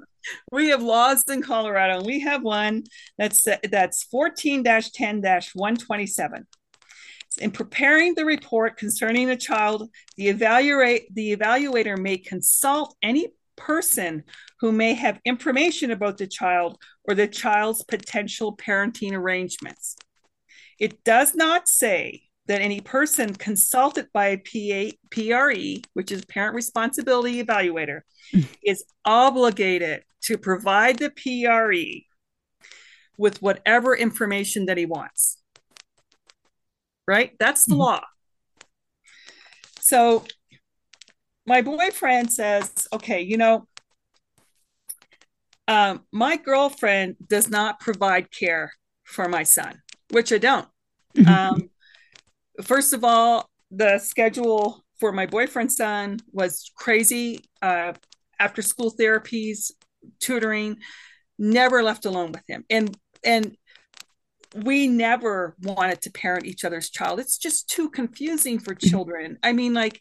we 0.50 0.70
have 0.70 0.82
laws 0.82 1.22
in 1.28 1.42
Colorado. 1.42 1.98
and 1.98 2.06
We 2.06 2.20
have 2.20 2.42
one 2.42 2.84
that's 3.18 3.46
that's 3.70 4.06
14-10-127 4.12 6.46
in 7.38 7.50
preparing 7.50 8.14
the 8.14 8.24
report 8.24 8.76
concerning 8.76 9.30
a 9.30 9.36
child, 9.36 9.90
the 10.16 10.28
evaluate 10.28 11.14
the 11.14 11.36
evaluator 11.36 11.98
may 11.98 12.18
consult 12.18 12.96
any 13.02 13.28
person 13.56 14.24
who 14.60 14.72
may 14.72 14.94
have 14.94 15.20
information 15.24 15.90
about 15.90 16.18
the 16.18 16.26
child 16.26 16.78
or 17.04 17.14
the 17.14 17.28
child's 17.28 17.84
potential 17.84 18.56
parenting 18.56 19.12
arrangements. 19.12 19.96
It 20.80 21.04
does 21.04 21.34
not 21.36 21.68
say 21.68 22.22
that 22.46 22.60
any 22.60 22.80
person 22.80 23.34
consulted 23.34 24.08
by 24.12 24.28
a 24.28 24.38
PA, 24.38 24.96
PRE, 25.10 25.82
which 25.92 26.10
is 26.10 26.24
Parent 26.24 26.56
Responsibility 26.56 27.40
Evaluator, 27.42 28.00
mm. 28.34 28.46
is 28.64 28.84
obligated 29.04 30.02
to 30.22 30.36
provide 30.36 30.98
the 30.98 31.10
PRE 31.10 32.06
with 33.16 33.40
whatever 33.40 33.94
information 33.94 34.66
that 34.66 34.78
he 34.78 34.86
wants 34.86 35.40
right? 37.10 37.32
That's 37.40 37.64
the 37.64 37.72
mm-hmm. 37.72 37.80
law. 37.80 38.02
So 39.80 40.24
my 41.44 41.60
boyfriend 41.60 42.32
says, 42.32 42.70
okay, 42.92 43.22
you 43.22 43.36
know, 43.36 43.66
um, 45.66 46.04
my 46.12 46.36
girlfriend 46.36 47.16
does 47.26 47.50
not 47.50 47.80
provide 47.80 48.30
care 48.30 48.72
for 49.02 49.28
my 49.28 49.42
son, 49.42 49.82
which 50.10 50.32
I 50.32 50.38
don't. 50.38 50.68
Mm-hmm. 51.16 51.28
Um, 51.28 51.70
first 52.62 52.92
of 52.92 53.04
all, 53.04 53.48
the 53.70 53.98
schedule 53.98 54.84
for 54.98 55.12
my 55.12 55.26
boyfriend's 55.26 55.76
son 55.76 56.18
was 56.32 56.70
crazy. 56.76 57.44
Uh, 57.62 57.92
after 58.38 58.62
school 58.62 58.92
therapies, 58.98 59.70
tutoring, 60.18 60.78
never 61.38 61.82
left 61.82 62.04
alone 62.06 62.32
with 62.32 62.44
him. 62.48 62.64
And 62.70 62.96
and 63.24 63.56
we 64.54 64.88
never 64.88 65.54
wanted 65.62 66.00
to 66.02 66.10
parent 66.10 66.46
each 66.46 66.64
other's 66.64 66.90
child. 66.90 67.20
It's 67.20 67.38
just 67.38 67.68
too 67.68 67.88
confusing 67.88 68.58
for 68.58 68.74
mm-hmm. 68.74 68.88
children. 68.88 69.38
I 69.42 69.52
mean, 69.52 69.74
like, 69.74 70.00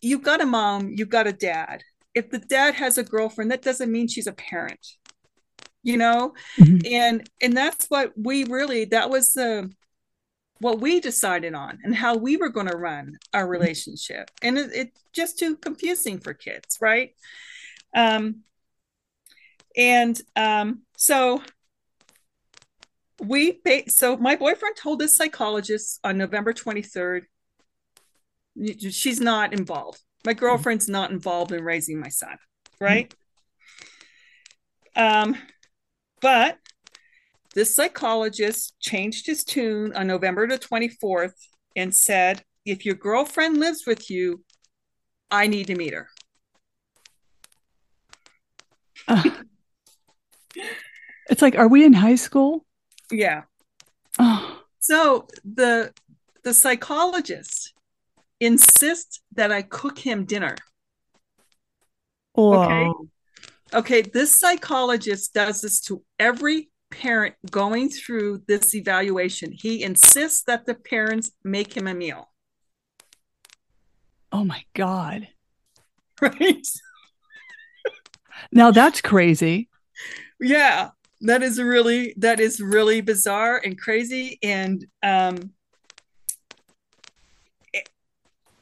you've 0.00 0.22
got 0.22 0.40
a 0.40 0.46
mom, 0.46 0.92
you've 0.96 1.08
got 1.08 1.26
a 1.26 1.32
dad. 1.32 1.82
If 2.14 2.30
the 2.30 2.38
dad 2.38 2.74
has 2.74 2.96
a 2.96 3.04
girlfriend, 3.04 3.50
that 3.50 3.62
doesn't 3.62 3.90
mean 3.90 4.06
she's 4.06 4.28
a 4.28 4.32
parent, 4.32 4.86
you 5.86 5.96
know? 5.96 6.34
Mm-hmm. 6.58 6.78
And 6.92 7.30
and 7.40 7.56
that's 7.56 7.86
what 7.86 8.12
we 8.16 8.44
really 8.44 8.86
that 8.86 9.08
was 9.08 9.32
the 9.32 9.70
what 10.58 10.80
we 10.80 11.00
decided 11.00 11.54
on 11.54 11.78
and 11.84 11.94
how 11.94 12.16
we 12.16 12.36
were 12.36 12.48
going 12.48 12.66
to 12.66 12.76
run 12.76 13.16
our 13.32 13.42
mm-hmm. 13.42 13.50
relationship. 13.52 14.30
And 14.42 14.58
it's 14.58 14.74
it 14.74 14.92
just 15.12 15.38
too 15.38 15.56
confusing 15.56 16.18
for 16.18 16.34
kids, 16.34 16.78
right? 16.80 17.14
Um 17.94 18.42
and 19.76 20.20
um 20.34 20.82
so 20.96 21.40
we 23.22 23.60
so 23.86 24.16
my 24.16 24.34
boyfriend 24.34 24.76
told 24.76 24.98
this 24.98 25.16
psychologist 25.16 26.00
on 26.02 26.18
November 26.18 26.52
23rd 26.52 27.22
she's 28.90 29.20
not 29.20 29.52
involved. 29.52 30.00
My 30.24 30.32
mm-hmm. 30.32 30.40
girlfriend's 30.40 30.88
not 30.88 31.12
involved 31.12 31.52
in 31.52 31.62
raising 31.62 32.00
my 32.00 32.08
son, 32.08 32.38
right? 32.80 33.14
Mm-hmm. 34.96 35.30
Um 35.30 35.36
but 36.20 36.58
this 37.54 37.74
psychologist 37.74 38.74
changed 38.80 39.26
his 39.26 39.44
tune 39.44 39.94
on 39.94 40.06
November 40.06 40.46
the 40.46 40.58
24th 40.58 41.32
and 41.74 41.94
said, 41.94 42.42
if 42.64 42.84
your 42.84 42.94
girlfriend 42.94 43.58
lives 43.58 43.84
with 43.86 44.10
you, 44.10 44.44
I 45.30 45.46
need 45.46 45.68
to 45.68 45.74
meet 45.74 45.94
her. 45.94 46.08
Uh, 49.08 49.22
it's 51.30 51.42
like, 51.42 51.56
are 51.56 51.68
we 51.68 51.84
in 51.84 51.92
high 51.92 52.16
school? 52.16 52.64
Yeah. 53.10 53.42
Oh. 54.18 54.62
So 54.78 55.26
the 55.44 55.92
the 56.44 56.54
psychologist 56.54 57.74
insists 58.38 59.20
that 59.32 59.50
I 59.50 59.62
cook 59.62 59.98
him 59.98 60.24
dinner. 60.24 60.54
Whoa. 62.34 62.62
Okay. 62.62 62.90
Okay, 63.74 64.02
this 64.02 64.38
psychologist 64.38 65.34
does 65.34 65.60
this 65.60 65.80
to 65.82 66.02
every 66.18 66.70
parent 66.90 67.34
going 67.50 67.88
through 67.88 68.42
this 68.46 68.74
evaluation. 68.74 69.52
He 69.52 69.82
insists 69.82 70.44
that 70.44 70.66
the 70.66 70.74
parents 70.74 71.32
make 71.42 71.76
him 71.76 71.86
a 71.88 71.94
meal. 71.94 72.30
Oh 74.32 74.44
my 74.44 74.64
God. 74.74 75.28
Right. 76.22 76.66
now 78.50 78.70
that's 78.70 79.02
crazy. 79.02 79.68
Yeah 80.40 80.92
that 81.22 81.42
is 81.42 81.60
really 81.60 82.14
that 82.18 82.40
is 82.40 82.60
really 82.60 83.00
bizarre 83.00 83.60
and 83.64 83.78
crazy 83.78 84.38
and 84.42 84.84
um 85.02 85.52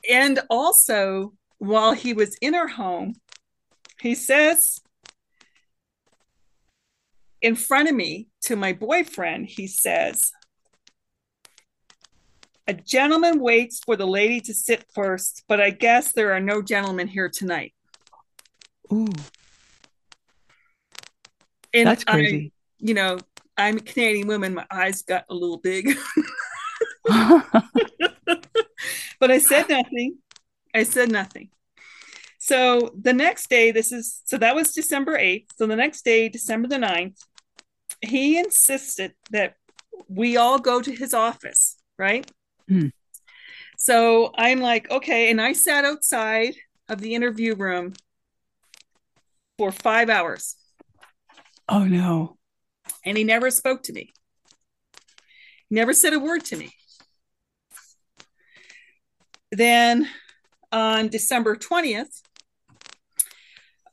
and 0.09 0.41
also 0.51 1.33
while 1.59 1.93
he 1.93 2.13
was 2.13 2.37
in 2.37 2.55
her 2.55 2.69
home 2.69 3.15
he 4.01 4.15
says 4.15 4.81
in 7.45 7.55
front 7.55 7.89
of 7.89 7.95
me 7.95 8.29
to 8.41 8.57
my 8.57 8.73
boyfriend 8.73 9.47
he 9.47 9.67
says 9.67 10.33
a 12.67 12.73
gentleman 12.73 13.39
waits 13.39 13.81
for 13.85 13.97
the 13.97 14.07
lady 14.07 14.41
to 14.41 14.55
sit 14.55 14.85
first 14.95 15.45
but 15.47 15.61
i 15.61 15.71
guess 15.71 16.13
there 16.13 16.33
are 16.33 16.41
no 16.41 16.63
gentlemen 16.63 17.07
here 17.07 17.31
tonight 17.33 17.73
ooh 18.93 19.09
and 21.75 21.89
That's 21.89 22.05
crazy. 22.05 22.53
I, 22.55 22.87
you 22.87 22.95
know, 22.95 23.19
I'm 23.59 23.79
a 23.79 23.81
Canadian 23.81 24.29
woman. 24.29 24.55
My 24.55 24.67
eyes 24.71 25.03
got 25.03 25.25
a 25.29 25.35
little 25.35 25.59
big. 25.59 25.97
but 27.05 27.53
I 29.31 29.39
said 29.39 29.69
nothing. 29.69 30.19
I 30.73 30.85
said 30.85 31.11
nothing. 31.11 31.51
So 32.39 32.95
the 33.01 33.13
next 33.13 33.51
day, 33.51 33.73
this 33.73 33.91
is 33.91 34.23
so 34.25 34.39
that 34.39 34.55
was 34.55 34.73
December 34.73 35.19
8th. 35.19 35.47
So 35.57 35.67
the 35.67 35.77
next 35.77 36.05
day, 36.05 36.29
December 36.29 36.69
the 36.69 36.77
9th, 36.77 37.19
he 38.09 38.39
insisted 38.39 39.15
that 39.31 39.55
we 40.09 40.37
all 40.37 40.59
go 40.59 40.81
to 40.81 40.93
his 40.93 41.15
office, 41.15 41.77
right? 41.99 42.31
Hmm. 42.69 42.89
So 43.79 44.33
I'm 44.37 44.61
like, 44.61 44.91
okay. 44.91 45.31
And 45.31 45.41
I 45.41 45.53
sat 45.53 45.85
outside 45.85 46.55
of 46.89 47.01
the 47.01 47.15
interview 47.15 47.55
room 47.55 47.95
for 49.59 49.73
five 49.73 50.11
hours. 50.11 50.57
Oh 51.69 51.85
no. 51.85 52.37
And 53.05 53.17
he 53.17 53.25
never 53.25 53.51
spoke 53.51 53.83
to 53.85 53.93
me. 53.93 54.13
Never 55.71 55.93
said 55.93 56.13
a 56.13 56.19
word 56.19 56.45
to 56.47 56.57
me. 56.57 56.73
Then 59.51 60.09
on 60.73 61.09
December 61.09 61.57
20th, 61.57 62.21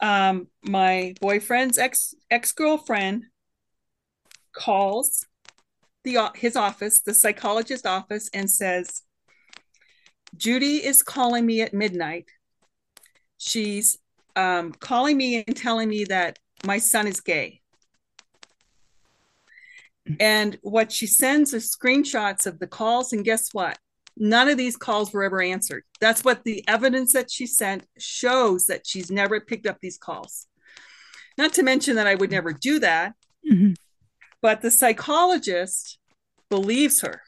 um, 0.02 0.48
my 0.64 1.14
boyfriend's 1.22 1.78
ex 1.78 2.16
ex 2.30 2.52
girlfriend 2.52 3.26
calls 4.54 5.26
the 6.04 6.32
his 6.36 6.56
office, 6.56 7.02
the 7.02 7.14
psychologist 7.14 7.86
office, 7.86 8.30
and 8.34 8.50
says, 8.50 9.04
"Judy 10.36 10.78
is 10.86 11.04
calling 11.04 11.46
me 11.46 11.62
at 11.62 11.74
midnight. 11.74 12.30
She's 13.38 13.98
um, 14.36 14.72
calling 14.72 15.18
me 15.18 15.44
and 15.46 15.56
telling 15.56 15.90
me 15.90 16.06
that 16.06 16.40
my 16.66 16.78
son 16.78 17.08
is 17.08 17.22
gay. 17.22 17.62
And 20.20 20.58
what 20.62 20.92
she 20.92 21.08
sends 21.08 21.54
are 21.54 21.58
screenshots 21.58 22.46
of 22.46 22.60
the 22.60 22.68
calls. 22.68 23.14
And 23.14 23.24
guess 23.24 23.54
what? 23.54 23.78
none 24.18 24.50
of 24.50 24.58
these 24.58 24.78
calls 24.78 25.14
were 25.14 25.24
ever 25.24 25.42
answered. 25.42 25.84
That's 26.00 26.24
what 26.24 26.44
the 26.44 26.68
evidence 26.68 27.14
that 27.14 27.32
she 27.32 27.48
sent 27.48 27.86
shows 27.98 28.68
that 28.68 28.86
she's 28.86 29.12
never 29.12 29.40
picked 29.40 29.68
up 29.68 29.80
these 29.82 29.98
calls. 29.98 30.48
Not 31.38 31.54
to 31.54 31.64
mention 31.64 31.96
that 31.96 32.08
I 32.08 32.16
would 32.16 32.32
never 32.32 32.54
do 32.54 32.80
that, 32.80 33.14
mm-hmm. 33.50 33.74
But 34.42 34.62
the 34.62 34.72
psychologist 34.72 36.00
believes 36.50 37.02
her. 37.02 37.22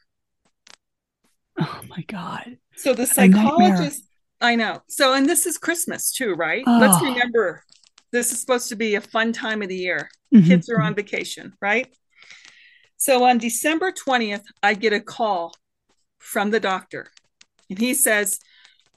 Oh 1.60 1.82
my 1.88 2.04
God. 2.08 2.58
So 2.76 2.94
the 2.94 3.06
psychologist, 3.06 4.04
I 4.42 4.56
know. 4.56 4.82
So, 4.88 5.14
and 5.14 5.28
this 5.28 5.46
is 5.46 5.58
Christmas 5.58 6.12
too, 6.12 6.34
right? 6.34 6.64
Oh. 6.66 6.80
Let's 6.80 7.02
remember 7.02 7.64
this 8.12 8.32
is 8.32 8.40
supposed 8.40 8.70
to 8.70 8.76
be 8.76 8.96
a 8.96 9.02
fun 9.02 9.34
time 9.34 9.62
of 9.62 9.70
the 9.70 9.76
year. 9.76 10.10
Mm-hmm. 10.34 10.48
Kids 10.48 10.70
are 10.70 10.82
on 10.82 10.96
vacation, 10.96 11.54
right? 11.62 11.88
So 12.98 13.24
on 13.24 13.38
December 13.38 13.92
20th, 13.92 14.44
I 14.62 14.74
get 14.74 14.94
a 14.94 15.00
call 15.00 15.54
from 16.20 16.52
the 16.52 16.60
doctor, 16.60 17.12
and 17.70 17.78
he 17.78 17.94
says, 17.94 18.40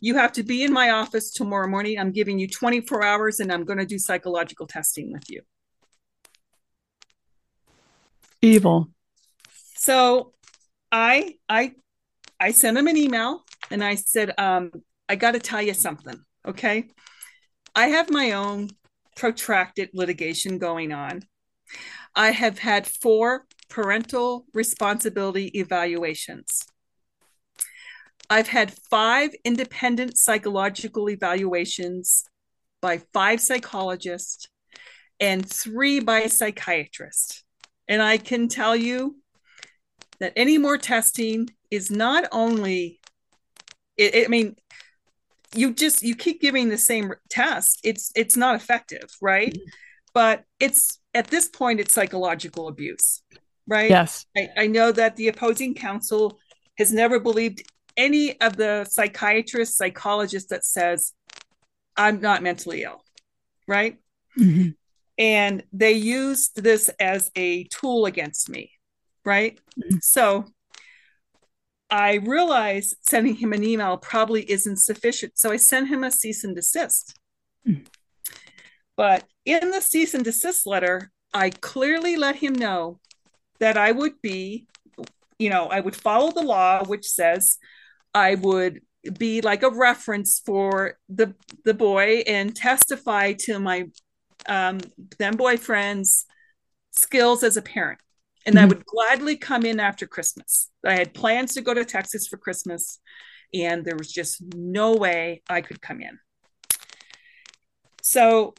You 0.00 0.14
have 0.14 0.32
to 0.32 0.42
be 0.42 0.62
in 0.62 0.72
my 0.72 0.90
office 0.90 1.32
tomorrow 1.32 1.68
morning. 1.68 1.98
I'm 1.98 2.12
giving 2.12 2.38
you 2.38 2.46
24 2.48 3.02
hours 3.02 3.40
and 3.40 3.52
I'm 3.52 3.64
going 3.64 3.78
to 3.78 3.86
do 3.86 3.98
psychological 3.98 4.66
testing 4.66 5.12
with 5.12 5.28
you. 5.28 5.42
Evil. 8.46 8.90
So 9.76 10.32
I 10.92 11.34
I 11.48 11.72
I 12.38 12.52
sent 12.52 12.78
him 12.78 12.86
an 12.86 12.96
email 12.96 13.44
and 13.70 13.82
I 13.82 13.96
said, 13.96 14.32
um, 14.38 14.70
I 15.08 15.16
got 15.16 15.32
to 15.32 15.40
tell 15.40 15.62
you 15.62 15.74
something. 15.74 16.18
Okay. 16.46 16.88
I 17.74 17.88
have 17.88 18.10
my 18.10 18.32
own 18.32 18.70
protracted 19.16 19.90
litigation 19.94 20.58
going 20.58 20.92
on. 20.92 21.22
I 22.14 22.30
have 22.30 22.58
had 22.58 22.86
four 22.86 23.46
parental 23.68 24.46
responsibility 24.54 25.46
evaluations. 25.48 26.64
I've 28.28 28.48
had 28.48 28.74
five 28.90 29.30
independent 29.44 30.18
psychological 30.18 31.08
evaluations 31.08 32.24
by 32.80 33.02
five 33.12 33.40
psychologists 33.40 34.46
and 35.20 35.48
three 35.48 36.00
by 36.00 36.26
psychiatrists. 36.26 37.44
And 37.88 38.02
I 38.02 38.18
can 38.18 38.48
tell 38.48 38.74
you 38.74 39.16
that 40.18 40.32
any 40.36 40.58
more 40.58 40.78
testing 40.78 41.50
is 41.70 41.90
not 41.90 42.24
only 42.32 43.00
it, 43.96 44.14
it, 44.14 44.24
i 44.26 44.28
mean 44.28 44.56
you 45.54 45.72
just 45.72 46.02
you 46.02 46.14
keep 46.14 46.40
giving 46.40 46.68
the 46.68 46.78
same 46.78 47.12
test. 47.30 47.80
It's 47.82 48.12
it's 48.14 48.36
not 48.36 48.56
effective 48.56 49.08
right? 49.22 49.52
Mm-hmm. 49.52 49.70
but 50.12 50.44
it's 50.60 50.98
at 51.14 51.28
this 51.28 51.48
point 51.48 51.80
it's 51.80 51.94
psychological 51.94 52.68
abuse 52.68 53.22
right? 53.68 53.90
Yes. 53.90 54.26
I, 54.36 54.48
I 54.56 54.66
know 54.68 54.92
that 54.92 55.16
the 55.16 55.28
opposing 55.28 55.74
counsel 55.74 56.38
has 56.78 56.92
never 56.92 57.18
believed 57.18 57.62
any 57.96 58.40
of 58.40 58.56
the 58.56 58.84
psychiatrists 58.84 59.76
psychologists 59.76 60.50
that 60.50 60.64
says 60.64 61.12
i'm 61.96 62.20
not 62.20 62.42
mentally 62.42 62.82
ill 62.82 63.02
right? 63.66 63.98
Mm-hmm. 64.38 64.70
And 65.18 65.62
they 65.72 65.92
used 65.92 66.62
this 66.62 66.88
as 67.00 67.30
a 67.36 67.64
tool 67.64 68.06
against 68.06 68.48
me 68.48 68.70
right 69.24 69.58
mm-hmm. 69.78 69.96
so 70.00 70.44
I 71.90 72.14
realized 72.14 72.96
sending 73.02 73.36
him 73.36 73.52
an 73.52 73.62
email 73.62 73.96
probably 73.96 74.50
isn't 74.50 74.78
sufficient. 74.78 75.38
So 75.38 75.52
I 75.52 75.56
sent 75.56 75.88
him 75.88 76.02
a 76.02 76.10
cease 76.10 76.42
and 76.42 76.54
desist. 76.54 77.14
Mm. 77.66 77.86
But 78.96 79.24
in 79.44 79.70
the 79.70 79.80
cease 79.80 80.14
and 80.14 80.24
desist 80.24 80.66
letter, 80.66 81.12
I 81.32 81.50
clearly 81.50 82.16
let 82.16 82.36
him 82.36 82.54
know 82.54 82.98
that 83.60 83.76
I 83.76 83.92
would 83.92 84.20
be, 84.20 84.66
you 85.38 85.50
know, 85.50 85.66
I 85.66 85.80
would 85.80 85.94
follow 85.94 86.32
the 86.32 86.42
law, 86.42 86.84
which 86.84 87.06
says 87.06 87.58
I 88.14 88.34
would 88.36 88.80
be 89.18 89.40
like 89.40 89.62
a 89.62 89.70
reference 89.70 90.40
for 90.44 90.98
the 91.08 91.34
the 91.64 91.74
boy 91.74 92.24
and 92.26 92.56
testify 92.56 93.34
to 93.34 93.60
my 93.60 93.86
um, 94.48 94.78
then 95.18 95.36
boyfriend's 95.36 96.24
skills 96.90 97.42
as 97.42 97.56
a 97.56 97.62
parent 97.62 97.98
and 98.46 98.54
mm-hmm. 98.54 98.64
I 98.64 98.68
would 98.68 98.86
gladly 98.86 99.36
come 99.36 99.66
in 99.66 99.80
after 99.80 100.06
Christmas. 100.06 100.70
I 100.84 100.94
had 100.94 101.12
plans 101.12 101.54
to 101.54 101.60
go 101.60 101.74
to 101.74 101.84
Texas 101.84 102.28
for 102.28 102.36
Christmas, 102.36 103.00
and 103.52 103.84
there 103.84 103.96
was 103.96 104.10
just 104.10 104.40
no 104.54 104.94
way 104.94 105.42
I 105.50 105.60
could 105.60 105.82
come 105.82 106.00
in. 106.00 106.18
So, 108.02 108.54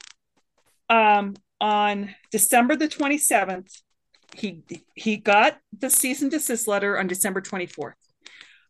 um, 0.89 1.35
on 1.59 2.13
December 2.31 2.75
the 2.75 2.89
27th, 2.89 3.71
he 4.35 4.61
he 4.93 5.17
got 5.17 5.57
the 5.77 5.89
cease 5.89 6.21
and 6.21 6.29
desist 6.29 6.67
letter 6.67 6.99
on 6.99 7.07
December 7.07 7.41
24th. 7.41 7.93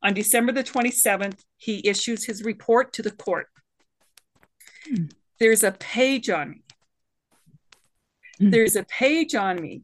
On 0.04 0.14
December 0.14 0.52
the 0.52 0.64
27th, 0.64 1.40
he 1.58 1.82
issues 1.86 2.26
his 2.26 2.44
report 2.44 2.94
to 2.94 3.02
the 3.02 3.12
court. 3.12 3.48
Mm. 4.90 5.12
There's 5.40 5.64
a 5.64 5.72
page 5.72 6.30
on 6.30 6.52
me. 6.52 6.64
Mm. 8.40 8.52
There's 8.52 8.76
a 8.76 8.84
page 8.84 9.36
on 9.36 9.62
me 9.62 9.84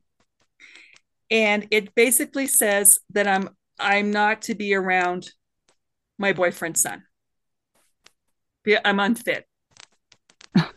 and 1.33 1.67
it 1.71 1.95
basically 1.95 2.47
says 2.47 2.99
that 3.11 3.27
I'm 3.27 3.49
I'm 3.79 4.11
not 4.11 4.43
to 4.43 4.55
be 4.55 4.75
around 4.75 5.31
my 6.19 6.31
boyfriend's 6.31 6.81
son. 6.81 7.03
I'm 8.85 8.99
unfit. 8.99 9.45
it 10.55 10.73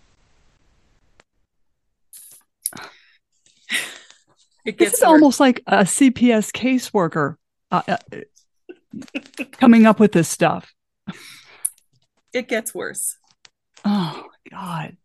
gets 4.64 4.78
this 4.78 4.94
is 4.94 5.00
worse. 5.00 5.02
almost 5.02 5.40
like 5.40 5.62
a 5.66 5.80
CPS 5.80 6.50
caseworker 6.50 7.36
uh, 7.70 7.82
uh, 7.86 7.98
coming 9.52 9.84
up 9.84 10.00
with 10.00 10.12
this 10.12 10.28
stuff. 10.28 10.72
It 12.32 12.48
gets 12.48 12.74
worse. 12.74 13.18
Oh 13.84 14.24
God! 14.50 14.96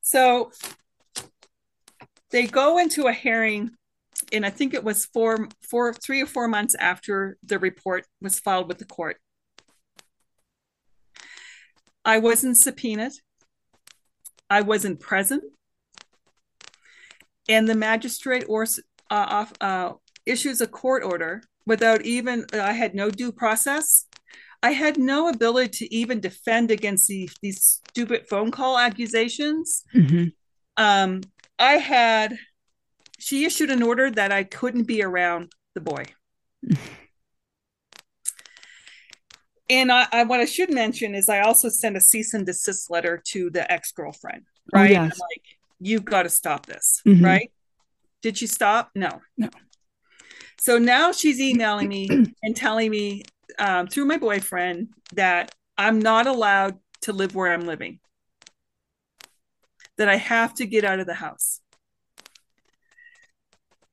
So 0.00 0.52
they 2.32 2.46
go 2.46 2.78
into 2.78 3.06
a 3.06 3.12
hearing 3.12 3.70
and 4.32 4.44
I 4.44 4.50
think 4.50 4.74
it 4.74 4.84
was 4.84 5.06
four, 5.06 5.48
four, 5.68 5.92
three 5.94 6.20
or 6.22 6.26
four 6.26 6.48
months 6.48 6.74
after 6.78 7.36
the 7.42 7.58
report 7.58 8.06
was 8.20 8.38
filed 8.38 8.68
with 8.68 8.78
the 8.78 8.84
court. 8.84 9.16
I 12.04 12.18
wasn't 12.18 12.58
subpoenaed. 12.58 13.12
I 14.50 14.62
wasn't 14.62 15.00
present. 15.00 15.44
And 17.48 17.68
the 17.68 17.74
magistrate 17.74 18.44
or 18.48 18.66
uh, 19.10 19.46
uh, 19.60 19.92
issues 20.26 20.60
a 20.60 20.66
court 20.66 21.02
order 21.04 21.42
without 21.66 22.02
even, 22.02 22.46
I 22.52 22.72
had 22.72 22.94
no 22.94 23.10
due 23.10 23.32
process. 23.32 24.06
I 24.62 24.72
had 24.72 24.98
no 24.98 25.28
ability 25.28 25.70
to 25.78 25.94
even 25.94 26.20
defend 26.20 26.70
against 26.70 27.08
the, 27.08 27.28
these 27.40 27.80
stupid 27.88 28.28
phone 28.28 28.50
call 28.50 28.78
accusations. 28.78 29.82
Mm-hmm. 29.94 30.28
Um, 30.76 31.22
I 31.62 31.74
had 31.74 32.38
she 33.20 33.44
issued 33.44 33.70
an 33.70 33.84
order 33.84 34.10
that 34.10 34.32
I 34.32 34.42
couldn't 34.42 34.82
be 34.82 35.00
around 35.00 35.52
the 35.74 35.80
boy. 35.80 36.06
and 39.70 39.92
I, 39.92 40.08
I, 40.10 40.24
what 40.24 40.40
I 40.40 40.44
should 40.44 40.74
mention 40.74 41.14
is 41.14 41.28
I 41.28 41.42
also 41.42 41.68
sent 41.68 41.96
a 41.96 42.00
cease 42.00 42.34
and 42.34 42.44
desist 42.44 42.90
letter 42.90 43.22
to 43.28 43.48
the 43.48 43.70
ex 43.70 43.92
girlfriend. 43.92 44.42
Oh, 44.74 44.80
right, 44.80 44.90
oh, 44.90 45.04
yes. 45.04 45.20
like 45.20 45.44
you've 45.78 46.04
got 46.04 46.24
to 46.24 46.28
stop 46.30 46.66
this. 46.66 47.00
Mm-hmm. 47.06 47.24
Right? 47.24 47.52
Did 48.22 48.38
she 48.38 48.48
stop? 48.48 48.90
No. 48.96 49.20
No. 49.38 49.48
So 50.60 50.78
now 50.78 51.12
she's 51.12 51.40
emailing 51.40 51.88
me 51.88 52.08
and 52.42 52.56
telling 52.56 52.90
me 52.90 53.22
um, 53.60 53.86
through 53.86 54.06
my 54.06 54.16
boyfriend 54.16 54.88
that 55.14 55.54
I'm 55.78 56.00
not 56.00 56.26
allowed 56.26 56.80
to 57.02 57.12
live 57.12 57.36
where 57.36 57.52
I'm 57.52 57.66
living. 57.66 58.00
That 59.98 60.08
I 60.08 60.16
have 60.16 60.54
to 60.54 60.66
get 60.66 60.84
out 60.84 61.00
of 61.00 61.06
the 61.06 61.14
house. 61.14 61.60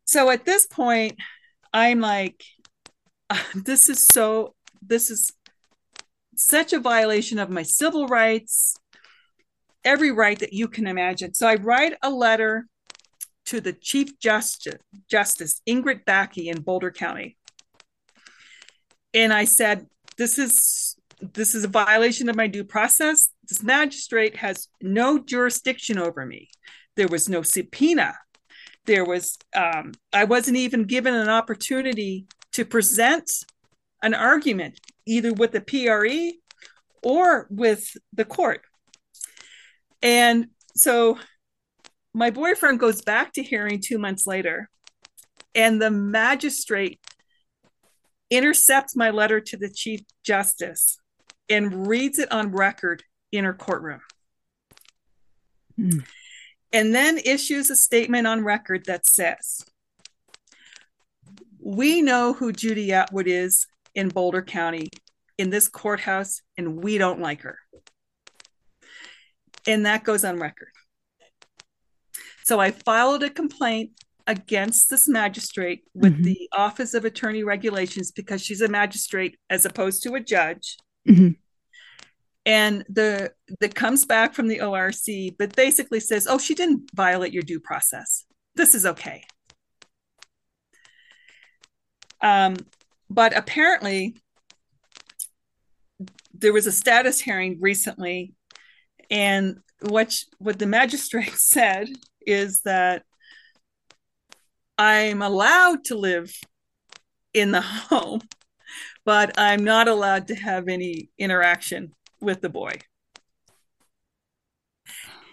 So 0.06 0.30
at 0.30 0.46
this 0.46 0.66
point 0.66 1.18
i'm 1.74 2.00
like 2.00 2.44
this 3.56 3.90
is 3.90 4.06
so 4.06 4.56
this 4.82 5.10
is 5.10 5.32
such 6.36 6.74
a 6.74 6.80
violation 6.80 7.38
of 7.38 7.50
my 7.50 7.64
civil 7.64 8.08
rights 8.08 8.76
every 9.84 10.12
right 10.12 10.40
that 10.40 10.54
you 10.54 10.68
can 10.68 10.88
imagine. 10.88 11.34
So 11.34 11.48
i 11.48 11.56
write 11.56 11.94
a 12.02 12.10
letter 12.10 12.66
to 13.46 13.62
the 13.62 13.74
chief 13.74 14.20
justice 14.20 14.80
justice 15.10 15.62
ingrid 15.68 16.06
Bakke 16.06 16.46
in 16.46 16.62
boulder 16.62 16.92
county. 16.92 17.38
And 19.14 19.34
i 19.34 19.46
said 19.46 19.88
this 20.18 20.38
is 20.38 20.96
this 21.22 21.54
is 21.54 21.66
a 21.66 21.68
violation 21.68 22.30
of 22.30 22.36
my 22.36 22.48
due 22.48 22.64
process 22.64 23.30
this 23.50 23.64
magistrate 23.64 24.38
has 24.38 24.68
no 24.82 25.20
jurisdiction 25.20 25.98
over 25.98 26.26
me. 26.26 26.50
There 26.96 27.08
was 27.08 27.28
no 27.28 27.42
subpoena. 27.42 28.16
There 28.86 29.06
was 29.06 29.38
um, 29.56 29.92
i 30.14 30.24
wasn't 30.24 30.58
even 30.58 30.84
given 30.84 31.14
an 31.14 31.30
opportunity 31.30 32.28
to 32.54 32.66
present 32.66 33.30
an 34.02 34.14
argument 34.14 34.80
either 35.06 35.34
with 35.34 35.52
the 35.52 35.62
pre 35.62 36.40
or 37.04 37.48
with 37.50 37.98
the 38.14 38.26
court. 38.26 38.62
And 40.02 40.48
so 40.76 41.18
my 42.14 42.30
boyfriend 42.30 42.80
goes 42.80 43.02
back 43.02 43.34
to 43.34 43.44
hearing 43.44 43.82
two 43.84 43.98
months 43.98 44.26
later 44.26 44.70
and 45.56 45.82
the 45.82 45.92
magistrate 45.92 47.00
intercepts 48.30 48.96
my 48.96 49.10
letter 49.10 49.40
to 49.40 49.58
the 49.58 49.70
Chief 49.70 50.02
Justice 50.24 50.98
and 51.50 51.88
reads 51.88 52.20
it 52.20 52.32
on 52.32 52.52
record 52.52 53.04
in 53.32 53.46
her 53.46 53.54
courtroom. 53.54 54.02
Mm. 55.80 56.04
And 56.72 56.94
then 56.94 57.18
issues 57.18 57.70
a 57.70 57.76
statement 57.76 58.28
on 58.28 58.44
record 58.44 58.86
that 58.86 59.06
says, 59.06 59.64
We 61.60 62.02
know 62.02 62.34
who 62.34 62.52
Judy 62.52 62.94
Atwood 62.94 63.28
is 63.28 63.66
in 63.96 64.10
Boulder 64.10 64.42
County 64.42 64.90
in 65.38 65.50
this 65.50 65.68
courthouse, 65.68 66.42
and 66.58 66.84
we 66.84 66.98
don't 66.98 67.22
like 67.22 67.42
her. 67.42 67.58
And 69.66 69.86
that 69.86 70.04
goes 70.04 70.24
on 70.24 70.38
record. 70.38 70.70
So 72.44 72.60
I 72.60 72.72
filed 72.72 73.24
a 73.24 73.30
complaint 73.30 73.92
against 74.28 74.90
this 74.90 75.08
magistrate 75.08 75.84
with 75.94 76.14
mm-hmm. 76.14 76.24
the 76.24 76.50
Office 76.54 76.94
of 76.94 77.06
Attorney 77.06 77.44
Regulations 77.44 78.12
because 78.12 78.42
she's 78.44 78.62
a 78.62 78.68
magistrate 78.68 79.38
as 79.50 79.66
opposed 79.66 80.04
to 80.04 80.16
a 80.16 80.20
judge. 80.20 80.78
Mm-hmm. 81.08 81.30
And 82.46 82.86
the 82.90 83.32
that 83.60 83.76
comes 83.76 84.06
back 84.06 84.34
from 84.34 84.48
the 84.48 84.62
ORC, 84.62 85.36
but 85.38 85.56
basically 85.56 86.00
says, 86.00 86.26
"Oh, 86.28 86.38
she 86.38 86.56
didn't 86.56 86.90
violate 86.96 87.34
your 87.34 87.44
due 87.44 87.60
process. 87.60 88.26
This 88.56 88.74
is 88.74 88.86
okay." 88.86 89.24
Um, 92.22 92.58
but 93.10 93.36
apparently, 93.36 94.16
there 96.34 96.54
was 96.54 96.68
a 96.68 96.72
status 96.72 97.20
hearing 97.20 97.58
recently, 97.60 98.34
and 99.12 99.60
what 99.82 100.18
what 100.38 100.60
the 100.60 100.66
magistrate 100.66 101.34
said 101.36 101.90
is 102.26 102.62
that 102.62 103.04
I'm 104.78 105.22
allowed 105.22 105.84
to 105.86 105.98
live 105.98 106.34
in 107.34 107.52
the 107.52 107.62
home, 107.62 108.22
but 109.06 109.38
I'm 109.38 109.64
not 109.64 109.88
allowed 109.88 110.28
to 110.30 110.36
have 110.36 110.68
any 110.68 111.10
interaction 111.18 111.94
with 112.22 112.42
the 112.42 112.50
boy. 112.50 112.74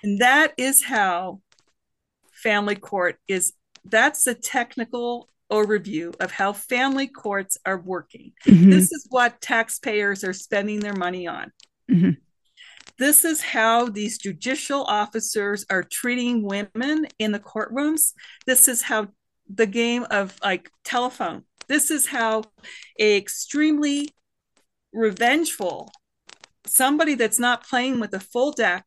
And 0.03 0.21
that 0.21 0.53
is 0.57 0.85
how 0.85 1.41
family 2.33 2.77
court 2.77 3.17
is. 3.29 3.53
That's 3.85 4.25
the 4.25 4.35
technical 4.35 5.29
overview 5.51 6.15
of 6.21 6.33
how 6.33 6.53
family 6.53 7.07
courts 7.07 7.57
are 7.65 7.79
working. 7.79 8.33
Mm-hmm. 8.47 8.71
This 8.71 8.93
is 8.93 9.07
what 9.11 9.41
taxpayers 9.41 10.25
are 10.25 10.33
spending 10.33 10.81
their 10.81 10.95
money 10.95 11.27
on. 11.27 11.53
Mm-hmm. 11.91 12.11
This 12.99 13.25
is 13.25 13.43
how 13.43 13.87
these 13.87 14.19
judicial 14.19 14.83
officers 14.85 15.67
are 15.71 15.83
treating 15.83 16.43
women 16.43 17.07
in 17.19 17.33
the 17.33 17.39
courtrooms. 17.39 18.13
This 18.47 18.69
is 18.69 18.83
how 18.83 19.09
the 19.53 19.67
game 19.67 20.07
of 20.11 20.37
like 20.43 20.71
telephone. 20.85 21.43
This 21.69 21.91
is 21.91 22.07
how 22.07 22.45
a 22.99 23.17
extremely 23.17 24.09
revengeful 24.93 25.91
somebody 26.69 27.15
that's 27.15 27.39
not 27.39 27.67
playing 27.67 28.01
with 28.01 28.13
a 28.15 28.21
full 28.21 28.53
deck 28.53 28.85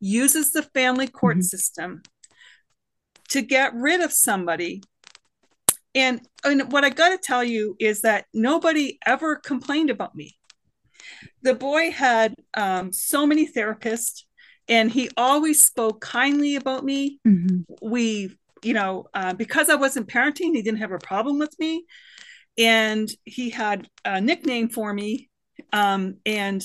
uses 0.00 0.52
the 0.52 0.62
family 0.62 1.06
court 1.08 1.36
mm-hmm. 1.36 1.42
system 1.42 2.02
to 3.30 3.42
get 3.42 3.74
rid 3.74 4.00
of 4.00 4.12
somebody. 4.12 4.82
And, 5.94 6.20
and 6.44 6.72
what 6.72 6.84
I 6.84 6.90
got 6.90 7.10
to 7.10 7.18
tell 7.22 7.44
you 7.44 7.76
is 7.78 8.02
that 8.02 8.26
nobody 8.34 8.98
ever 9.06 9.36
complained 9.36 9.90
about 9.90 10.14
me. 10.14 10.36
The 11.42 11.54
boy 11.54 11.90
had 11.90 12.34
um, 12.54 12.92
so 12.92 13.26
many 13.26 13.46
therapists, 13.50 14.24
and 14.68 14.90
he 14.90 15.10
always 15.16 15.62
spoke 15.64 16.00
kindly 16.00 16.56
about 16.56 16.84
me. 16.84 17.20
Mm-hmm. 17.26 17.62
We 17.82 18.36
you 18.64 18.72
know, 18.72 19.06
uh, 19.14 19.34
because 19.34 19.68
I 19.68 19.74
wasn't 19.74 20.08
parenting, 20.08 20.54
he 20.54 20.62
didn't 20.62 20.78
have 20.78 20.92
a 20.92 20.98
problem 20.98 21.38
with 21.38 21.54
me. 21.58 21.84
And 22.56 23.08
he 23.24 23.50
had 23.50 23.88
a 24.04 24.20
nickname 24.20 24.68
for 24.68 24.92
me. 24.92 25.28
Um, 25.72 26.16
and, 26.24 26.64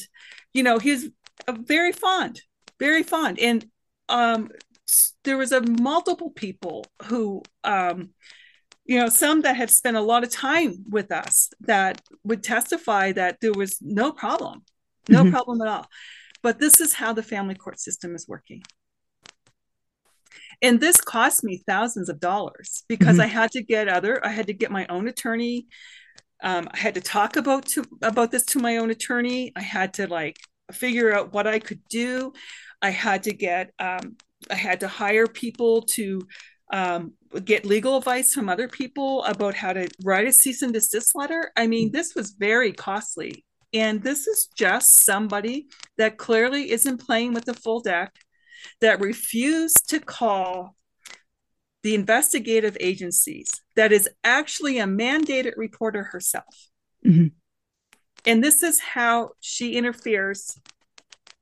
you 0.53 0.63
know, 0.63 0.79
he's 0.79 1.09
very 1.49 1.91
fond, 1.91 2.41
very 2.79 3.03
fond. 3.03 3.39
And 3.39 3.65
um, 4.07 4.49
there 5.23 5.37
was 5.37 5.51
a 5.51 5.61
multiple 5.61 6.31
people 6.31 6.85
who, 7.03 7.43
um, 7.63 8.09
you 8.85 8.99
know, 8.99 9.09
some 9.09 9.41
that 9.41 9.55
had 9.55 9.69
spent 9.69 9.97
a 9.97 10.01
lot 10.01 10.23
of 10.23 10.31
time 10.31 10.83
with 10.89 11.11
us 11.11 11.49
that 11.61 12.01
would 12.23 12.43
testify 12.43 13.11
that 13.11 13.37
there 13.41 13.53
was 13.53 13.77
no 13.81 14.11
problem, 14.11 14.63
no 15.07 15.21
mm-hmm. 15.21 15.31
problem 15.31 15.61
at 15.61 15.67
all. 15.67 15.87
But 16.41 16.59
this 16.59 16.81
is 16.81 16.93
how 16.93 17.13
the 17.13 17.23
family 17.23 17.55
court 17.55 17.79
system 17.79 18.15
is 18.15 18.27
working 18.27 18.63
and 20.61 20.79
this 20.79 20.99
cost 20.99 21.43
me 21.43 21.63
thousands 21.65 22.09
of 22.09 22.19
dollars 22.19 22.83
because 22.87 23.17
mm-hmm. 23.17 23.21
i 23.21 23.27
had 23.27 23.51
to 23.51 23.63
get 23.63 23.87
other 23.87 24.23
i 24.25 24.29
had 24.29 24.47
to 24.47 24.53
get 24.53 24.71
my 24.71 24.85
own 24.87 25.07
attorney 25.07 25.67
um, 26.41 26.67
i 26.71 26.77
had 26.77 26.95
to 26.95 27.01
talk 27.01 27.35
about 27.35 27.65
to 27.65 27.83
about 28.01 28.31
this 28.31 28.45
to 28.45 28.59
my 28.59 28.77
own 28.77 28.89
attorney. 28.89 29.51
I 29.55 29.61
had 29.61 29.93
to 29.95 30.07
like 30.07 30.37
figure 30.71 31.13
out 31.13 31.33
what 31.33 31.47
i 31.47 31.59
could 31.59 31.81
do. 31.89 32.33
I 32.81 32.91
had 32.91 33.23
to 33.23 33.33
get 33.33 33.71
um, 33.79 34.17
i 34.49 34.55
had 34.55 34.79
to 34.81 34.87
hire 34.87 35.27
people 35.27 35.81
to 35.93 36.21
um, 36.71 37.13
get 37.45 37.65
legal 37.65 37.97
advice 37.97 38.33
from 38.33 38.47
other 38.47 38.67
people 38.67 39.23
about 39.23 39.55
how 39.55 39.73
to 39.73 39.89
write 40.03 40.27
a 40.27 40.31
cease 40.31 40.61
and 40.61 40.73
desist 40.73 41.15
letter. 41.15 41.51
I 41.57 41.67
mean 41.67 41.91
this 41.91 42.15
was 42.15 42.31
very 42.31 42.73
costly. 42.73 43.45
And 43.73 44.01
this 44.01 44.25
is 44.25 44.49
just 44.55 45.05
somebody 45.05 45.67
that 45.97 46.17
clearly 46.17 46.71
isn't 46.71 47.05
playing 47.05 47.33
with 47.33 47.45
the 47.45 47.53
full 47.53 47.81
deck 47.81 48.15
that 48.81 48.99
refused 48.99 49.89
to 49.89 49.99
call 49.99 50.75
the 51.84 51.95
investigative 51.95 52.75
agencies 52.80 53.49
that 53.75 53.91
is 53.91 54.09
actually 54.23 54.80
a 54.80 54.86
mandated 54.86 55.53
reporter 55.55 56.03
herself. 56.03 56.55
Mm-hmm. 57.05 57.27
And 58.25 58.43
this 58.43 58.63
is 58.63 58.80
how 58.80 59.32
she 59.39 59.75
interferes 59.75 60.59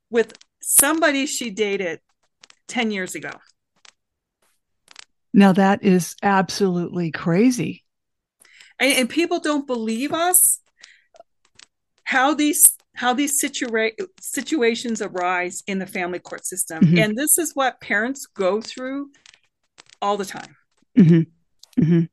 with 0.09 0.37
somebody 0.61 1.25
she 1.25 1.49
dated 1.49 1.99
10 2.67 2.91
years 2.91 3.15
ago. 3.15 3.31
Now, 5.33 5.53
that 5.53 5.83
is 5.83 6.15
absolutely 6.21 7.11
crazy. 7.11 7.83
And, 8.79 8.93
and 8.93 9.09
people 9.09 9.39
don't 9.39 9.67
believe 9.67 10.13
us 10.13 10.59
how 12.03 12.33
these 12.33 12.73
how 12.95 13.13
these 13.13 13.39
situa- 13.39 13.93
situations 14.19 15.03
arise 15.03 15.61
in 15.67 15.77
the 15.77 15.85
family 15.85 16.17
court 16.17 16.47
system. 16.47 16.83
Mm-hmm. 16.83 16.97
And 16.97 17.15
this 17.15 17.37
is 17.37 17.51
what 17.53 17.79
parents 17.79 18.25
go 18.25 18.59
through 18.59 19.11
all 20.01 20.17
the 20.17 20.25
time. 20.25 20.55
Mm-hmm. 20.97 21.81
Mm-hmm. 21.81 22.03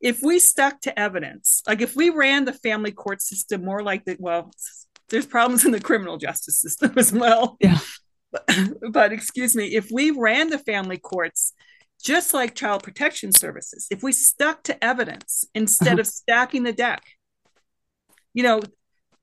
If 0.00 0.20
we 0.22 0.38
stuck 0.38 0.80
to 0.82 0.98
evidence, 0.98 1.62
like 1.66 1.80
if 1.80 1.94
we 1.94 2.10
ran 2.10 2.44
the 2.44 2.52
family 2.52 2.92
court 2.92 3.22
system 3.22 3.64
more 3.64 3.82
like 3.82 4.04
the, 4.04 4.16
well, 4.18 4.50
there's 5.08 5.26
problems 5.26 5.64
in 5.64 5.70
the 5.70 5.80
criminal 5.80 6.16
justice 6.16 6.60
system 6.60 6.92
as 6.96 7.12
well. 7.12 7.56
Yeah. 7.60 7.78
But, 8.32 8.48
but 8.90 9.12
excuse 9.12 9.54
me, 9.54 9.66
if 9.76 9.88
we 9.92 10.10
ran 10.10 10.50
the 10.50 10.58
family 10.58 10.98
courts 10.98 11.52
just 12.02 12.34
like 12.34 12.54
child 12.54 12.82
protection 12.82 13.30
services, 13.30 13.86
if 13.90 14.02
we 14.02 14.10
stuck 14.12 14.64
to 14.64 14.84
evidence 14.84 15.44
instead 15.54 15.94
uh-huh. 15.94 16.00
of 16.00 16.06
stacking 16.06 16.64
the 16.64 16.72
deck, 16.72 17.02
you 18.34 18.42
know, 18.42 18.60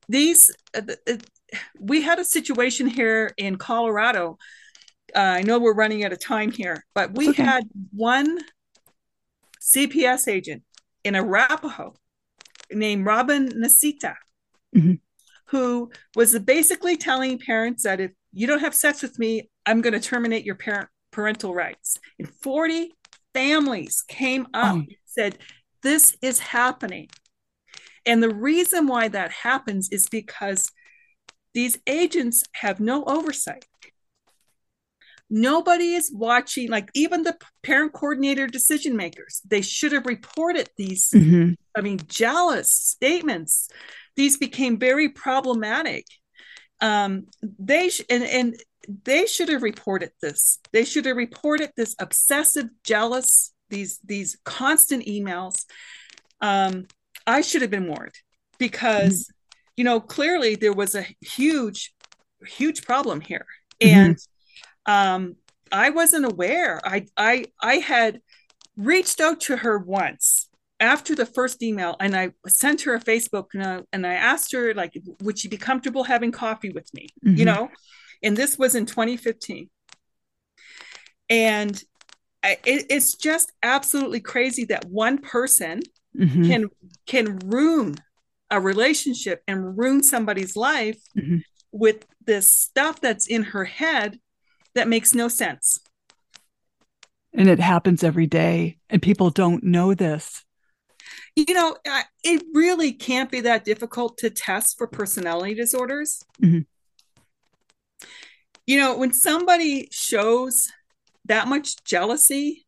these 0.08 0.52
uh, 0.76 0.82
uh, 1.08 1.18
we 1.80 2.02
had 2.02 2.20
a 2.20 2.26
situation 2.26 2.88
here 2.88 3.32
in 3.38 3.58
Colorado. 3.58 4.38
Uh, 5.16 5.20
I 5.20 5.42
know 5.42 5.60
we're 5.60 5.74
running 5.74 6.04
out 6.04 6.14
of 6.14 6.20
time 6.20 6.52
here, 6.52 6.86
but 6.94 7.14
we 7.14 7.30
okay. 7.30 7.44
had 7.44 7.64
one 7.92 8.40
CPS 9.62 10.28
agent 10.28 10.64
in 11.04 11.16
Arapahoe 11.16 11.94
named 12.72 13.06
Robin 13.06 13.50
Nasita, 13.50 14.16
mm-hmm. 14.76 14.94
who 15.48 15.92
was 16.16 16.38
basically 16.40 16.98
telling 16.98 17.40
parents 17.40 17.84
that 17.84 18.00
if 18.00 18.12
you 18.32 18.48
don't 18.48 18.60
have 18.60 18.76
sex 18.76 19.02
with 19.02 19.18
me, 19.20 19.50
I'm 19.66 19.82
going 19.82 19.94
to 19.94 20.00
terminate 20.00 20.46
your 20.46 20.56
parent 20.56 20.90
parental 21.12 21.54
rights. 21.54 21.98
And 22.18 22.30
40 22.30 22.92
families 23.34 24.04
came 24.08 24.48
up 24.54 24.78
oh. 24.78 24.86
said, 25.06 25.38
This 25.84 26.16
is 26.22 26.40
happening. 26.40 27.10
And 28.06 28.24
the 28.24 28.34
reason 28.34 28.88
why 28.88 29.08
that 29.10 29.32
happens 29.32 29.90
is 29.92 30.08
because 30.10 30.72
these 31.54 31.78
agents 31.88 32.44
have 32.54 32.80
no 32.80 33.04
oversight. 33.04 33.66
Nobody 35.30 35.94
is 35.94 36.12
watching, 36.14 36.70
like 36.70 36.90
even 36.96 37.24
the 37.24 37.38
parent 37.62 37.94
coordinator 37.94 38.48
decision 38.48 38.96
makers, 38.96 39.42
they 39.48 39.62
should 39.62 39.92
have 39.92 40.06
reported 40.06 40.70
these, 40.76 41.10
mm-hmm. 41.14 41.54
I 41.76 41.82
mean, 41.82 42.00
jealous 42.08 42.72
statements. 42.72 43.70
These 44.16 44.38
became 44.38 44.80
very 44.80 45.10
problematic. 45.10 46.06
Um, 46.82 47.28
they 47.42 47.90
sh- 47.90 48.02
and, 48.10 48.24
and 48.24 48.56
they 49.04 49.28
should 49.28 49.50
have 49.50 49.62
reported 49.62 50.12
this. 50.22 50.60
They 50.72 50.84
should 50.84 51.06
have 51.06 51.18
reported 51.18 51.72
this 51.78 51.96
obsessive, 52.00 52.70
jealous, 52.84 53.54
these 53.70 54.00
these 54.04 54.38
constant 54.46 55.06
emails. 55.06 55.66
Um, 56.42 56.88
I 57.28 57.42
should 57.42 57.62
have 57.62 57.70
been 57.70 57.88
warned 57.88 58.16
because, 58.58 59.26
mm-hmm. 59.26 59.62
you 59.78 59.84
know, 59.84 60.00
clearly 60.00 60.56
there 60.56 60.74
was 60.74 60.96
a 60.96 61.06
huge, 61.22 61.94
huge 62.46 62.84
problem 62.84 63.22
here. 63.22 63.46
Mm-hmm. 63.82 64.14
Um, 64.90 65.36
I 65.72 65.92
wasn't 65.92 66.26
aware. 66.26 66.82
I, 66.84 67.06
I, 67.16 67.46
I 67.62 67.76
had 67.76 68.22
reached 68.76 69.20
out 69.20 69.42
to 69.42 69.58
her 69.58 69.78
once 69.78 70.50
after 70.80 71.14
the 71.14 71.26
first 71.26 71.62
email 71.62 71.98
and 72.00 72.16
i 72.16 72.32
sent 72.48 72.84
her 72.84 72.96
a 72.96 73.02
facebook 73.02 73.48
and 73.54 73.64
I, 73.64 73.82
and 73.92 74.08
I 74.08 74.14
asked 74.14 74.54
her 74.54 74.74
like 74.74 74.94
would 75.22 75.38
she 75.38 75.50
be 75.50 75.58
comfortable 75.58 76.06
having 76.06 76.32
coffee 76.32 76.70
with 76.70 76.90
me 76.94 77.10
mm-hmm. 77.26 77.36
you 77.38 77.44
know 77.44 77.70
and 78.24 78.38
this 78.38 78.58
was 78.58 78.76
in 78.76 78.86
2015 78.86 79.70
and 81.30 81.84
it, 82.44 82.86
it's 82.90 83.16
just 83.16 83.52
absolutely 83.62 84.22
crazy 84.22 84.64
that 84.66 84.86
one 84.86 85.18
person 85.18 85.82
mm-hmm. 86.18 86.46
can 86.46 86.70
can 87.06 87.40
ruin 87.40 87.96
a 88.50 88.62
relationship 88.62 89.44
and 89.48 89.78
ruin 89.78 90.02
somebody's 90.02 90.56
life 90.56 91.00
mm-hmm. 91.18 91.38
with 91.74 92.06
this 92.26 92.54
stuff 92.54 93.02
that's 93.02 93.28
in 93.28 93.44
her 93.44 93.66
head 93.66 94.18
that 94.76 94.88
makes 94.88 95.14
no 95.14 95.28
sense. 95.28 95.80
And 97.34 97.48
it 97.48 97.60
happens 97.60 98.04
every 98.04 98.28
day 98.28 98.78
and 98.90 99.02
people 99.02 99.30
don't 99.30 99.64
know 99.64 99.94
this. 99.94 100.44
You 101.36 101.54
know 101.54 101.78
it 102.24 102.44
really 102.54 102.92
can't 102.92 103.32
be 103.32 103.42
that 103.42 103.64
difficult 103.66 104.18
to 104.20 104.30
test 104.30 104.78
for 104.78 104.88
personality 104.88 105.54
disorders. 105.54 106.22
Mm-hmm. 106.42 106.60
you 108.68 108.78
know 108.78 108.98
when 108.98 109.14
somebody 109.14 109.88
shows 109.92 110.68
that 111.26 111.48
much 111.48 111.84
jealousy 111.84 112.66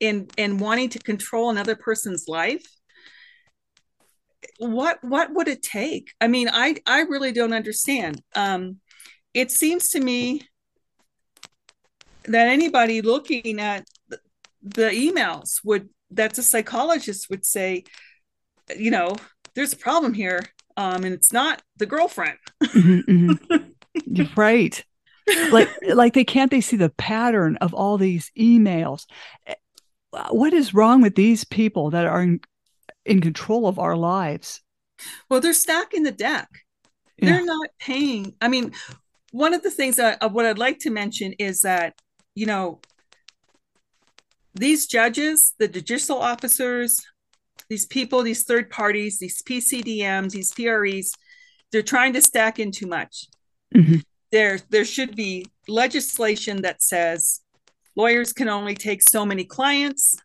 and 0.00 0.32
and 0.38 0.58
wanting 0.60 0.88
to 0.90 0.98
control 0.98 1.50
another 1.50 1.76
person's 1.76 2.24
life 2.28 2.66
what 4.58 4.98
what 5.02 5.32
would 5.32 5.48
it 5.48 5.62
take? 5.62 6.12
I 6.20 6.28
mean 6.28 6.48
i 6.52 6.76
i 6.86 7.00
really 7.00 7.32
don't 7.32 7.52
understand. 7.52 8.22
Um 8.34 8.80
it 9.32 9.50
seems 9.50 9.90
to 9.90 10.00
me 10.00 10.42
that 12.26 12.48
anybody 12.48 13.02
looking 13.02 13.60
at 13.60 13.86
the 14.62 14.88
emails 14.90 15.60
would 15.64 15.88
that's 16.10 16.38
a 16.38 16.42
psychologist 16.42 17.28
would 17.28 17.44
say 17.44 17.84
you 18.76 18.90
know 18.90 19.14
there's 19.54 19.72
a 19.72 19.76
problem 19.76 20.14
here 20.14 20.40
um 20.76 21.04
and 21.04 21.14
it's 21.14 21.32
not 21.32 21.62
the 21.76 21.86
girlfriend. 21.86 22.38
Mm-hmm, 22.62 23.32
mm-hmm. 23.32 24.24
right. 24.40 24.84
Like 25.50 25.68
like 25.94 26.14
they 26.14 26.24
can't 26.24 26.50
they 26.50 26.60
see 26.60 26.76
the 26.76 26.90
pattern 26.90 27.56
of 27.60 27.74
all 27.74 27.98
these 27.98 28.30
emails? 28.38 29.06
What 30.30 30.52
is 30.52 30.74
wrong 30.74 31.02
with 31.02 31.14
these 31.16 31.44
people 31.44 31.90
that 31.90 32.06
are 32.06 32.22
in, 32.22 32.40
in 33.04 33.20
control 33.20 33.66
of 33.66 33.78
our 33.78 33.96
lives? 33.96 34.60
Well 35.28 35.40
they're 35.40 35.52
stacking 35.52 36.02
the 36.02 36.12
deck. 36.12 36.48
Yeah. 37.16 37.30
they're 37.30 37.44
not 37.44 37.68
paying 37.78 38.34
i 38.40 38.48
mean 38.48 38.72
one 39.30 39.54
of 39.54 39.62
the 39.62 39.70
things 39.70 39.96
that 39.96 40.32
what 40.32 40.46
i'd 40.46 40.58
like 40.58 40.80
to 40.80 40.90
mention 40.90 41.32
is 41.34 41.62
that 41.62 41.94
you 42.34 42.46
know 42.46 42.80
these 44.54 44.86
judges, 44.86 45.54
the 45.58 45.68
judicial 45.68 46.18
officers, 46.18 47.00
these 47.68 47.86
people, 47.86 48.22
these 48.22 48.44
third 48.44 48.70
parties, 48.70 49.18
these 49.18 49.42
PCDMs, 49.42 50.30
these 50.30 50.52
PREs, 50.52 51.12
they're 51.72 51.82
trying 51.82 52.12
to 52.12 52.22
stack 52.22 52.60
in 52.60 52.70
too 52.70 52.86
much. 52.86 53.26
Mm-hmm. 53.74 53.96
There, 54.30 54.60
there 54.70 54.84
should 54.84 55.16
be 55.16 55.46
legislation 55.66 56.62
that 56.62 56.82
says 56.82 57.40
lawyers 57.96 58.32
can 58.32 58.48
only 58.48 58.76
take 58.76 59.02
so 59.02 59.26
many 59.26 59.44
clients, 59.44 60.16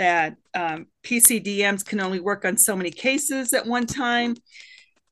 that 0.00 0.36
um, 0.54 0.86
PCDMs 1.04 1.84
can 1.84 2.00
only 2.00 2.20
work 2.20 2.46
on 2.46 2.56
so 2.56 2.74
many 2.74 2.90
cases 2.90 3.52
at 3.52 3.66
one 3.66 3.86
time, 3.86 4.34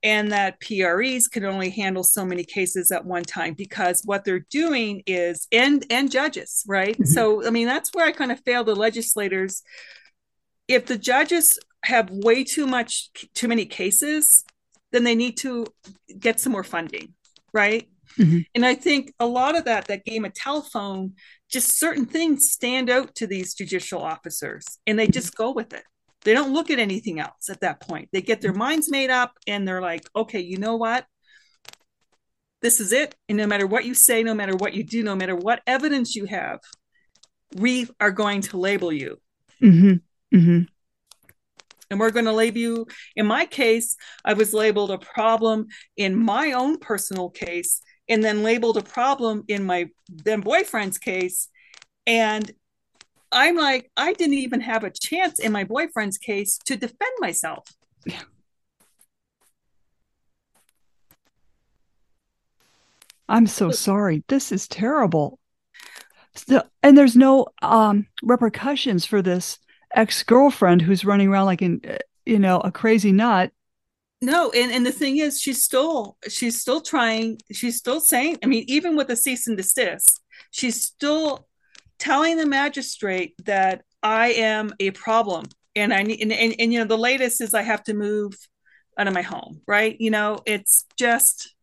and 0.02 0.30
that 0.32 0.60
PREs 0.60 1.26
can 1.28 1.44
only 1.44 1.70
handle 1.70 2.04
so 2.04 2.24
many 2.24 2.44
cases 2.44 2.92
at 2.92 3.04
one 3.04 3.24
time 3.24 3.54
because 3.54 4.02
what 4.04 4.24
they're 4.24 4.46
doing 4.50 5.02
is 5.06 5.48
and 5.50 5.84
and 5.90 6.10
judges, 6.10 6.64
right? 6.66 6.94
Mm-hmm. 6.94 7.04
So 7.04 7.46
I 7.46 7.50
mean 7.50 7.66
that's 7.66 7.90
where 7.92 8.06
I 8.06 8.12
kind 8.12 8.32
of 8.32 8.40
fail 8.44 8.64
the 8.64 8.76
legislators. 8.76 9.62
If 10.68 10.86
the 10.86 10.98
judges 10.98 11.58
have 11.84 12.10
way 12.10 12.44
too 12.44 12.66
much 12.66 13.10
too 13.34 13.48
many 13.48 13.66
cases, 13.66 14.44
then 14.92 15.04
they 15.04 15.14
need 15.14 15.36
to 15.38 15.66
get 16.18 16.40
some 16.40 16.52
more 16.52 16.64
funding, 16.64 17.14
right? 17.52 17.88
Mm-hmm. 18.18 18.40
And 18.54 18.66
I 18.66 18.74
think 18.74 19.12
a 19.20 19.26
lot 19.26 19.56
of 19.56 19.64
that, 19.66 19.86
that 19.86 20.04
game 20.04 20.24
of 20.24 20.34
telephone, 20.34 21.14
just 21.50 21.78
certain 21.78 22.06
things 22.06 22.50
stand 22.50 22.90
out 22.90 23.14
to 23.16 23.26
these 23.26 23.54
judicial 23.54 24.02
officers 24.02 24.64
and 24.86 24.98
they 24.98 25.06
just 25.06 25.36
go 25.36 25.52
with 25.52 25.72
it. 25.72 25.84
They 26.24 26.34
don't 26.34 26.52
look 26.52 26.70
at 26.70 26.78
anything 26.78 27.20
else 27.20 27.48
at 27.48 27.60
that 27.60 27.80
point. 27.80 28.08
They 28.12 28.22
get 28.22 28.40
their 28.40 28.52
minds 28.52 28.90
made 28.90 29.10
up 29.10 29.32
and 29.46 29.66
they're 29.66 29.80
like, 29.80 30.02
okay, 30.14 30.40
you 30.40 30.58
know 30.58 30.76
what? 30.76 31.06
This 32.60 32.80
is 32.80 32.92
it. 32.92 33.14
And 33.28 33.38
no 33.38 33.46
matter 33.46 33.66
what 33.66 33.84
you 33.84 33.94
say, 33.94 34.22
no 34.22 34.34
matter 34.34 34.56
what 34.56 34.74
you 34.74 34.82
do, 34.82 35.02
no 35.02 35.14
matter 35.14 35.36
what 35.36 35.62
evidence 35.66 36.16
you 36.16 36.24
have, 36.24 36.58
we 37.54 37.88
are 38.00 38.10
going 38.10 38.42
to 38.42 38.58
label 38.58 38.92
you. 38.92 39.20
Mm-hmm. 39.62 40.36
Mm-hmm. 40.36 40.62
And 41.90 42.00
we're 42.00 42.10
going 42.10 42.26
to 42.26 42.32
label 42.32 42.58
you. 42.58 42.86
In 43.16 43.26
my 43.26 43.46
case, 43.46 43.96
I 44.24 44.34
was 44.34 44.52
labeled 44.52 44.90
a 44.90 44.98
problem 44.98 45.68
in 45.96 46.16
my 46.16 46.52
own 46.52 46.78
personal 46.78 47.30
case, 47.30 47.80
and 48.08 48.22
then 48.22 48.42
labeled 48.42 48.76
a 48.76 48.82
problem 48.82 49.44
in 49.48 49.64
my 49.64 49.88
then 50.08 50.40
boyfriend's 50.40 50.98
case. 50.98 51.48
And 52.06 52.50
I'm 53.30 53.56
like, 53.56 53.90
I 53.96 54.12
didn't 54.12 54.34
even 54.34 54.60
have 54.60 54.84
a 54.84 54.90
chance 54.90 55.38
in 55.38 55.52
my 55.52 55.64
boyfriend's 55.64 56.18
case 56.18 56.58
to 56.66 56.76
defend 56.76 57.12
myself. 57.20 57.66
Yeah. 58.06 58.22
I'm 63.28 63.46
so 63.46 63.70
sorry. 63.70 64.24
This 64.28 64.52
is 64.52 64.66
terrible. 64.66 65.38
So, 66.34 66.62
and 66.82 66.96
there's 66.96 67.16
no 67.16 67.48
um, 67.62 68.06
repercussions 68.22 69.04
for 69.04 69.20
this 69.20 69.58
ex-girlfriend 69.94 70.82
who's 70.82 71.04
running 71.04 71.28
around 71.28 71.46
like 71.46 71.62
in 71.62 71.80
uh, 71.88 71.98
you 72.24 72.38
know 72.38 72.58
a 72.60 72.70
crazy 72.70 73.12
nut. 73.12 73.50
No, 74.22 74.50
and 74.50 74.72
and 74.72 74.86
the 74.86 74.92
thing 74.92 75.18
is, 75.18 75.40
she's 75.40 75.62
still 75.62 76.16
she's 76.28 76.60
still 76.60 76.80
trying. 76.80 77.38
She's 77.52 77.76
still 77.76 78.00
saying. 78.00 78.38
I 78.42 78.46
mean, 78.46 78.64
even 78.68 78.96
with 78.96 79.10
a 79.10 79.16
cease 79.16 79.46
and 79.46 79.56
desist, 79.56 80.20
she's 80.50 80.82
still 80.82 81.47
telling 81.98 82.36
the 82.36 82.46
magistrate 82.46 83.34
that 83.44 83.82
I 84.02 84.28
am 84.32 84.72
a 84.80 84.90
problem 84.92 85.46
and 85.74 85.92
I 85.92 86.02
need 86.02 86.20
and, 86.20 86.32
and, 86.32 86.54
and 86.58 86.72
you 86.72 86.78
know 86.78 86.84
the 86.84 86.98
latest 86.98 87.40
is 87.40 87.54
I 87.54 87.62
have 87.62 87.82
to 87.84 87.94
move 87.94 88.34
out 88.98 89.08
of 89.08 89.14
my 89.14 89.22
home, 89.22 89.62
right? 89.66 89.96
You 90.00 90.10
know, 90.10 90.40
it's 90.44 90.86
just 90.98 91.54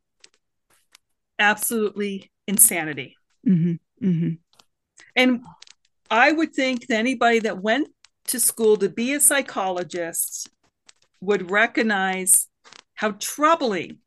absolutely 1.37 2.31
insanity. 2.47 3.17
Mm-hmm. 3.47 4.07
Mm-hmm. 4.07 4.29
And 5.15 5.41
I 6.09 6.31
would 6.31 6.53
think 6.53 6.87
that 6.87 6.97
anybody 6.97 7.39
that 7.39 7.61
went 7.61 7.89
to 8.27 8.39
school 8.39 8.77
to 8.77 8.89
be 8.89 9.13
a 9.13 9.19
psychologist 9.19 10.49
would 11.19 11.51
recognize 11.51 12.47
how 12.95 13.11
troubling 13.11 13.99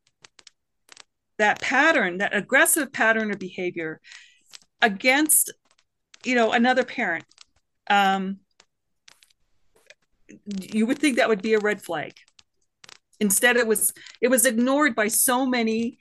that 1.39 1.61
pattern, 1.61 2.19
that 2.19 2.35
aggressive 2.35 2.93
pattern 2.93 3.31
of 3.31 3.39
behavior 3.39 4.01
against 4.81 5.53
you 6.25 6.35
know 6.35 6.53
another 6.53 6.85
parent 6.85 7.25
um, 7.91 8.39
you 10.73 10.87
would 10.87 10.99
think 10.99 11.17
that 11.17 11.29
would 11.29 11.43
be 11.43 11.55
a 11.55 11.59
red 11.59 11.81
flag 11.83 12.13
instead 13.21 13.57
it 13.57 13.67
was 13.67 13.93
it 14.21 14.29
was 14.29 14.47
ignored 14.47 14.95
by 14.95 15.09
so 15.09 15.47
many 15.47 15.99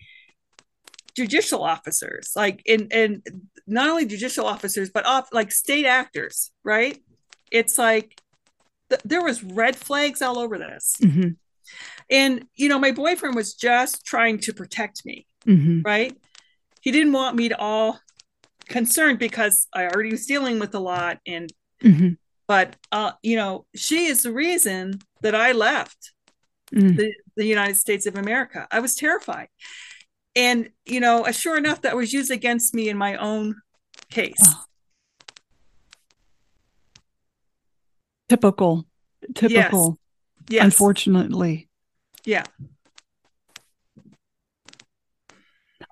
judicial 1.15 1.63
officers 1.63 2.31
like 2.35 2.61
in 2.65 2.87
and 2.91 3.23
not 3.65 3.89
only 3.89 4.05
judicial 4.05 4.45
officers 4.45 4.89
but 4.93 5.05
off 5.05 5.27
like 5.31 5.51
state 5.51 5.85
actors 5.85 6.51
right 6.63 6.99
it's 7.51 7.77
like 7.77 8.21
th- 8.89 9.01
there 9.03 9.23
was 9.23 9.43
red 9.43 9.75
flags 9.75 10.21
all 10.21 10.37
over 10.37 10.57
this 10.57 10.95
mm-hmm. 11.01 11.29
and 12.09 12.45
you 12.55 12.69
know 12.69 12.77
my 12.77 12.91
boyfriend 12.91 13.35
was 13.35 13.55
just 13.55 14.05
trying 14.05 14.37
to 14.37 14.53
protect 14.53 15.05
me 15.05 15.25
mm-hmm. 15.47 15.81
right 15.83 16.15
he 16.81 16.91
didn't 16.91 17.13
want 17.13 17.35
me 17.35 17.49
to 17.49 17.57
all 17.57 17.99
concerned 18.67 19.19
because 19.19 19.67
I 19.73 19.87
already 19.87 20.11
was 20.11 20.25
dealing 20.25 20.59
with 20.59 20.75
a 20.75 20.79
lot 20.79 21.19
and 21.25 21.51
mm-hmm. 21.81 22.09
but 22.47 22.75
uh 22.91 23.13
you 23.23 23.35
know 23.35 23.65
she 23.75 24.05
is 24.05 24.23
the 24.23 24.33
reason 24.33 24.99
that 25.21 25.35
I 25.35 25.53
left 25.53 26.13
mm. 26.73 26.95
the, 26.95 27.13
the 27.35 27.45
United 27.45 27.77
States 27.77 28.05
of 28.05 28.17
America. 28.17 28.67
I 28.71 28.79
was 28.79 28.95
terrified. 28.95 29.49
And 30.35 30.69
you 30.85 30.99
know, 30.99 31.25
uh, 31.25 31.31
sure 31.31 31.57
enough 31.57 31.81
that 31.81 31.95
was 31.95 32.13
used 32.13 32.31
against 32.31 32.73
me 32.73 32.89
in 32.89 32.97
my 32.97 33.15
own 33.15 33.55
case. 34.09 34.37
Oh. 34.43 34.63
Typical. 38.29 38.85
Typical. 39.33 39.97
Yes. 40.49 40.55
yes. 40.57 40.65
Unfortunately. 40.65 41.69
Yeah. 42.25 42.43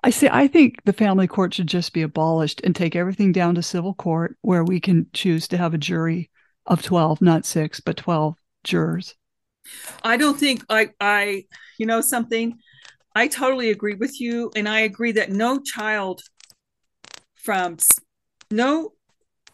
I 0.06 0.10
say 0.10 0.28
I 0.30 0.46
think 0.46 0.84
the 0.84 0.92
family 0.92 1.26
court 1.26 1.52
should 1.52 1.66
just 1.66 1.92
be 1.92 2.02
abolished 2.02 2.60
and 2.62 2.76
take 2.76 2.94
everything 2.94 3.32
down 3.32 3.56
to 3.56 3.62
civil 3.62 3.92
court 3.92 4.36
where 4.40 4.62
we 4.62 4.78
can 4.78 5.08
choose 5.12 5.48
to 5.48 5.56
have 5.56 5.74
a 5.74 5.78
jury 5.78 6.30
of 6.64 6.80
12, 6.80 7.20
not 7.20 7.44
6, 7.44 7.80
but 7.80 7.96
12 7.96 8.36
jurors. 8.62 9.16
I 10.04 10.16
don't 10.16 10.38
think 10.38 10.64
I 10.70 10.90
I 11.00 11.46
you 11.76 11.86
know 11.86 12.00
something 12.00 12.56
I 13.16 13.26
totally 13.26 13.70
agree 13.70 13.94
with 13.94 14.20
you 14.20 14.52
and 14.54 14.68
I 14.68 14.80
agree 14.80 15.10
that 15.10 15.32
no 15.32 15.58
child 15.58 16.22
from 17.34 17.78
no 18.48 18.92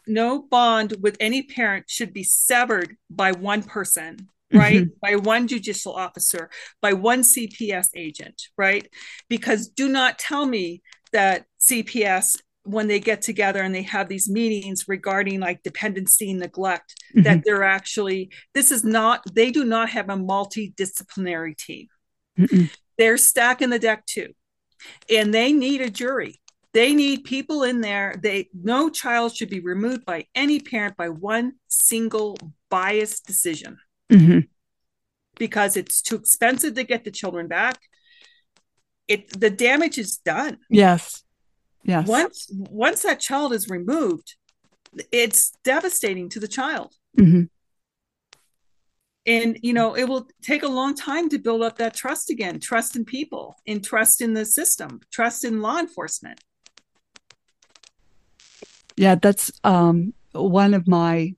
no 0.05 0.43
bond 0.43 0.97
with 1.01 1.17
any 1.19 1.41
parent 1.41 1.89
should 1.89 2.13
be 2.13 2.23
severed 2.23 2.95
by 3.09 3.31
one 3.31 3.63
person 3.63 4.29
right? 4.53 4.83
Mm-hmm. 4.83 4.97
By 5.01 5.15
one 5.15 5.47
judicial 5.47 5.93
officer, 5.93 6.49
by 6.81 6.93
one 6.93 7.21
CPS 7.21 7.89
agent, 7.95 8.41
right? 8.57 8.87
Because 9.29 9.67
do 9.67 9.89
not 9.89 10.19
tell 10.19 10.45
me 10.45 10.81
that 11.11 11.45
CPS 11.59 12.37
when 12.63 12.87
they 12.87 12.99
get 12.99 13.21
together 13.21 13.61
and 13.61 13.75
they 13.75 13.81
have 13.81 14.07
these 14.07 14.29
meetings 14.29 14.87
regarding 14.87 15.39
like 15.39 15.63
dependency 15.63 16.31
and 16.31 16.39
neglect 16.39 16.95
mm-hmm. 17.11 17.23
that 17.23 17.43
they're 17.43 17.63
actually 17.63 18.31
this 18.53 18.71
is 18.71 18.83
not 18.83 19.21
they 19.33 19.51
do 19.51 19.65
not 19.65 19.89
have 19.89 20.09
a 20.09 20.15
multidisciplinary 20.15 21.57
team 21.57 21.87
Mm-mm. 22.39 22.73
they're 22.97 23.17
stacking 23.17 23.69
the 23.69 23.79
deck 23.79 24.05
too 24.05 24.33
and 25.09 25.33
they 25.33 25.51
need 25.51 25.81
a 25.81 25.89
jury 25.89 26.39
they 26.73 26.93
need 26.93 27.25
people 27.25 27.63
in 27.63 27.81
there 27.81 28.15
they 28.21 28.49
no 28.53 28.89
child 28.89 29.35
should 29.35 29.49
be 29.49 29.59
removed 29.59 30.05
by 30.05 30.25
any 30.33 30.59
parent 30.59 30.95
by 30.95 31.09
one 31.09 31.53
single 31.67 32.37
biased 32.69 33.25
decision 33.25 33.77
mm-hmm. 34.11 34.39
because 35.37 35.77
it's 35.77 36.01
too 36.01 36.15
expensive 36.15 36.75
to 36.75 36.83
get 36.83 37.03
the 37.03 37.11
children 37.11 37.47
back. 37.47 37.79
It 39.07 39.39
the 39.39 39.49
damage 39.49 39.97
is 39.97 40.17
done. 40.17 40.59
Yes. 40.69 41.23
Yes. 41.83 42.07
Once 42.07 42.49
once 42.51 43.03
that 43.03 43.19
child 43.19 43.53
is 43.53 43.67
removed 43.67 44.35
it's 45.11 45.51
devastating 45.63 46.29
to 46.29 46.39
the 46.39 46.47
child. 46.47 46.93
Mm-hmm. 47.19 47.43
and 49.27 49.59
you 49.61 49.71
know 49.71 49.95
it 49.95 50.05
will 50.05 50.27
take 50.41 50.63
a 50.63 50.67
long 50.67 50.95
time 50.95 51.29
to 51.29 51.37
build 51.37 51.61
up 51.61 51.77
that 51.77 51.93
trust 51.93 52.31
again 52.31 52.59
trust 52.59 52.95
in 52.95 53.05
people 53.05 53.55
and 53.67 53.83
trust 53.83 54.19
in 54.19 54.33
the 54.33 54.43
system 54.43 54.99
trust 55.11 55.45
in 55.45 55.61
law 55.61 55.77
enforcement. 55.77 56.41
Yeah 58.97 59.15
that's 59.15 59.51
um 59.63 60.13
one 60.31 60.73
of 60.73 60.87
my 60.87 61.35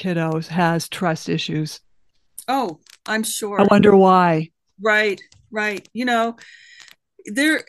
kiddos 0.00 0.46
has 0.46 0.88
trust 0.88 1.28
issues 1.28 1.80
oh 2.50 2.80
i'm 3.06 3.22
sure 3.22 3.60
i 3.60 3.64
wonder 3.70 3.96
why 3.96 4.48
right 4.80 5.20
right 5.50 5.88
you 5.92 6.04
know 6.04 6.36
there 7.26 7.64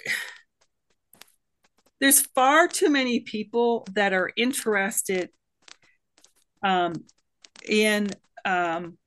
there's 1.99 2.21
far 2.21 2.67
too 2.67 2.89
many 2.89 3.19
people 3.19 3.85
that 3.93 4.11
are 4.11 4.31
interested 4.35 5.29
um, 6.63 6.93
in 7.67 8.09
um, 8.43 8.97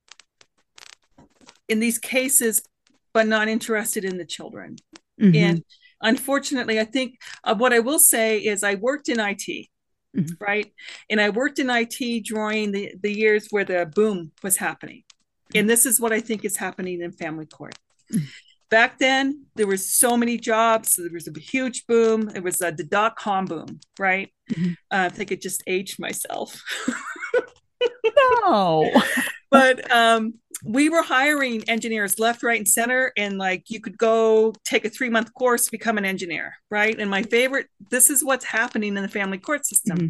in 1.67 1.79
these 1.81 1.99
cases 1.99 2.63
but 3.13 3.27
not 3.27 3.49
interested 3.49 4.05
in 4.05 4.17
the 4.17 4.25
children 4.25 4.77
mm-hmm. 5.21 5.35
and 5.35 5.63
unfortunately 6.01 6.79
i 6.79 6.85
think 6.85 7.17
uh, 7.43 7.55
what 7.55 7.73
i 7.73 7.79
will 7.79 7.99
say 7.99 8.39
is 8.39 8.63
i 8.63 8.75
worked 8.75 9.09
in 9.09 9.19
it 9.19 9.67
mm-hmm. 10.15 10.25
right 10.39 10.71
and 11.09 11.19
i 11.19 11.29
worked 11.29 11.59
in 11.59 11.69
it 11.69 12.23
during 12.23 12.71
the, 12.71 12.93
the 13.01 13.11
years 13.11 13.47
where 13.51 13.65
the 13.65 13.89
boom 13.93 14.31
was 14.43 14.57
happening. 14.57 15.04
And 15.53 15.69
this 15.69 15.85
is 15.85 15.99
what 15.99 16.11
i 16.11 16.19
think 16.19 16.43
is 16.45 16.57
happening 16.57 17.01
in 17.01 17.11
family 17.11 17.45
court. 17.45 17.75
Mm-hmm 18.13 18.25
back 18.69 18.97
then 18.99 19.45
there 19.55 19.67
were 19.67 19.77
so 19.77 20.17
many 20.17 20.37
jobs 20.37 20.93
so 20.93 21.03
there 21.03 21.11
was 21.13 21.27
a 21.27 21.39
huge 21.39 21.85
boom. 21.87 22.29
It 22.35 22.43
was 22.43 22.61
uh, 22.61 22.71
the 22.71 22.83
dot-com 22.83 23.45
boom 23.45 23.79
right? 23.99 24.29
Mm-hmm. 24.51 24.73
uh, 24.91 25.05
i 25.05 25.09
think 25.09 25.31
it 25.31 25.41
just 25.41 25.63
aged 25.67 25.99
myself. 25.99 26.61
No. 28.43 28.91
But 29.51 29.89
um, 29.89 30.33
we 30.65 30.89
were 30.89 31.03
hiring 31.03 31.63
engineers 31.69 32.19
left 32.19 32.43
right 32.43 32.57
and 32.57 32.67
center 32.67 33.13
and 33.15 33.37
like 33.37 33.69
you 33.69 33.79
could 33.79 33.97
go 33.97 34.53
take 34.65 34.83
a 34.83 34.89
three 34.89 35.09
month 35.09 35.33
course 35.33 35.69
become 35.69 35.97
an 35.97 36.03
engineer 36.03 36.55
right? 36.69 36.99
And 36.99 37.09
my 37.09 37.23
favorite 37.23 37.67
this 37.89 38.09
is 38.09 38.21
what's 38.21 38.43
happening 38.43 38.97
in 38.97 39.03
the 39.03 39.07
family 39.07 39.37
court 39.37 39.65
system. 39.65 39.97
Mm-hmm. 39.97 40.09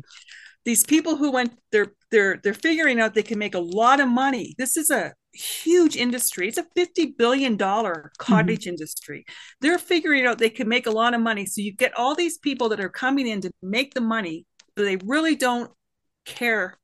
these 0.64 0.84
people 0.84 1.16
who 1.18 1.30
went 1.32 1.52
they're 1.72 1.92
they're 2.10 2.40
they're 2.44 2.56
figuring 2.56 3.00
out 3.00 3.14
they 3.14 3.22
can 3.22 3.38
make 3.38 3.54
a 3.54 3.60
lot 3.60 4.00
of 4.00 4.08
money. 4.08 4.56
This 4.58 4.78
is 4.78 4.90
a 4.90 5.14
huge 5.36 5.96
industry. 5.96 6.48
It's 6.48 6.58
a 6.58 6.66
$50 6.78 7.18
billion 7.18 7.58
cottage 7.58 8.10
mm-hmm. 8.18 8.70
industry. 8.70 9.26
They're 9.62 9.78
figuring 9.78 10.26
out 10.26 10.38
they 10.38 10.50
can 10.50 10.68
make 10.68 10.88
a 10.88 10.92
lot 10.92 11.14
of 11.14 11.22
money. 11.22 11.46
So 11.46 11.62
you 11.62 11.74
get 11.74 11.98
all 11.98 12.16
these 12.16 12.38
people 12.38 12.70
that 12.70 12.80
are 12.80 12.90
coming 12.90 13.28
in 13.28 13.42
to 13.42 13.52
make 13.62 13.94
the 13.94 14.02
money, 14.02 14.46
but 14.76 14.84
they 14.84 14.98
really 14.98 15.36
don't 15.36 15.72
care 16.26 16.78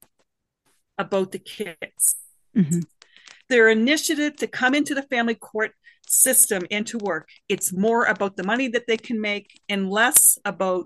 about 0.97 1.32
the 1.32 1.39
kids. 1.39 2.16
Mm-hmm. 2.56 2.82
Their 3.49 3.70
initiative 3.70 4.36
to 4.38 4.47
come 4.47 4.74
into 4.74 4.93
the 4.93 5.04
family 5.04 5.36
court 5.36 5.72
system 6.08 6.64
and 6.72 6.86
to 6.88 6.97
work, 6.97 7.30
it's 7.49 7.74
more 7.74 8.06
about 8.06 8.36
the 8.36 8.43
money 8.43 8.68
that 8.70 8.88
they 8.88 8.97
can 8.97 9.20
make 9.20 9.60
and 9.70 9.89
less 9.89 10.38
about 10.45 10.86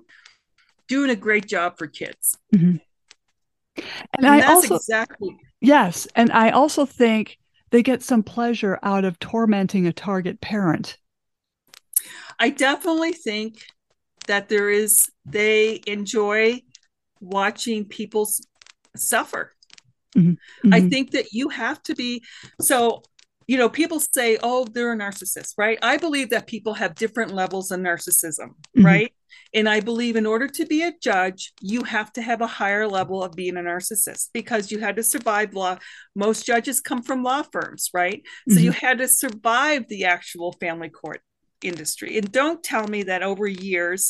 doing 0.88 1.10
a 1.10 1.16
great 1.16 1.48
job 1.48 1.78
for 1.78 1.88
kids. 1.88 2.38
Mm-hmm. 2.54 2.78
And, 3.78 3.86
and, 4.14 4.28
I 4.28 4.42
also 4.42 4.76
exactly 4.76 5.38
yes, 5.60 6.08
and 6.16 6.32
I 6.32 6.52
also 6.52 6.86
think 6.86 7.38
they 7.76 7.84
get 7.84 8.02
some 8.02 8.24
pleasure 8.24 8.80
out 8.84 9.04
of 9.04 9.20
tormenting 9.20 9.86
a 9.86 9.92
target 9.92 10.40
parent. 10.40 10.98
I 12.40 12.50
definitely 12.50 13.12
think 13.12 13.66
that 14.28 14.48
there 14.48 14.70
is, 14.70 15.12
they 15.26 15.82
enjoy 15.86 16.62
watching 17.20 17.84
people 17.84 18.30
suffer. 18.96 19.52
Mm-hmm. 20.16 20.30
Mm-hmm. 20.30 20.74
I 20.74 20.88
think 20.88 21.12
that 21.12 21.34
you 21.34 21.50
have 21.50 21.84
to 21.84 21.96
be 21.96 22.24
so 22.62 23.04
you 23.48 23.58
know, 23.58 23.70
people 23.70 24.00
say, 24.00 24.40
oh, 24.42 24.66
they're 24.66 24.94
a 24.94 24.98
narcissist, 24.98 25.54
right? 25.56 25.78
I 25.84 25.98
believe 25.98 26.32
that 26.32 26.48
people 26.48 26.74
have 26.74 26.96
different 26.96 27.32
levels 27.32 27.70
of 27.70 27.80
narcissism, 27.80 28.56
mm-hmm. 28.76 28.86
right? 28.86 29.14
And 29.54 29.70
I 29.70 29.80
believe 29.80 30.16
in 30.16 30.26
order 30.26 30.48
to 30.48 30.66
be 30.66 30.84
a 30.84 30.94
judge, 31.02 31.54
you 31.62 31.84
have 31.84 32.12
to 32.14 32.22
have 32.22 32.42
a 32.42 32.48
higher 32.48 32.88
level 32.88 33.24
of 33.24 33.34
being 33.34 33.58
a 33.58 33.62
narcissist 33.62 34.30
because 34.34 34.72
you 34.72 34.80
had 34.80 34.96
to 34.98 35.04
survive 35.04 35.54
law. 35.54 35.78
Most 36.16 36.46
judges 36.46 36.80
come 36.80 37.02
from 37.02 37.24
law 37.24 37.44
firms, 37.52 37.90
right? 37.94 38.20
Mm-hmm. 38.20 38.54
So 38.54 38.60
you 38.60 38.72
mm-hmm. 38.72 38.86
had 38.86 38.98
to 39.00 39.08
survive 39.08 39.88
the 39.88 40.06
actual 40.06 40.52
family 40.54 40.90
court 40.90 41.22
industry. 41.62 42.18
And 42.18 42.32
don't 42.32 42.64
tell 42.64 42.88
me 42.88 43.04
that 43.04 43.24
over 43.24 43.48
years, 43.48 44.10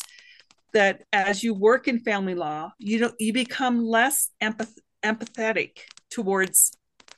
that 0.74 1.04
as 1.14 1.44
you 1.44 1.54
work 1.54 1.88
in 1.88 2.00
family 2.00 2.36
law, 2.36 2.72
you 2.80 3.00
don't 3.00 3.16
you 3.20 3.32
become 3.32 3.86
less 3.86 4.30
empath- 4.42 4.80
empathetic 5.04 5.78
towards 6.10 6.74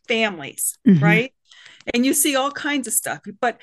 families, 0.07 0.77
mm-hmm. 0.87 1.03
right? 1.03 1.33
and 1.93 2.05
you 2.05 2.13
see 2.13 2.35
all 2.35 2.51
kinds 2.51 2.87
of 2.87 2.93
stuff 2.93 3.19
but 3.39 3.59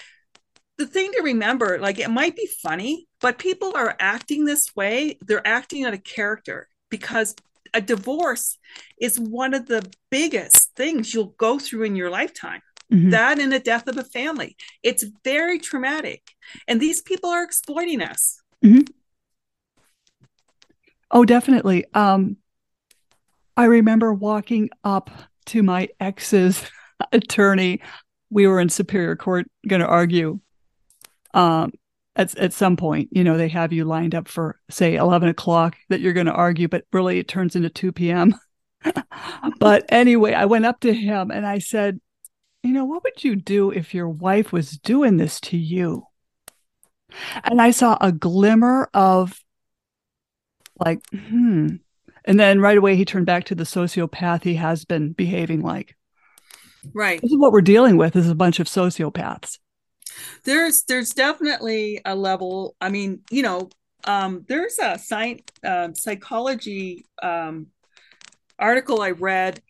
the 0.78 0.86
thing 0.86 1.12
to 1.12 1.22
remember 1.22 1.78
like 1.78 1.98
it 1.98 2.10
might 2.10 2.36
be 2.36 2.48
funny 2.62 3.06
but 3.24 3.38
people 3.38 3.72
are 3.74 3.96
acting 3.98 4.44
this 4.44 4.76
way 4.76 5.16
they're 5.22 5.46
acting 5.46 5.86
out 5.86 5.94
of 5.94 6.04
character 6.04 6.68
because 6.90 7.34
a 7.72 7.80
divorce 7.80 8.58
is 9.00 9.18
one 9.18 9.54
of 9.54 9.64
the 9.64 9.90
biggest 10.10 10.74
things 10.76 11.14
you'll 11.14 11.34
go 11.38 11.58
through 11.58 11.84
in 11.84 11.96
your 11.96 12.10
lifetime. 12.10 12.60
Mm-hmm. 12.92 13.10
that 13.10 13.38
and 13.38 13.50
the 13.50 13.58
death 13.58 13.88
of 13.88 13.96
a 13.96 14.04
family. 14.04 14.58
It's 14.82 15.06
very 15.24 15.58
traumatic. 15.58 16.22
And 16.68 16.78
these 16.78 17.00
people 17.00 17.30
are 17.30 17.42
exploiting 17.42 18.02
us. 18.02 18.42
Mm-hmm. 18.62 18.92
oh 21.10 21.24
definitely. 21.24 21.86
Um 21.94 22.36
i 23.56 23.64
remember 23.64 24.12
walking 24.12 24.68
up 24.84 25.08
to 25.46 25.62
my 25.62 25.88
ex's 25.98 26.62
attorney. 27.12 27.80
We 28.28 28.46
were 28.46 28.60
in 28.60 28.68
superior 28.68 29.16
court 29.16 29.46
going 29.66 29.80
to 29.80 29.88
argue 29.88 30.40
um, 31.32 31.72
at, 32.16 32.36
at 32.38 32.52
some 32.52 32.76
point 32.76 33.08
you 33.12 33.24
know 33.24 33.36
they 33.36 33.48
have 33.48 33.72
you 33.72 33.84
lined 33.84 34.14
up 34.14 34.28
for 34.28 34.58
say 34.70 34.96
11 34.96 35.28
o'clock 35.28 35.76
that 35.88 36.00
you're 36.00 36.12
going 36.12 36.26
to 36.26 36.32
argue 36.32 36.68
but 36.68 36.84
really 36.92 37.18
it 37.18 37.28
turns 37.28 37.56
into 37.56 37.68
2 37.68 37.92
p.m 37.92 38.34
but 39.58 39.84
anyway 39.88 40.32
i 40.32 40.44
went 40.44 40.66
up 40.66 40.80
to 40.80 40.92
him 40.92 41.30
and 41.30 41.46
i 41.46 41.58
said 41.58 42.00
you 42.62 42.72
know 42.72 42.84
what 42.84 43.02
would 43.02 43.24
you 43.24 43.36
do 43.36 43.70
if 43.70 43.94
your 43.94 44.08
wife 44.08 44.52
was 44.52 44.72
doing 44.72 45.16
this 45.16 45.40
to 45.40 45.56
you 45.56 46.06
and 47.44 47.60
i 47.60 47.70
saw 47.70 47.96
a 48.00 48.12
glimmer 48.12 48.88
of 48.94 49.40
like 50.78 51.00
hmm 51.10 51.68
and 52.26 52.40
then 52.40 52.58
right 52.60 52.78
away 52.78 52.96
he 52.96 53.04
turned 53.04 53.26
back 53.26 53.44
to 53.44 53.54
the 53.54 53.64
sociopath 53.64 54.44
he 54.44 54.54
has 54.54 54.84
been 54.84 55.12
behaving 55.12 55.60
like 55.60 55.94
Right. 56.92 57.20
This 57.22 57.30
is 57.30 57.38
what 57.38 57.52
we're 57.52 57.62
dealing 57.62 57.96
with 57.96 58.16
is 58.16 58.28
a 58.28 58.34
bunch 58.34 58.60
of 58.60 58.66
sociopaths. 58.66 59.58
There's 60.44 60.84
there's 60.84 61.10
definitely 61.10 62.00
a 62.04 62.14
level. 62.14 62.76
I 62.80 62.88
mean, 62.90 63.20
you 63.30 63.42
know, 63.42 63.70
um, 64.04 64.44
there's 64.48 64.78
a 64.78 64.98
science 64.98 65.42
uh, 65.64 65.88
psychology 65.94 67.06
um, 67.22 67.68
article 68.58 69.00
I 69.00 69.10
read, 69.12 69.60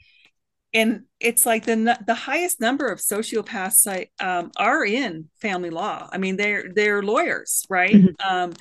and 0.72 1.03
it's 1.20 1.47
like 1.47 1.64
the 1.64 1.99
the 2.07 2.14
highest 2.14 2.61
number 2.61 2.86
of 2.86 2.99
sociopaths 2.99 4.07
um, 4.20 4.51
are 4.57 4.84
in 4.84 5.28
family 5.40 5.70
law. 5.70 6.09
I 6.12 6.18
mean, 6.18 6.36
they're 6.36 6.72
they're 6.74 7.03
lawyers, 7.03 7.64
right? 7.68 7.95
Mm-hmm. 7.95 8.28
Um, 8.28 8.53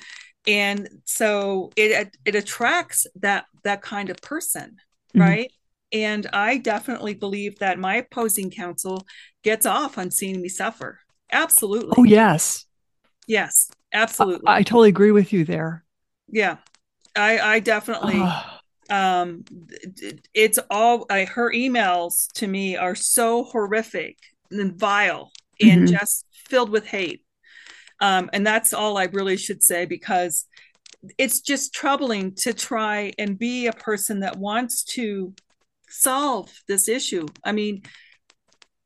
and 0.46 0.88
so 1.04 1.70
it 1.76 2.14
it 2.24 2.34
attracts 2.34 3.06
that 3.16 3.46
that 3.64 3.82
kind 3.82 4.10
of 4.10 4.16
person, 4.18 4.76
mm-hmm. 5.14 5.20
right? 5.20 5.52
And 5.92 6.26
I 6.32 6.58
definitely 6.58 7.14
believe 7.14 7.60
that 7.60 7.78
my 7.78 7.96
opposing 7.96 8.50
counsel 8.50 9.06
gets 9.42 9.64
off 9.64 9.96
on 9.96 10.10
seeing 10.10 10.42
me 10.42 10.48
suffer. 10.48 10.98
Absolutely. 11.34 11.94
Oh, 11.98 12.04
yes. 12.04 12.64
Yes, 13.26 13.70
absolutely. 13.92 14.46
I, 14.46 14.58
I 14.58 14.62
totally 14.62 14.88
agree 14.88 15.10
with 15.10 15.32
you 15.32 15.44
there. 15.44 15.84
Yeah. 16.28 16.56
I, 17.16 17.38
I 17.38 17.60
definitely, 17.60 18.22
um, 18.88 19.44
it's 20.32 20.58
all, 20.70 21.06
I, 21.10 21.24
her 21.24 21.52
emails 21.52 22.32
to 22.34 22.46
me 22.46 22.76
are 22.76 22.94
so 22.94 23.44
horrific 23.44 24.18
and 24.50 24.74
vile 24.78 25.32
and 25.60 25.82
mm-hmm. 25.82 25.96
just 25.96 26.26
filled 26.32 26.70
with 26.70 26.86
hate. 26.86 27.24
Um, 28.00 28.30
and 28.32 28.46
that's 28.46 28.72
all 28.72 28.96
I 28.96 29.04
really 29.04 29.36
should 29.36 29.62
say 29.62 29.86
because 29.86 30.46
it's 31.18 31.40
just 31.40 31.74
troubling 31.74 32.34
to 32.36 32.52
try 32.52 33.12
and 33.18 33.38
be 33.38 33.66
a 33.66 33.72
person 33.72 34.20
that 34.20 34.36
wants 34.36 34.84
to 34.84 35.34
solve 35.88 36.52
this 36.66 36.88
issue. 36.88 37.26
I 37.44 37.52
mean, 37.52 37.82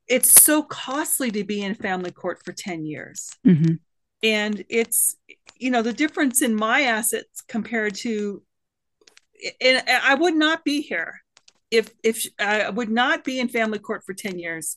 it's 0.09 0.41
so 0.41 0.63
costly 0.63 1.31
to 1.31 1.43
be 1.43 1.61
in 1.61 1.75
family 1.75 2.11
court 2.11 2.41
for 2.43 2.51
10 2.51 2.85
years. 2.85 3.29
Mm-hmm. 3.45 3.75
And 4.23 4.65
it's, 4.67 5.15
you 5.57 5.71
know, 5.71 5.81
the 5.81 5.93
difference 5.93 6.41
in 6.41 6.55
my 6.55 6.81
assets 6.81 7.41
compared 7.47 7.95
to, 7.95 8.41
and 9.61 9.83
I 9.87 10.15
would 10.15 10.35
not 10.35 10.65
be 10.65 10.81
here 10.81 11.21
if, 11.71 11.91
if 12.03 12.25
I 12.39 12.69
would 12.69 12.89
not 12.89 13.23
be 13.23 13.39
in 13.39 13.47
family 13.47 13.79
court 13.79 14.03
for 14.05 14.13
10 14.13 14.39
years 14.39 14.75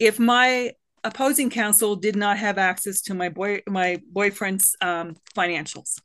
if 0.00 0.18
my 0.18 0.72
opposing 1.04 1.50
counsel 1.50 1.94
did 1.94 2.16
not 2.16 2.38
have 2.38 2.58
access 2.58 3.02
to 3.02 3.14
my 3.14 3.28
boy, 3.28 3.60
my 3.68 4.00
boyfriend's 4.10 4.74
um, 4.80 5.16
financials. 5.36 6.00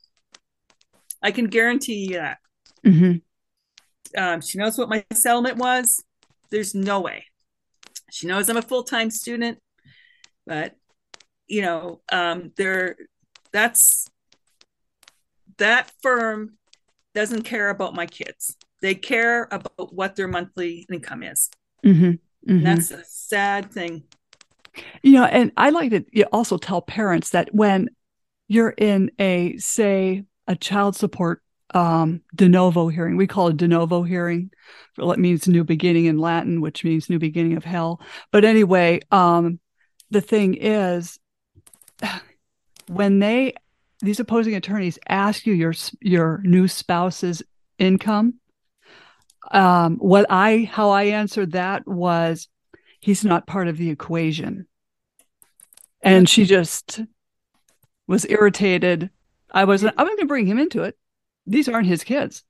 I 1.21 1.31
can 1.31 1.47
guarantee 1.47 2.09
you 2.09 2.15
that. 2.15 2.37
Mm-hmm. 2.85 4.21
Um, 4.21 4.41
she 4.41 4.57
knows 4.57 4.77
what 4.77 4.89
my 4.89 5.03
settlement 5.13 5.57
was. 5.57 6.03
There's 6.51 6.75
no 6.75 6.99
way. 7.01 7.25
She 8.15 8.27
knows 8.27 8.47
I'm 8.49 8.55
a 8.55 8.61
full 8.61 8.83
time 8.83 9.11
student, 9.11 9.59
but 10.47 10.73
you 11.47 11.61
know, 11.61 11.99
um, 12.09 12.53
there. 12.55 12.95
That's 13.51 14.07
that 15.57 15.91
firm 16.01 16.57
doesn't 17.13 17.43
care 17.43 17.69
about 17.69 17.93
my 17.93 18.05
kids. 18.05 18.55
They 18.81 18.95
care 18.95 19.49
about 19.51 19.93
what 19.93 20.15
their 20.15 20.29
monthly 20.29 20.85
income 20.89 21.23
is. 21.23 21.49
Mm-hmm. 21.85 22.11
Mm-hmm. 22.51 22.63
that's 22.63 22.91
a 22.91 23.03
sad 23.05 23.71
thing. 23.71 24.03
You 25.03 25.13
know, 25.13 25.25
and 25.25 25.51
I 25.57 25.71
like 25.71 25.91
to 25.91 26.23
also 26.31 26.57
tell 26.57 26.81
parents 26.81 27.31
that 27.31 27.53
when 27.53 27.89
you're 28.47 28.69
in 28.77 29.11
a, 29.19 29.57
say, 29.57 30.23
a 30.47 30.55
child 30.55 30.95
support 30.95 31.41
um, 31.73 32.21
de 32.33 32.47
novo 32.47 32.87
hearing. 32.87 33.17
We 33.17 33.27
call 33.27 33.49
it 33.49 33.57
de 33.57 33.67
novo 33.67 34.03
hearing. 34.03 34.51
It 34.97 35.19
means 35.19 35.47
new 35.47 35.63
beginning 35.63 36.05
in 36.05 36.17
Latin, 36.17 36.61
which 36.61 36.83
means 36.83 37.09
new 37.09 37.19
beginning 37.19 37.57
of 37.57 37.63
hell. 37.63 37.99
But 38.31 38.45
anyway, 38.45 39.01
um, 39.11 39.59
the 40.09 40.21
thing 40.21 40.55
is, 40.55 41.19
when 42.87 43.19
they 43.19 43.53
these 44.01 44.19
opposing 44.19 44.55
attorneys 44.55 44.99
ask 45.07 45.45
you 45.45 45.53
your 45.53 45.73
your 46.01 46.41
new 46.43 46.67
spouse's 46.67 47.41
income, 47.79 48.35
um, 49.51 49.97
what 49.97 50.25
I 50.29 50.69
how 50.71 50.91
I 50.91 51.03
answered 51.05 51.53
that 51.53 51.87
was, 51.87 52.47
he's 52.99 53.25
not 53.25 53.47
part 53.47 53.67
of 53.67 53.77
the 53.77 53.89
equation, 53.89 54.67
and 56.01 56.29
she 56.29 56.45
just 56.45 57.01
was 58.07 58.25
irritated 58.29 59.09
I 59.55 59.63
wasn't. 59.63 59.95
I 59.97 60.03
was 60.03 60.09
going 60.09 60.19
to 60.19 60.25
bring 60.25 60.47
him 60.47 60.59
into 60.59 60.83
it. 60.83 60.97
These 61.45 61.69
aren't 61.69 61.87
his 61.87 62.03
kids. 62.03 62.43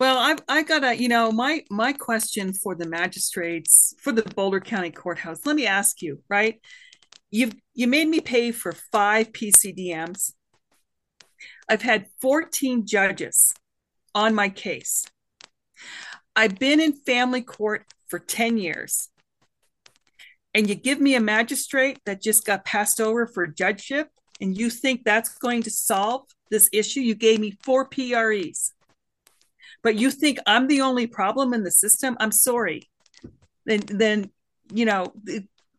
Well, 0.00 0.18
I 0.18 0.36
I 0.48 0.62
got 0.64 0.82
a 0.84 0.96
you 0.96 1.08
know 1.08 1.30
my 1.30 1.64
my 1.70 1.92
question 1.92 2.52
for 2.52 2.74
the 2.74 2.86
magistrates 2.86 3.94
for 4.00 4.12
the 4.12 4.22
Boulder 4.22 4.60
County 4.60 4.90
Courthouse. 4.90 5.46
Let 5.46 5.56
me 5.56 5.66
ask 5.66 6.02
you, 6.02 6.20
right? 6.28 6.60
You've 7.30 7.54
you 7.74 7.86
made 7.86 8.08
me 8.08 8.20
pay 8.20 8.50
for 8.50 8.72
five 8.72 9.32
PCDMs. 9.32 10.32
I've 11.68 11.82
had 11.82 12.06
14 12.20 12.86
judges 12.86 13.54
on 14.14 14.34
my 14.34 14.48
case. 14.48 15.04
I've 16.36 16.58
been 16.58 16.80
in 16.80 16.92
family 16.92 17.42
court 17.42 17.84
for 18.08 18.18
10 18.18 18.58
years. 18.58 19.08
And 20.52 20.68
you 20.68 20.74
give 20.74 21.00
me 21.00 21.14
a 21.14 21.20
magistrate 21.20 21.98
that 22.06 22.22
just 22.22 22.44
got 22.44 22.64
passed 22.64 23.00
over 23.00 23.26
for 23.26 23.46
judgeship 23.46 24.08
and 24.44 24.58
you 24.58 24.68
think 24.68 25.04
that's 25.04 25.38
going 25.38 25.62
to 25.62 25.70
solve 25.70 26.26
this 26.50 26.68
issue, 26.70 27.00
you 27.00 27.14
gave 27.14 27.40
me 27.40 27.56
four 27.62 27.86
PREs. 27.86 28.74
But 29.82 29.96
you 29.96 30.10
think 30.10 30.38
I'm 30.46 30.66
the 30.66 30.82
only 30.82 31.06
problem 31.06 31.54
in 31.54 31.62
the 31.62 31.70
system? 31.70 32.14
I'm 32.20 32.30
sorry. 32.30 32.90
Then, 33.64 33.80
then 33.86 34.30
you 34.70 34.84
know, 34.84 35.14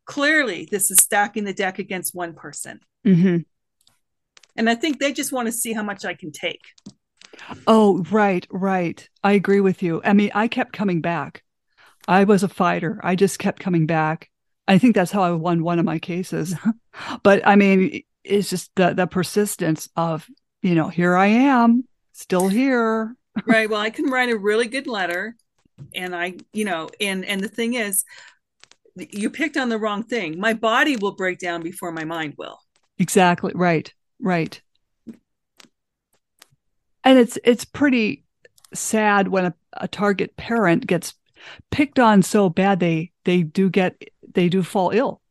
clearly 0.06 0.68
this 0.72 0.90
is 0.90 0.98
stacking 1.00 1.44
the 1.44 1.54
deck 1.54 1.78
against 1.78 2.16
one 2.16 2.34
person. 2.34 2.80
Mm-hmm. 3.06 3.38
And 4.56 4.68
I 4.68 4.74
think 4.74 5.00
they 5.00 5.14
just 5.14 5.32
want 5.32 5.46
to 5.46 5.52
see 5.52 5.74
how 5.74 5.84
much 5.84 6.04
I 6.04 6.16
can 6.16 6.32
take. 6.32 6.62
Oh, 7.68 8.04
right, 8.10 8.48
right. 8.50 9.08
I 9.24 9.34
agree 9.34 9.62
with 9.62 9.84
you. 9.84 10.02
I 10.04 10.14
mean, 10.14 10.32
I 10.34 10.48
kept 10.48 10.74
coming 10.74 11.02
back. 11.02 11.44
I 12.08 12.24
was 12.24 12.42
a 12.42 12.48
fighter. 12.48 13.00
I 13.04 13.16
just 13.16 13.38
kept 13.38 13.60
coming 13.60 13.86
back. 13.86 14.32
I 14.68 14.80
think 14.80 14.96
that's 14.96 15.12
how 15.12 15.22
I 15.22 15.32
won 15.34 15.64
one 15.64 15.78
of 15.78 15.86
my 15.86 16.00
cases. 16.00 16.56
but 17.24 17.46
I 17.46 17.56
mean, 17.56 18.02
it's 18.26 18.50
just 18.50 18.72
the 18.76 18.94
the 18.94 19.08
persistence 19.08 19.88
of 19.96 20.28
you 20.62 20.76
know 20.76 20.90
here 20.90 21.16
i 21.16 21.28
am 21.28 21.84
still 22.14 22.48
here. 22.48 23.16
Right. 23.46 23.70
Well 23.70 23.82
i 23.82 23.90
can 23.90 24.06
write 24.10 24.30
a 24.30 24.38
really 24.38 24.68
good 24.68 24.88
letter 24.88 25.36
and 25.94 26.16
i 26.16 26.36
you 26.54 26.64
know 26.64 26.90
and 27.02 27.26
and 27.26 27.42
the 27.42 27.50
thing 27.50 27.74
is 27.74 28.06
you 28.96 29.30
picked 29.30 29.58
on 29.58 29.70
the 29.70 29.78
wrong 29.78 30.04
thing. 30.04 30.40
My 30.40 30.54
body 30.54 30.96
will 30.96 31.12
break 31.12 31.40
down 31.40 31.62
before 31.62 31.92
my 31.92 32.06
mind 32.06 32.36
will. 32.38 32.60
Exactly. 32.98 33.52
Right. 33.54 33.94
Right. 34.20 34.62
And 37.04 37.20
it's 37.20 37.38
it's 37.44 37.66
pretty 37.66 38.24
sad 38.74 39.28
when 39.28 39.46
a, 39.46 39.54
a 39.74 39.88
target 39.88 40.36
parent 40.38 40.88
gets 40.88 41.14
picked 41.72 42.00
on 42.00 42.24
so 42.24 42.50
bad 42.50 42.80
they 42.80 43.12
they 43.26 43.44
do 43.44 43.70
get 43.70 44.02
they 44.34 44.50
do 44.50 44.64
fall 44.64 44.90
ill 44.92 45.22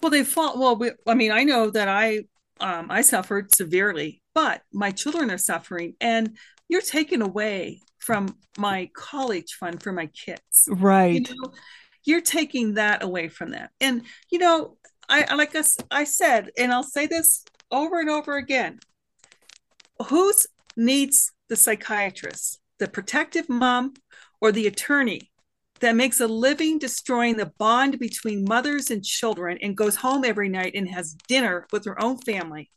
well, 0.00 0.10
they 0.10 0.24
fall. 0.24 0.58
Well, 0.58 0.76
we, 0.76 0.90
I 1.06 1.14
mean, 1.14 1.32
I 1.32 1.44
know 1.44 1.70
that 1.70 1.88
I 1.88 2.24
um, 2.60 2.86
I 2.90 3.02
suffered 3.02 3.54
severely, 3.54 4.22
but 4.34 4.62
my 4.72 4.90
children 4.90 5.30
are 5.30 5.38
suffering, 5.38 5.94
and 6.00 6.36
you're 6.68 6.82
taken 6.82 7.22
away 7.22 7.80
from 7.98 8.36
my 8.56 8.90
college 8.94 9.54
fund 9.54 9.82
for 9.82 9.92
my 9.92 10.06
kids. 10.06 10.68
Right. 10.68 11.14
You 11.14 11.20
know, 11.20 11.52
you're 12.04 12.20
taking 12.20 12.74
that 12.74 13.02
away 13.02 13.28
from 13.28 13.50
them, 13.50 13.68
and 13.80 14.02
you 14.30 14.38
know, 14.38 14.76
I 15.08 15.34
like 15.34 15.54
us. 15.54 15.76
I 15.90 16.04
said, 16.04 16.50
and 16.58 16.72
I'll 16.72 16.82
say 16.82 17.06
this 17.06 17.44
over 17.70 18.00
and 18.00 18.10
over 18.10 18.36
again. 18.36 18.78
Who's 20.06 20.46
needs 20.76 21.32
the 21.48 21.56
psychiatrist? 21.56 22.60
The 22.78 22.88
protective 22.88 23.48
mom 23.48 23.94
or 24.40 24.52
the 24.52 24.66
attorney 24.66 25.30
that 25.80 25.96
makes 25.96 26.20
a 26.20 26.26
living 26.26 26.78
destroying 26.78 27.36
the 27.36 27.52
bond 27.58 27.98
between 27.98 28.44
mothers 28.44 28.90
and 28.90 29.04
children 29.04 29.58
and 29.62 29.76
goes 29.76 29.96
home 29.96 30.24
every 30.24 30.48
night 30.48 30.72
and 30.74 30.88
has 30.88 31.14
dinner 31.28 31.66
with 31.72 31.84
her 31.84 32.00
own 32.02 32.18
family. 32.18 32.70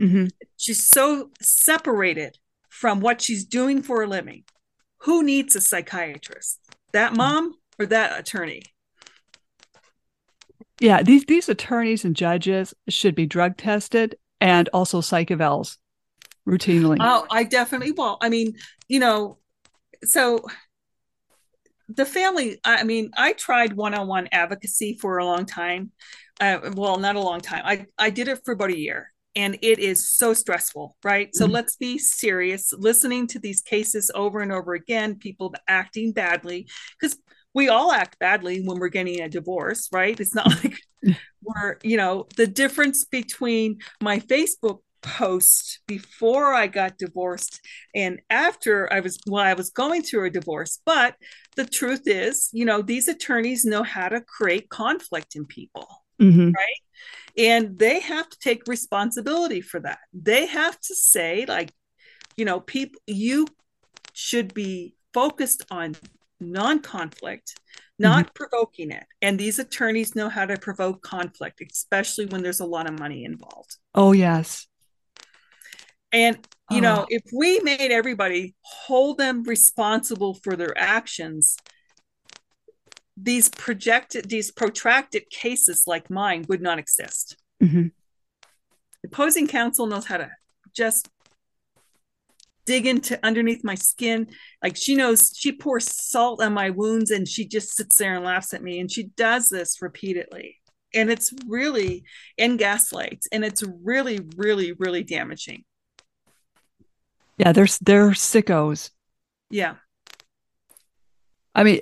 Mm-hmm. 0.00 0.26
She's 0.56 0.82
so 0.82 1.30
separated 1.40 2.38
from 2.68 3.00
what 3.00 3.20
she's 3.20 3.44
doing 3.44 3.82
for 3.82 4.02
a 4.02 4.06
living. 4.06 4.44
Who 4.98 5.22
needs 5.22 5.54
a 5.54 5.60
psychiatrist? 5.60 6.60
That 6.92 7.08
mm-hmm. 7.08 7.18
mom 7.18 7.54
or 7.78 7.86
that 7.86 8.18
attorney? 8.18 8.62
Yeah, 10.80 11.02
these 11.02 11.24
these 11.26 11.48
attorneys 11.48 12.04
and 12.04 12.16
judges 12.16 12.74
should 12.88 13.14
be 13.14 13.26
drug 13.26 13.56
tested 13.56 14.16
and 14.40 14.68
also 14.72 15.00
psych 15.00 15.28
evals 15.28 15.76
routinely. 16.48 16.98
Oh, 17.00 17.26
I 17.30 17.44
definitely 17.44 17.92
will. 17.92 18.18
I 18.20 18.28
mean, 18.28 18.54
you 18.88 18.98
know, 18.98 19.38
so 20.02 20.44
the 21.88 22.06
family 22.06 22.58
i 22.64 22.82
mean 22.84 23.10
i 23.16 23.32
tried 23.32 23.74
one-on-one 23.74 24.28
advocacy 24.32 24.96
for 25.00 25.18
a 25.18 25.24
long 25.24 25.44
time 25.44 25.90
uh, 26.40 26.58
well 26.74 26.98
not 26.98 27.16
a 27.16 27.20
long 27.20 27.40
time. 27.40 27.62
I 27.64 27.86
i 27.98 28.10
did 28.10 28.28
it 28.28 28.40
for 28.44 28.52
about 28.52 28.70
a 28.70 28.78
year 28.78 29.12
and 29.36 29.58
it 29.62 29.78
is 29.78 30.08
so 30.08 30.34
stressful 30.34 30.96
right? 31.04 31.28
Mm-hmm. 31.28 31.38
so 31.38 31.46
let's 31.46 31.76
be 31.76 31.98
serious 31.98 32.72
listening 32.72 33.26
to 33.28 33.38
these 33.38 33.62
cases 33.62 34.10
over 34.14 34.40
and 34.40 34.52
over 34.52 34.74
again 34.74 35.16
people 35.16 35.54
acting 35.68 36.12
badly 36.12 36.68
because 36.98 37.18
we 37.52 37.68
all 37.68 37.92
act 37.92 38.18
badly 38.18 38.62
when 38.64 38.78
we're 38.80 38.88
getting 38.88 39.20
a 39.20 39.28
divorce 39.28 39.88
right? 39.92 40.18
It's 40.18 40.34
not 40.34 40.46
like 40.64 40.78
we're 41.42 41.78
you 41.82 41.96
know 41.96 42.26
the 42.36 42.46
difference 42.46 43.04
between 43.04 43.78
my 44.02 44.18
facebook 44.18 44.78
post 45.04 45.80
before 45.86 46.54
I 46.54 46.66
got 46.66 46.98
divorced 46.98 47.60
and 47.94 48.20
after 48.30 48.92
I 48.92 49.00
was 49.00 49.20
well, 49.26 49.44
I 49.44 49.52
was 49.52 49.70
going 49.70 50.02
through 50.02 50.26
a 50.26 50.30
divorce. 50.30 50.80
But 50.84 51.14
the 51.56 51.66
truth 51.66 52.02
is, 52.06 52.48
you 52.52 52.64
know, 52.64 52.82
these 52.82 53.06
attorneys 53.06 53.64
know 53.64 53.82
how 53.82 54.08
to 54.08 54.20
create 54.22 54.70
conflict 54.70 55.36
in 55.36 55.44
people, 55.44 55.86
mm-hmm. 56.20 56.50
right? 56.50 56.80
And 57.36 57.78
they 57.78 58.00
have 58.00 58.28
to 58.28 58.38
take 58.38 58.62
responsibility 58.66 59.60
for 59.60 59.78
that. 59.80 59.98
They 60.12 60.46
have 60.46 60.80
to 60.80 60.94
say, 60.94 61.44
like, 61.46 61.70
you 62.36 62.44
know, 62.44 62.60
people, 62.60 63.00
you 63.06 63.46
should 64.14 64.54
be 64.54 64.94
focused 65.12 65.64
on 65.70 65.96
non-conflict 66.40 67.54
not 67.96 68.26
mm-hmm. 68.26 68.32
provoking 68.34 68.90
it 68.90 69.04
and 69.22 69.38
these 69.38 69.60
attorneys 69.60 70.16
know 70.16 70.28
how 70.28 70.44
to 70.44 70.58
provoke 70.58 71.00
conflict 71.00 71.62
especially 71.70 72.26
when 72.26 72.42
there's 72.42 72.60
a 72.60 72.66
lot 72.66 72.88
of 72.88 72.98
money 72.98 73.24
involved 73.24 73.76
oh 73.94 74.12
yes 74.12 74.66
and 76.14 76.38
you 76.70 76.80
know, 76.80 77.00
oh. 77.02 77.06
if 77.10 77.22
we 77.32 77.60
made 77.60 77.90
everybody 77.90 78.54
hold 78.62 79.18
them 79.18 79.42
responsible 79.42 80.34
for 80.42 80.56
their 80.56 80.76
actions, 80.78 81.56
these 83.16 83.48
projected 83.48 84.28
these 84.28 84.50
protracted 84.50 85.28
cases 85.30 85.84
like 85.86 86.10
mine 86.10 86.46
would 86.48 86.62
not 86.62 86.78
exist. 86.78 87.36
Mm-hmm. 87.62 87.86
opposing 89.04 89.46
counsel 89.46 89.86
knows 89.86 90.06
how 90.06 90.18
to 90.18 90.30
just 90.74 91.08
dig 92.66 92.86
into 92.86 93.18
underneath 93.22 93.62
my 93.62 93.74
skin. 93.74 94.28
Like 94.62 94.76
she 94.76 94.94
knows 94.94 95.32
she 95.36 95.52
pours 95.52 95.84
salt 95.84 96.42
on 96.42 96.52
my 96.52 96.70
wounds 96.70 97.10
and 97.10 97.28
she 97.28 97.46
just 97.46 97.76
sits 97.76 97.96
there 97.96 98.16
and 98.16 98.24
laughs 98.24 98.54
at 98.54 98.62
me. 98.62 98.80
And 98.80 98.90
she 98.90 99.04
does 99.16 99.48
this 99.48 99.82
repeatedly. 99.82 100.60
And 100.94 101.10
it's 101.10 101.32
really 101.46 102.04
in 102.38 102.56
gaslights. 102.56 103.26
And 103.32 103.44
it's 103.44 103.62
really 103.82 104.20
really 104.36 104.72
really 104.72 105.02
damaging 105.02 105.64
yeah 107.38 107.52
they're 107.52 107.68
they're 107.80 108.10
sickos. 108.10 108.90
Yeah. 109.50 109.74
I 111.54 111.64
mean 111.64 111.80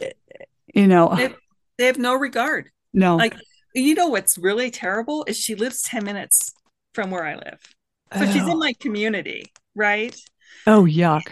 you 0.74 0.87
know. 0.87 1.15
They, 1.15 1.35
they 1.79 1.87
have 1.87 1.99
no 1.99 2.15
regard. 2.15 2.70
No. 2.93 3.16
Like 3.16 3.37
you 3.74 3.95
know 3.95 4.09
what's 4.09 4.37
really 4.39 4.70
terrible 4.70 5.24
is 5.27 5.39
she 5.39 5.55
lives 5.55 5.83
10 5.83 6.05
minutes 6.05 6.53
from 6.95 7.11
where 7.11 7.24
i 7.24 7.35
live. 7.35 7.61
So 8.12 8.24
oh. 8.24 8.33
she's 8.33 8.47
in 8.47 8.59
my 8.59 8.74
community 8.74 9.51
right? 9.74 10.16
Oh 10.66 10.85
yuck. 10.85 11.23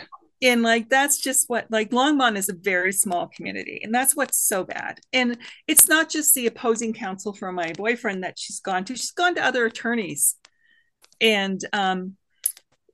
And 0.43 0.63
like 0.63 0.89
that's 0.89 1.21
just 1.21 1.49
what 1.49 1.67
like 1.71 1.91
longmont 1.91 2.37
is 2.37 2.49
a 2.49 2.55
very 2.55 2.93
small 2.93 3.29
community 3.29 3.81
and 3.83 3.95
that's 3.95 4.17
what's 4.17 4.39
so 4.39 4.65
bad. 4.65 5.01
And 5.13 5.37
it's 5.67 5.89
not 5.89 6.09
just 6.09 6.35
the 6.35 6.47
opposing 6.47 6.95
counsel 6.95 7.33
for 7.35 7.53
my 7.53 7.73
boyfriend 7.73 8.25
that 8.25 8.39
she's 8.39 8.61
gone 8.61 8.85
to. 8.87 8.97
She's 8.97 9.11
gone 9.11 9.35
to 9.35 9.45
other 9.45 9.67
attorneys. 9.67 10.37
And 11.21 11.61
um 11.73 12.17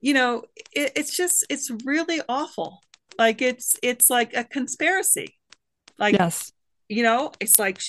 you 0.01 0.15
know 0.15 0.43
it, 0.73 0.93
it's 0.97 1.17
just 1.17 1.45
it's 1.51 1.71
really 1.85 2.21
awful 2.29 2.81
like 3.19 3.41
it's 3.41 3.79
it's 3.83 4.11
like 4.11 4.35
a 4.35 4.45
conspiracy 4.45 5.39
like 5.99 6.15
yes 6.15 6.53
you 6.89 7.03
know 7.03 7.33
it's 7.41 7.59
like 7.59 7.81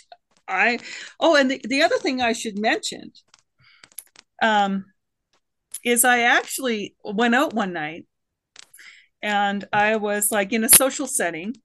i 0.48 0.80
oh 1.20 1.36
and 1.36 1.52
the, 1.52 1.62
the 1.68 1.82
other 1.82 1.98
thing 1.98 2.22
i 2.22 2.34
should 2.34 2.58
mention 2.58 3.12
um 4.42 4.86
is 5.84 6.04
i 6.04 6.20
actually 6.20 6.96
went 7.04 7.36
out 7.36 7.54
one 7.54 7.74
night 7.74 8.06
and 9.22 9.66
I 9.74 9.96
was 9.96 10.32
like 10.32 10.54
in 10.54 10.64
a 10.64 10.70
social 10.70 11.08
setting. 11.08 11.56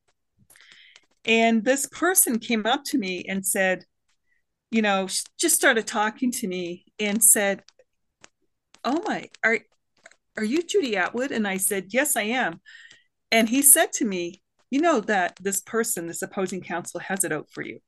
And 1.25 1.65
this 1.65 1.87
person 1.87 2.39
came 2.39 2.67
up 2.67 2.83
to 2.87 2.99
me 2.99 3.25
and 3.29 3.47
said, 3.47 3.85
you 4.71 4.83
know, 4.83 5.07
just 5.39 5.55
started 5.55 5.87
talking 5.87 6.33
to 6.33 6.49
me 6.49 6.87
and 6.99 7.23
said, 7.23 7.63
Oh 8.85 9.01
my, 9.07 9.29
are 9.45 9.61
are 10.37 10.45
you 10.45 10.63
Judy 10.63 10.97
Atwood? 10.97 11.31
And 11.31 11.47
I 11.47 11.57
said, 11.57 11.87
Yes, 11.89 12.17
I 12.17 12.23
am. 12.23 12.61
And 13.31 13.49
he 13.49 13.63
said 13.63 13.93
to 13.95 14.05
me, 14.05 14.43
You 14.71 14.81
know 14.81 15.01
that 15.01 15.37
this 15.41 15.61
person, 15.61 16.07
this 16.07 16.23
opposing 16.23 16.63
counsel, 16.63 17.01
has 17.01 17.25
it 17.25 17.33
out 17.33 17.49
for 17.51 17.63
you. 17.63 17.81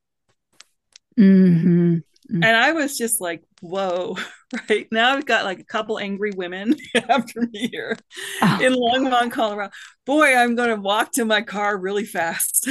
Mm-hmm. 1.19 2.43
And 2.43 2.57
I 2.57 2.73
was 2.73 2.97
just 2.97 3.21
like, 3.21 3.43
whoa, 3.61 4.17
right? 4.71 4.89
Now 4.91 5.15
I've 5.15 5.27
got 5.27 5.45
like 5.45 5.61
a 5.61 5.65
couple 5.65 5.99
angry 5.99 6.33
women 6.35 6.75
after 7.09 7.43
me 7.43 7.69
here 7.69 7.97
oh. 8.43 8.59
in 8.63 8.73
Longmont, 8.73 9.31
Colorado. 9.31 9.73
Boy, 10.07 10.35
I'm 10.35 10.55
going 10.55 10.71
to 10.71 10.81
walk 10.81 11.13
to 11.13 11.25
my 11.25 11.43
car 11.43 11.77
really 11.77 12.05
fast. 12.05 12.69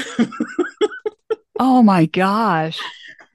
oh 1.59 1.83
my 1.83 2.05
gosh. 2.07 2.79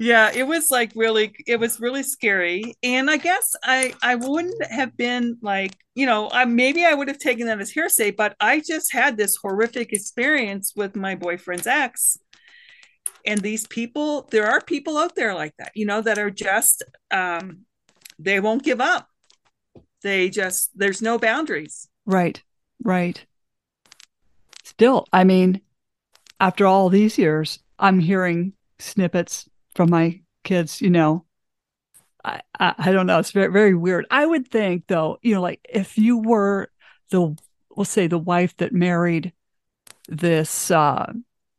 Yeah, 0.00 0.30
it 0.32 0.44
was 0.44 0.70
like 0.70 0.92
really 0.94 1.34
it 1.46 1.58
was 1.58 1.80
really 1.80 2.04
scary. 2.04 2.76
And 2.84 3.10
I 3.10 3.16
guess 3.16 3.54
I 3.64 3.94
I 4.00 4.14
wouldn't 4.14 4.64
have 4.70 4.96
been 4.96 5.38
like, 5.42 5.76
you 5.96 6.06
know, 6.06 6.30
I 6.30 6.44
maybe 6.44 6.84
I 6.84 6.94
would 6.94 7.08
have 7.08 7.18
taken 7.18 7.48
that 7.48 7.60
as 7.60 7.70
hearsay, 7.70 8.12
but 8.12 8.36
I 8.38 8.60
just 8.60 8.92
had 8.92 9.16
this 9.16 9.36
horrific 9.36 9.92
experience 9.92 10.72
with 10.76 10.94
my 10.94 11.16
boyfriend's 11.16 11.66
ex. 11.66 12.16
And 13.26 13.40
these 13.40 13.66
people 13.66 14.28
there 14.30 14.46
are 14.46 14.60
people 14.60 14.96
out 14.98 15.16
there 15.16 15.34
like 15.34 15.54
that 15.58 15.72
you 15.74 15.84
know 15.84 16.00
that 16.00 16.18
are 16.18 16.30
just 16.30 16.84
um 17.10 17.64
they 18.20 18.38
won't 18.38 18.62
give 18.62 18.80
up. 18.80 19.08
They 20.02 20.30
just 20.30 20.70
there's 20.76 21.02
no 21.02 21.18
boundaries. 21.18 21.88
Right 22.06 22.40
right. 22.84 23.24
Still 24.62 25.06
i 25.12 25.24
mean 25.24 25.60
after 26.38 26.66
all 26.66 26.88
these 26.88 27.18
years 27.18 27.58
i'm 27.80 27.98
hearing 27.98 28.52
snippets 28.78 29.48
from 29.74 29.90
my 29.90 30.20
kids 30.44 30.80
you 30.80 30.90
know 30.90 31.24
i 32.24 32.40
i, 32.58 32.74
I 32.78 32.92
don't 32.92 33.06
know 33.06 33.18
it's 33.18 33.30
very 33.32 33.52
very 33.52 33.74
weird 33.74 34.06
i 34.10 34.24
would 34.24 34.48
think 34.48 34.84
though 34.86 35.18
you 35.22 35.34
know 35.34 35.42
like 35.42 35.60
if 35.68 35.98
you 35.98 36.18
were 36.18 36.70
the 37.10 37.36
we'll 37.74 37.84
say 37.84 38.06
the 38.06 38.18
wife 38.18 38.56
that 38.58 38.72
married 38.72 39.32
this 40.08 40.70
uh 40.70 41.12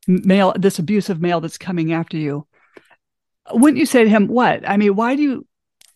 male, 0.10 0.54
this 0.58 0.80
abusive 0.80 1.22
male 1.22 1.40
that's 1.40 1.58
coming 1.58 1.94
after 1.94 2.18
you, 2.18 2.48
wouldn't 3.52 3.80
you 3.80 3.86
say 3.86 4.04
to 4.04 4.10
him, 4.10 4.28
"What? 4.28 4.68
I 4.68 4.78
mean, 4.78 4.96
why 4.96 5.16
do 5.16 5.22
you, 5.22 5.48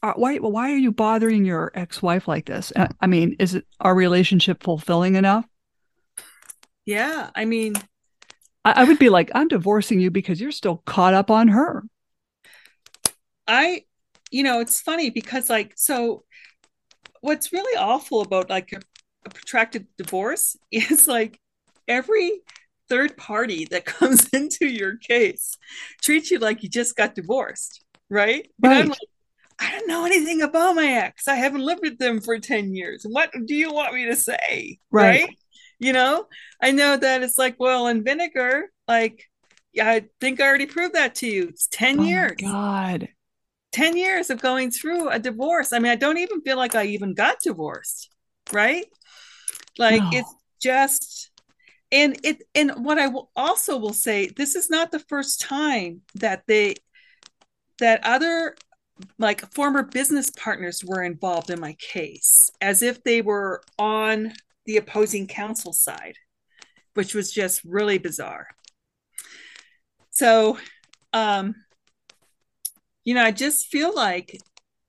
uh, 0.01 0.13
why, 0.15 0.37
why 0.37 0.71
are 0.71 0.77
you 0.77 0.91
bothering 0.91 1.45
your 1.45 1.71
ex-wife 1.75 2.27
like 2.27 2.45
this? 2.45 2.71
Uh, 2.75 2.87
I 3.01 3.07
mean, 3.07 3.35
is 3.39 3.55
it 3.55 3.65
our 3.79 3.95
relationship 3.95 4.63
fulfilling 4.63 5.15
enough?" 5.15 5.45
Yeah, 6.85 7.29
I 7.35 7.45
mean, 7.45 7.73
I, 8.65 8.71
I 8.71 8.83
would 8.85 8.99
be 8.99 9.09
like, 9.09 9.31
"I'm 9.35 9.47
divorcing 9.47 9.99
you 9.99 10.11
because 10.11 10.39
you're 10.39 10.51
still 10.51 10.81
caught 10.85 11.13
up 11.13 11.29
on 11.31 11.49
her." 11.49 11.83
I, 13.47 13.83
you 14.31 14.43
know, 14.43 14.59
it's 14.59 14.81
funny 14.81 15.09
because 15.09 15.49
like 15.49 15.73
so, 15.75 16.23
what's 17.21 17.53
really 17.53 17.77
awful 17.77 18.21
about 18.21 18.49
like 18.49 18.71
a, 18.73 18.79
a 19.25 19.29
protracted 19.29 19.87
divorce 19.97 20.57
is 20.71 21.07
like 21.07 21.39
every 21.87 22.41
third 22.89 23.17
party 23.17 23.65
that 23.71 23.85
comes 23.99 24.27
into 24.29 24.67
your 24.67 24.97
case 24.97 25.55
treats 26.01 26.31
you 26.31 26.39
like 26.39 26.63
you 26.63 26.69
just 26.69 26.95
got 26.95 27.15
divorced, 27.15 27.83
right? 28.09 28.49
Right. 28.61 28.77
I'm 28.77 28.89
like, 28.89 28.99
I 29.59 29.71
don't 29.71 29.87
know 29.87 30.05
anything 30.05 30.41
about 30.41 30.75
my 30.75 30.87
ex. 30.87 31.27
I 31.27 31.35
haven't 31.35 31.61
lived 31.61 31.81
with 31.83 31.97
them 31.97 32.21
for 32.21 32.39
10 32.39 32.75
years. 32.75 33.05
What 33.07 33.31
do 33.45 33.55
you 33.55 33.71
want 33.71 33.93
me 33.93 34.05
to 34.05 34.15
say? 34.15 34.79
Right. 34.91 35.21
right? 35.21 35.37
You 35.79 35.93
know, 35.93 36.25
I 36.61 36.71
know 36.71 36.97
that 36.97 37.23
it's 37.23 37.37
like 37.37 37.55
oil 37.59 37.87
and 37.87 38.03
vinegar. 38.03 38.71
Like, 38.87 39.23
yeah, 39.73 39.89
I 39.89 40.05
think 40.19 40.39
I 40.39 40.47
already 40.47 40.65
proved 40.65 40.95
that 40.95 41.15
to 41.15 41.27
you. 41.27 41.47
It's 41.49 41.67
10 41.67 41.99
oh 41.99 42.03
years. 42.03 42.35
God. 42.39 43.09
10 43.73 43.97
years 43.97 44.29
of 44.29 44.41
going 44.41 44.71
through 44.71 45.09
a 45.09 45.19
divorce. 45.19 45.73
I 45.73 45.79
mean, 45.79 45.91
I 45.91 45.95
don't 45.95 46.17
even 46.17 46.41
feel 46.41 46.57
like 46.57 46.75
I 46.75 46.85
even 46.85 47.13
got 47.13 47.39
divorced, 47.43 48.09
right? 48.51 48.85
Like, 49.77 50.01
no. 50.01 50.09
it's 50.13 50.33
just 50.61 51.31
and 51.93 52.17
it 52.23 52.41
and 52.55 52.71
what 52.83 52.97
i 52.97 53.07
will 53.07 53.29
also 53.35 53.77
will 53.77 53.93
say 53.93 54.27
this 54.27 54.55
is 54.55 54.69
not 54.69 54.91
the 54.91 54.99
first 54.99 55.39
time 55.39 56.01
that 56.15 56.41
they 56.47 56.73
that 57.79 58.03
other 58.03 58.55
like 59.19 59.41
former 59.53 59.83
business 59.83 60.29
partners 60.31 60.83
were 60.85 61.03
involved 61.03 61.49
in 61.49 61.59
my 61.59 61.73
case 61.73 62.49
as 62.61 62.81
if 62.81 63.03
they 63.03 63.21
were 63.21 63.61
on 63.77 64.33
the 64.65 64.77
opposing 64.77 65.27
counsel 65.27 65.73
side 65.73 66.15
which 66.95 67.13
was 67.13 67.31
just 67.31 67.61
really 67.63 67.97
bizarre 67.97 68.47
so 70.09 70.57
um 71.11 71.53
you 73.03 73.13
know 73.13 73.23
i 73.23 73.31
just 73.31 73.67
feel 73.67 73.93
like 73.93 74.37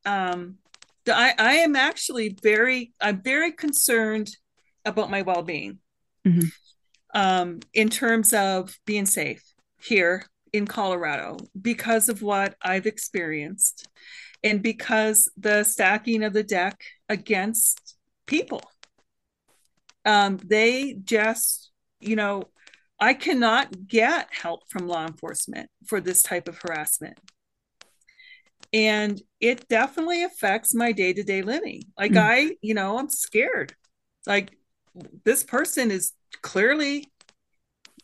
um 0.05 0.57
i 1.09 1.35
i 1.39 1.55
am 1.55 1.77
actually 1.77 2.37
very 2.43 2.93
i'm 3.01 3.23
very 3.23 3.53
concerned 3.53 4.29
about 4.85 5.11
my 5.11 5.23
well-being 5.23 5.79
mm-hmm 6.27 6.47
um, 7.15 7.61
in 7.73 7.89
terms 7.89 8.35
of 8.35 8.77
being 8.85 9.07
safe 9.07 9.43
here 9.81 10.27
in 10.53 10.67
Colorado 10.67 11.39
because 11.61 12.09
of 12.09 12.23
what 12.23 12.57
I've 12.61 12.87
experienced 12.87 13.89
and 14.43 14.63
because 14.63 15.31
the 15.37 15.65
stacking 15.65 16.23
of 16.23 16.33
the 16.33 16.43
deck 16.43 16.83
against 17.09 17.97
people. 18.27 18.63
Um, 20.05 20.39
they 20.45 20.97
just, 21.03 21.71
you 22.01 22.17
know, 22.17 22.45
I 23.01 23.15
cannot 23.15 23.89
get 23.89 24.29
help 24.31 24.69
from 24.69 24.87
law 24.87 25.07
enforcement 25.07 25.71
for 25.87 26.01
this 26.01 26.23
type 26.23 26.47
of 26.47 26.59
harassment. 26.59 27.19
And 28.75 29.23
it 29.41 29.69
definitely 29.69 30.25
affects 30.25 30.75
my 30.75 30.91
day 30.91 31.13
to 31.13 31.23
day 31.23 31.43
living. 31.43 31.85
Like, 31.97 32.13
mm. 32.13 32.19
I, 32.19 32.57
you 32.61 32.75
know, 32.75 32.99
I'm 32.99 33.09
scared. 33.09 33.73
Like, 34.27 34.59
this 35.25 35.45
person 35.45 35.93
is 35.93 36.13
clearly 36.43 37.07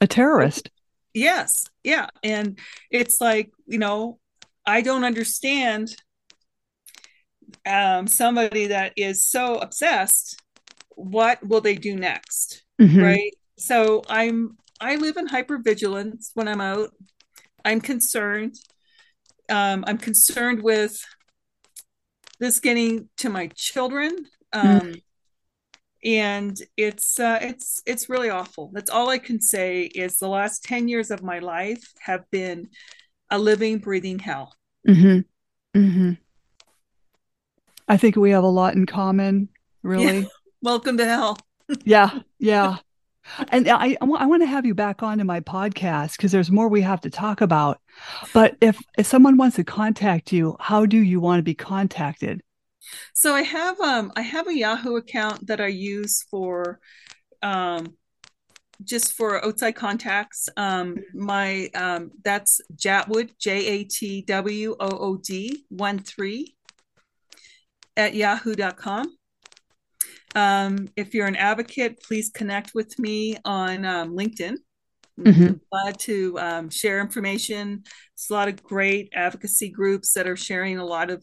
a 0.01 0.06
terrorist. 0.06 0.70
Yes. 1.12 1.66
Yeah. 1.82 2.06
And 2.22 2.56
it's 2.88 3.20
like, 3.20 3.51
you 3.66 3.78
know, 3.78 4.20
I 4.64 4.80
don't 4.80 5.02
understand 5.02 5.97
um, 7.66 8.06
somebody 8.06 8.68
that 8.68 8.92
is 8.97 9.26
so 9.26 9.56
obsessed. 9.56 10.40
What 10.90 11.44
will 11.44 11.60
they 11.60 11.74
do 11.74 11.97
next? 11.97 12.62
Mm-hmm. 12.80 13.01
Right. 13.01 13.34
So 13.59 14.05
I'm, 14.09 14.56
I 14.80 14.97
live 14.97 15.16
in 15.16 15.26
hypervigilance 15.26 16.30
when 16.34 16.47
I'm 16.47 16.60
out. 16.60 16.90
I'm 17.64 17.80
concerned. 17.80 18.55
Um, 19.51 19.85
I'm 19.86 19.98
concerned 19.98 20.62
with 20.62 21.05
this 22.39 22.60
getting 22.60 23.09
to 23.18 23.28
my 23.28 23.48
children. 23.48 24.27
Um, 24.52 24.81
mm-hmm 24.81 24.93
and 26.02 26.60
it's 26.77 27.20
uh, 27.20 27.39
it's 27.43 27.82
it's 27.85 28.09
really 28.09 28.31
awful. 28.31 28.70
That's 28.72 28.90
all 28.90 29.10
I 29.10 29.18
can 29.18 29.40
say. 29.40 29.82
Is 29.82 30.16
the 30.18 30.28
last 30.28 30.64
ten 30.64 30.89
years 30.89 31.10
of 31.10 31.22
my 31.22 31.40
life 31.40 31.93
have 32.01 32.31
been 32.31 32.68
a 33.31 33.39
living, 33.39 33.78
breathing 33.78 34.18
hell. 34.18 34.55
Mm-hmm. 34.89 35.78
Mm-hmm. 35.78 36.12
I 37.86 37.97
think 37.97 38.16
we 38.16 38.31
have 38.31 38.44
a 38.44 38.48
lot 38.48 38.74
in 38.74 38.86
common, 38.86 39.48
really. 39.82 40.20
Yeah. 40.20 40.24
Welcome 40.62 40.97
to 40.98 41.05
hell. 41.05 41.39
yeah, 41.85 42.20
yeah. 42.39 42.77
And 43.48 43.68
I, 43.68 43.97
I 44.01 44.26
want 44.26 44.42
to 44.42 44.47
have 44.47 44.66
you 44.66 44.74
back 44.74 45.02
on 45.02 45.18
to 45.18 45.24
my 45.24 45.40
podcast 45.40 46.16
because 46.16 46.32
there's 46.32 46.51
more 46.51 46.68
we 46.68 46.80
have 46.82 47.01
to 47.02 47.10
talk 47.10 47.40
about. 47.40 47.80
But 48.32 48.56
if, 48.60 48.82
if 48.98 49.06
someone 49.06 49.36
wants 49.36 49.56
to 49.56 49.64
contact 49.64 50.32
you, 50.32 50.56
how 50.59 50.86
do 50.86 50.98
you 50.98 51.20
want 51.20 51.38
to 51.38 51.42
be 51.42 51.55
contacted? 51.55 52.40
So 53.14 53.34
I 53.34 53.42
have 53.42 53.78
um 53.80 54.12
I 54.16 54.22
have 54.22 54.48
a 54.48 54.56
Yahoo 54.56 54.97
account 54.97 55.47
that 55.47 55.60
I 55.60 55.68
use 55.68 56.24
for 56.30 56.80
um 57.42 57.94
just 58.82 59.12
for 59.12 59.44
outside 59.44 59.72
contacts. 59.72 60.48
Um 60.56 60.97
my 61.14 61.68
um 61.74 62.10
that's 62.24 62.60
Jatwood 62.74 63.30
J 63.38 63.66
A 63.66 63.84
T 63.84 64.22
W 64.22 64.76
O 64.80 64.88
O 64.88 65.16
D 65.16 65.64
one 65.68 65.98
three 65.98 66.56
at 67.97 68.14
yahoo.com. 68.14 69.16
Um, 70.35 70.89
if 70.97 71.15
you're 71.15 71.27
an 71.27 71.36
advocate, 71.36 72.02
please 72.02 72.31
connect 72.31 72.74
with 72.74 72.98
me 72.98 73.36
on 73.44 73.85
um, 73.85 74.16
LinkedIn. 74.16 74.57
Mm-hmm. 75.19 75.55
glad 75.70 75.98
to 75.98 76.39
um, 76.39 76.70
share 76.70 76.98
information. 77.01 77.82
There's 77.85 78.31
a 78.31 78.32
lot 78.32 78.48
of 78.48 78.62
great 78.62 79.11
advocacy 79.15 79.69
groups 79.69 80.15
that 80.15 80.27
are 80.27 80.36
sharing 80.36 80.78
a 80.78 80.85
lot 80.85 81.11
of 81.11 81.23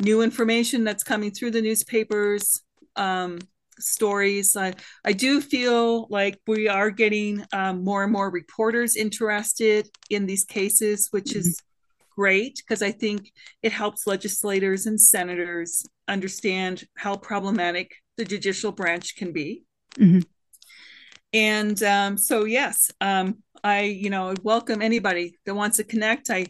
new 0.00 0.22
information 0.22 0.82
that's 0.82 1.04
coming 1.04 1.30
through 1.30 1.52
the 1.52 1.62
newspapers, 1.62 2.62
um, 2.96 3.38
stories. 3.78 4.56
I, 4.56 4.74
I 5.04 5.12
do 5.12 5.40
feel 5.40 6.06
like 6.08 6.40
we 6.46 6.68
are 6.68 6.90
getting 6.90 7.44
um, 7.52 7.84
more 7.84 8.02
and 8.02 8.12
more 8.12 8.30
reporters 8.30 8.96
interested 8.96 9.88
in 10.10 10.26
these 10.26 10.44
cases, 10.44 11.08
which 11.10 11.26
mm-hmm. 11.26 11.40
is 11.40 11.60
great 12.16 12.56
because 12.56 12.82
I 12.82 12.92
think 12.92 13.32
it 13.62 13.72
helps 13.72 14.06
legislators 14.06 14.86
and 14.86 15.00
senators 15.00 15.84
understand 16.08 16.84
how 16.96 17.16
problematic 17.16 17.92
the 18.16 18.24
judicial 18.24 18.72
branch 18.72 19.16
can 19.16 19.32
be. 19.32 19.64
Mm-hmm. 19.96 20.20
And 21.32 21.82
um, 21.82 22.16
so, 22.16 22.44
yes, 22.44 22.90
um, 23.00 23.38
I, 23.62 23.82
you 23.82 24.10
know, 24.10 24.34
welcome 24.42 24.82
anybody 24.82 25.36
that 25.46 25.54
wants 25.54 25.78
to 25.78 25.84
connect. 25.84 26.30
I, 26.30 26.46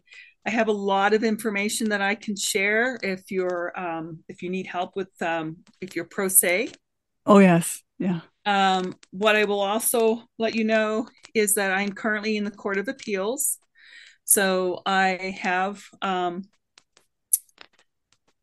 I 0.47 0.51
have 0.51 0.69
a 0.69 0.73
lot 0.73 1.15
of 1.15 1.25
information 1.25 1.89
that 1.89 2.03
I 2.03 2.15
can 2.15 2.37
share 2.37 2.99
if 3.03 3.31
you're, 3.31 3.73
um, 3.79 4.19
if 4.29 4.43
you 4.43 4.51
need 4.51 4.67
help 4.67 4.95
with, 4.95 5.11
um, 5.23 5.59
if 5.81 5.97
you're 5.97 6.05
pro 6.05 6.29
se. 6.29 6.69
Oh 7.25 7.39
yes, 7.39 7.83
yeah. 7.99 8.21
Um, 8.45 8.95
what 9.11 9.37
I 9.37 9.45
will 9.45 9.61
also 9.61 10.25
let 10.39 10.55
you 10.55 10.65
know 10.65 11.09
is 11.35 11.55
that 11.55 11.73
I'm 11.73 11.93
currently 11.93 12.37
in 12.37 12.45
the 12.45 12.51
Court 12.51 12.77
of 12.77 12.89
Appeals. 12.89 13.57
So 14.25 14.83
I 14.85 15.35
have 15.41 15.83
um, 16.03 16.43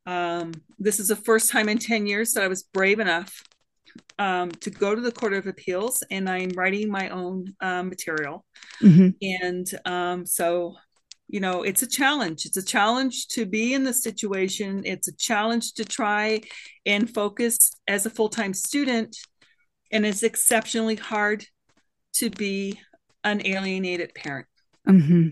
um, 0.06 0.52
this 0.80 1.00
is 1.00 1.10
the 1.10 1.16
first 1.16 1.52
time 1.52 1.70
in 1.70 1.78
10 1.78 2.08
years 2.08 2.34
that 2.34 2.44
I 2.44 2.48
was 2.48 2.64
brave 2.64 3.00
enough 3.00 3.44
um, 4.18 4.52
to 4.52 4.70
go 4.70 4.96
to 4.96 5.02
the 5.02 5.12
Court 5.12 5.34
of 5.34 5.48
Appeals, 5.48 6.04
and 6.12 6.30
I'm 6.30 6.50
writing 6.50 6.90
my 6.90 7.10
own 7.10 7.54
uh, 7.60 7.84
material. 7.84 8.46
Mm-hmm. 8.82 9.10
And 9.22 9.68
um, 9.86 10.26
so, 10.26 10.76
you 11.28 11.40
know, 11.40 11.64
it's 11.64 11.82
a 11.82 11.88
challenge. 11.88 12.46
It's 12.46 12.58
a 12.58 12.66
challenge 12.66 13.28
to 13.30 13.46
be 13.46 13.74
in 13.74 13.84
the 13.84 13.94
situation. 13.94 14.84
It's 14.86 15.08
a 15.08 15.16
challenge 15.16 15.74
to 15.74 15.86
try 15.86 16.42
and 16.86 17.10
focus 17.10 17.72
as 17.88 18.06
a 18.06 18.10
full 18.10 18.30
time 18.30 18.54
student. 18.54 19.18
And 19.92 20.06
it's 20.06 20.24
exceptionally 20.24 20.96
hard 20.96 21.46
to 22.16 22.30
be 22.30 22.80
an 23.24 23.46
alienated 23.46 24.14
parent. 24.16 24.48
Mm-hmm. 24.88 25.30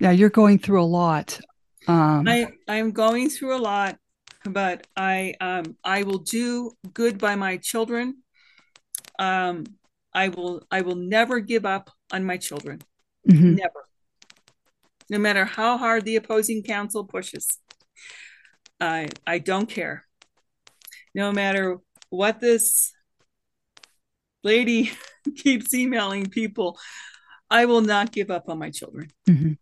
Yeah, 0.00 0.12
you're 0.12 0.30
going 0.30 0.58
through 0.58 0.82
a 0.82 0.84
lot. 0.84 1.40
Um, 1.88 2.28
I 2.28 2.48
I'm 2.68 2.90
going 2.92 3.30
through 3.30 3.56
a 3.56 3.58
lot, 3.58 3.98
but 4.44 4.86
I 4.94 5.34
um 5.40 5.76
I 5.82 6.02
will 6.02 6.18
do 6.18 6.72
good 6.92 7.18
by 7.18 7.34
my 7.34 7.56
children. 7.56 8.22
Um, 9.18 9.64
I 10.12 10.28
will 10.28 10.62
I 10.70 10.82
will 10.82 10.96
never 10.96 11.40
give 11.40 11.64
up 11.64 11.90
on 12.12 12.24
my 12.24 12.36
children. 12.36 12.80
Mm-hmm. 13.28 13.54
Never. 13.54 13.84
No 15.10 15.18
matter 15.18 15.46
how 15.46 15.78
hard 15.78 16.04
the 16.04 16.16
opposing 16.16 16.62
counsel 16.62 17.04
pushes. 17.04 17.58
I 18.80 19.08
I 19.26 19.38
don't 19.38 19.68
care. 19.68 20.04
No 21.14 21.32
matter 21.32 21.78
what 22.10 22.38
this 22.38 22.92
lady 24.44 24.92
keeps 25.36 25.72
emailing 25.72 26.26
people, 26.26 26.78
I 27.50 27.64
will 27.64 27.80
not 27.80 28.12
give 28.12 28.30
up 28.30 28.50
on 28.50 28.58
my 28.58 28.70
children. 28.70 29.08
Mm-hmm. 29.26 29.52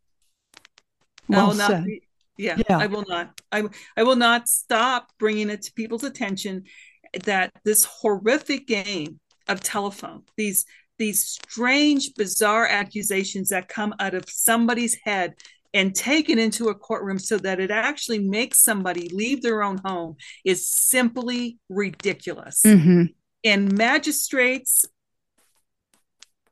Well 1.28 1.40
I 1.40 1.48
will 1.48 1.54
not 1.54 1.84
be, 1.84 2.05
yeah, 2.36 2.58
yeah, 2.68 2.78
I 2.78 2.86
will 2.86 3.04
not. 3.08 3.40
I 3.52 3.64
I 3.96 4.02
will 4.02 4.16
not 4.16 4.48
stop 4.48 5.10
bringing 5.18 5.50
it 5.50 5.62
to 5.62 5.72
people's 5.72 6.04
attention 6.04 6.64
that 7.24 7.52
this 7.64 7.84
horrific 7.84 8.66
game 8.66 9.20
of 9.48 9.62
telephone, 9.62 10.22
these 10.36 10.64
these 10.98 11.24
strange, 11.24 12.14
bizarre 12.14 12.66
accusations 12.66 13.50
that 13.50 13.68
come 13.68 13.94
out 14.00 14.14
of 14.14 14.24
somebody's 14.28 14.96
head 15.04 15.34
and 15.74 15.94
taken 15.94 16.38
into 16.38 16.68
a 16.68 16.74
courtroom 16.74 17.18
so 17.18 17.36
that 17.36 17.60
it 17.60 17.70
actually 17.70 18.18
makes 18.18 18.62
somebody 18.62 19.10
leave 19.10 19.42
their 19.42 19.62
own 19.62 19.78
home 19.84 20.16
is 20.44 20.68
simply 20.70 21.58
ridiculous. 21.68 22.62
Mm-hmm. 22.64 23.04
And 23.44 23.76
magistrates 23.76 24.86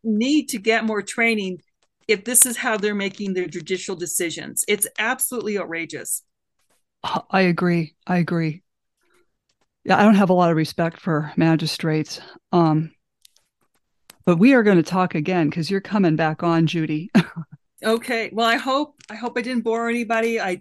need 0.02 0.50
to 0.50 0.58
get 0.58 0.84
more 0.84 1.00
training 1.00 1.60
if 2.08 2.24
this 2.24 2.46
is 2.46 2.56
how 2.56 2.76
they're 2.76 2.94
making 2.94 3.34
their 3.34 3.46
judicial 3.46 3.96
decisions. 3.96 4.64
It's 4.68 4.86
absolutely 4.98 5.58
outrageous. 5.58 6.22
I 7.30 7.42
agree. 7.42 7.94
I 8.06 8.18
agree. 8.18 8.62
Yeah, 9.84 9.98
I 9.98 10.02
don't 10.02 10.14
have 10.14 10.30
a 10.30 10.34
lot 10.34 10.50
of 10.50 10.56
respect 10.56 10.98
for 10.98 11.32
magistrates. 11.36 12.20
Um, 12.52 12.92
but 14.24 14.38
we 14.38 14.54
are 14.54 14.62
going 14.62 14.78
to 14.78 14.82
talk 14.82 15.14
again 15.14 15.50
because 15.50 15.70
you're 15.70 15.82
coming 15.82 16.16
back 16.16 16.42
on, 16.42 16.66
Judy. 16.66 17.10
okay. 17.84 18.30
Well, 18.32 18.46
I 18.46 18.56
hope 18.56 18.94
I 19.10 19.16
hope 19.16 19.36
I 19.36 19.42
didn't 19.42 19.64
bore 19.64 19.88
anybody. 19.90 20.40
I 20.40 20.60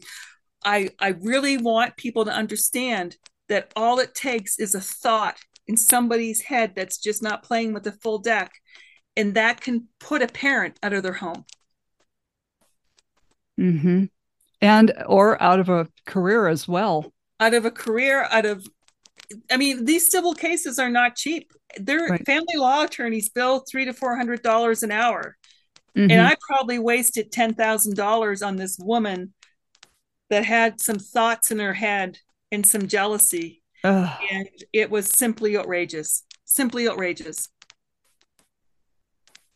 I 0.65 0.90
I 0.99 1.10
really 1.22 1.57
want 1.57 1.95
people 1.95 2.26
to 2.26 2.32
understand 2.32 3.15
that 3.48 3.72
all 3.76 3.99
it 3.99 4.14
takes 4.14 4.60
is 4.60 4.76
a 4.76 4.82
thought 4.82 5.38
in 5.68 5.78
somebody's 5.78 6.41
head 6.41 6.74
that's 6.76 6.98
just 6.98 7.24
not 7.24 7.44
playing 7.44 7.74
with 7.74 7.84
the 7.84 7.91
full 7.94 8.20
deck 8.20 8.52
and 9.15 9.35
that 9.35 9.61
can 9.61 9.88
put 9.99 10.22
a 10.22 10.27
parent 10.27 10.77
out 10.84 10.94
of 10.94 11.03
their 11.03 11.14
home 11.14 11.45
mm-hmm. 13.60 14.06
and 14.61 14.94
or 15.06 15.41
out 15.41 15.60
of 15.60 15.69
a 15.69 15.88
career 16.06 16.48
as 16.48 16.68
well 16.68 17.11
out 17.40 17.53
of 17.53 17.65
a 17.65 17.72
career 17.72 18.27
out 18.31 18.45
of 18.45 18.65
i 19.52 19.57
mean 19.57 19.85
these 19.85 20.10
civil 20.10 20.34
cases 20.34 20.80
are 20.80 20.90
not 20.90 21.15
cheap 21.15 21.52
their 21.77 22.07
right. 22.07 22.26
family 22.26 22.56
law 22.56 22.84
attorneys 22.84 23.30
bill 23.30 23.64
three 23.69 23.85
to 23.85 23.94
four 23.94 24.15
hundred 24.15 24.41
dollars 24.41 24.84
an 24.84 24.91
hour 24.91 25.35
mm-hmm. 25.95 26.11
and 26.11 26.22
i 26.22 26.35
probably 26.48 26.80
wasted 26.80 27.31
ten 27.31 27.53
thousand 27.53 27.95
dollars 27.95 28.41
on 28.41 28.56
this 28.56 28.77
woman 28.80 29.34
that 30.30 30.45
had 30.45 30.81
some 30.81 30.98
thoughts 30.98 31.52
in 31.52 31.60
her 31.60 31.73
head 31.73 32.18
and 32.52 32.65
some 32.65 32.88
jealousy 32.88 33.61
Ugh. 33.84 34.10
and 34.31 34.48
it 34.72 34.90
was 34.90 35.07
simply 35.07 35.57
outrageous 35.57 36.23
simply 36.45 36.88
outrageous 36.88 37.49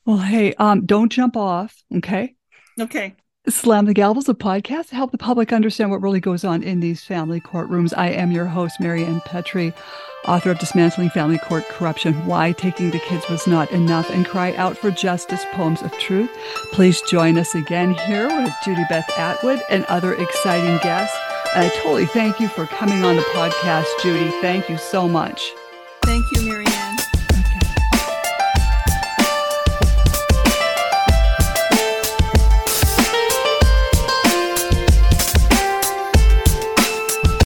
well, 0.07 0.17
hey, 0.17 0.53
um, 0.53 0.85
don't 0.85 1.11
jump 1.11 1.35
off, 1.35 1.83
okay? 1.97 2.33
Okay. 2.79 3.13
Slam 3.49 3.85
the 3.85 3.93
Gavel 3.93 4.19
is 4.19 4.29
a 4.29 4.33
podcast 4.33 4.87
to 4.87 4.95
help 4.95 5.11
the 5.11 5.17
public 5.17 5.51
understand 5.51 5.91
what 5.91 6.01
really 6.01 6.21
goes 6.21 6.45
on 6.45 6.63
in 6.63 6.79
these 6.79 7.03
family 7.03 7.41
courtrooms. 7.41 7.93
I 7.95 8.09
am 8.11 8.31
your 8.31 8.45
host, 8.45 8.79
Marianne 8.79 9.21
Petrie, 9.25 9.73
author 10.25 10.51
of 10.51 10.59
Dismantling 10.59 11.09
Family 11.09 11.37
Court 11.37 11.67
Corruption, 11.67 12.25
Why 12.25 12.53
Taking 12.53 12.91
the 12.91 12.99
Kids 12.99 13.27
Was 13.29 13.47
Not 13.47 13.69
Enough, 13.71 14.09
and 14.09 14.25
Cry 14.25 14.53
Out 14.55 14.77
for 14.77 14.91
Justice, 14.91 15.43
Poems 15.51 15.81
of 15.81 15.91
Truth. 15.99 16.29
Please 16.71 17.01
join 17.01 17.37
us 17.37 17.53
again 17.53 17.93
here 17.93 18.27
with 18.27 18.53
Judy 18.63 18.83
Beth 18.89 19.09
Atwood 19.17 19.61
and 19.69 19.83
other 19.85 20.13
exciting 20.13 20.77
guests. 20.77 21.15
And 21.53 21.65
I 21.65 21.69
totally 21.81 22.05
thank 22.05 22.39
you 22.39 22.47
for 22.47 22.65
coming 22.67 23.03
on 23.03 23.17
the 23.17 23.23
podcast, 23.33 23.87
Judy. 24.01 24.29
Thank 24.39 24.69
you 24.69 24.77
so 24.77 25.07
much. 25.07 25.51
Thank 26.03 26.23
you, 26.33 26.45
Marianne. 26.45 26.66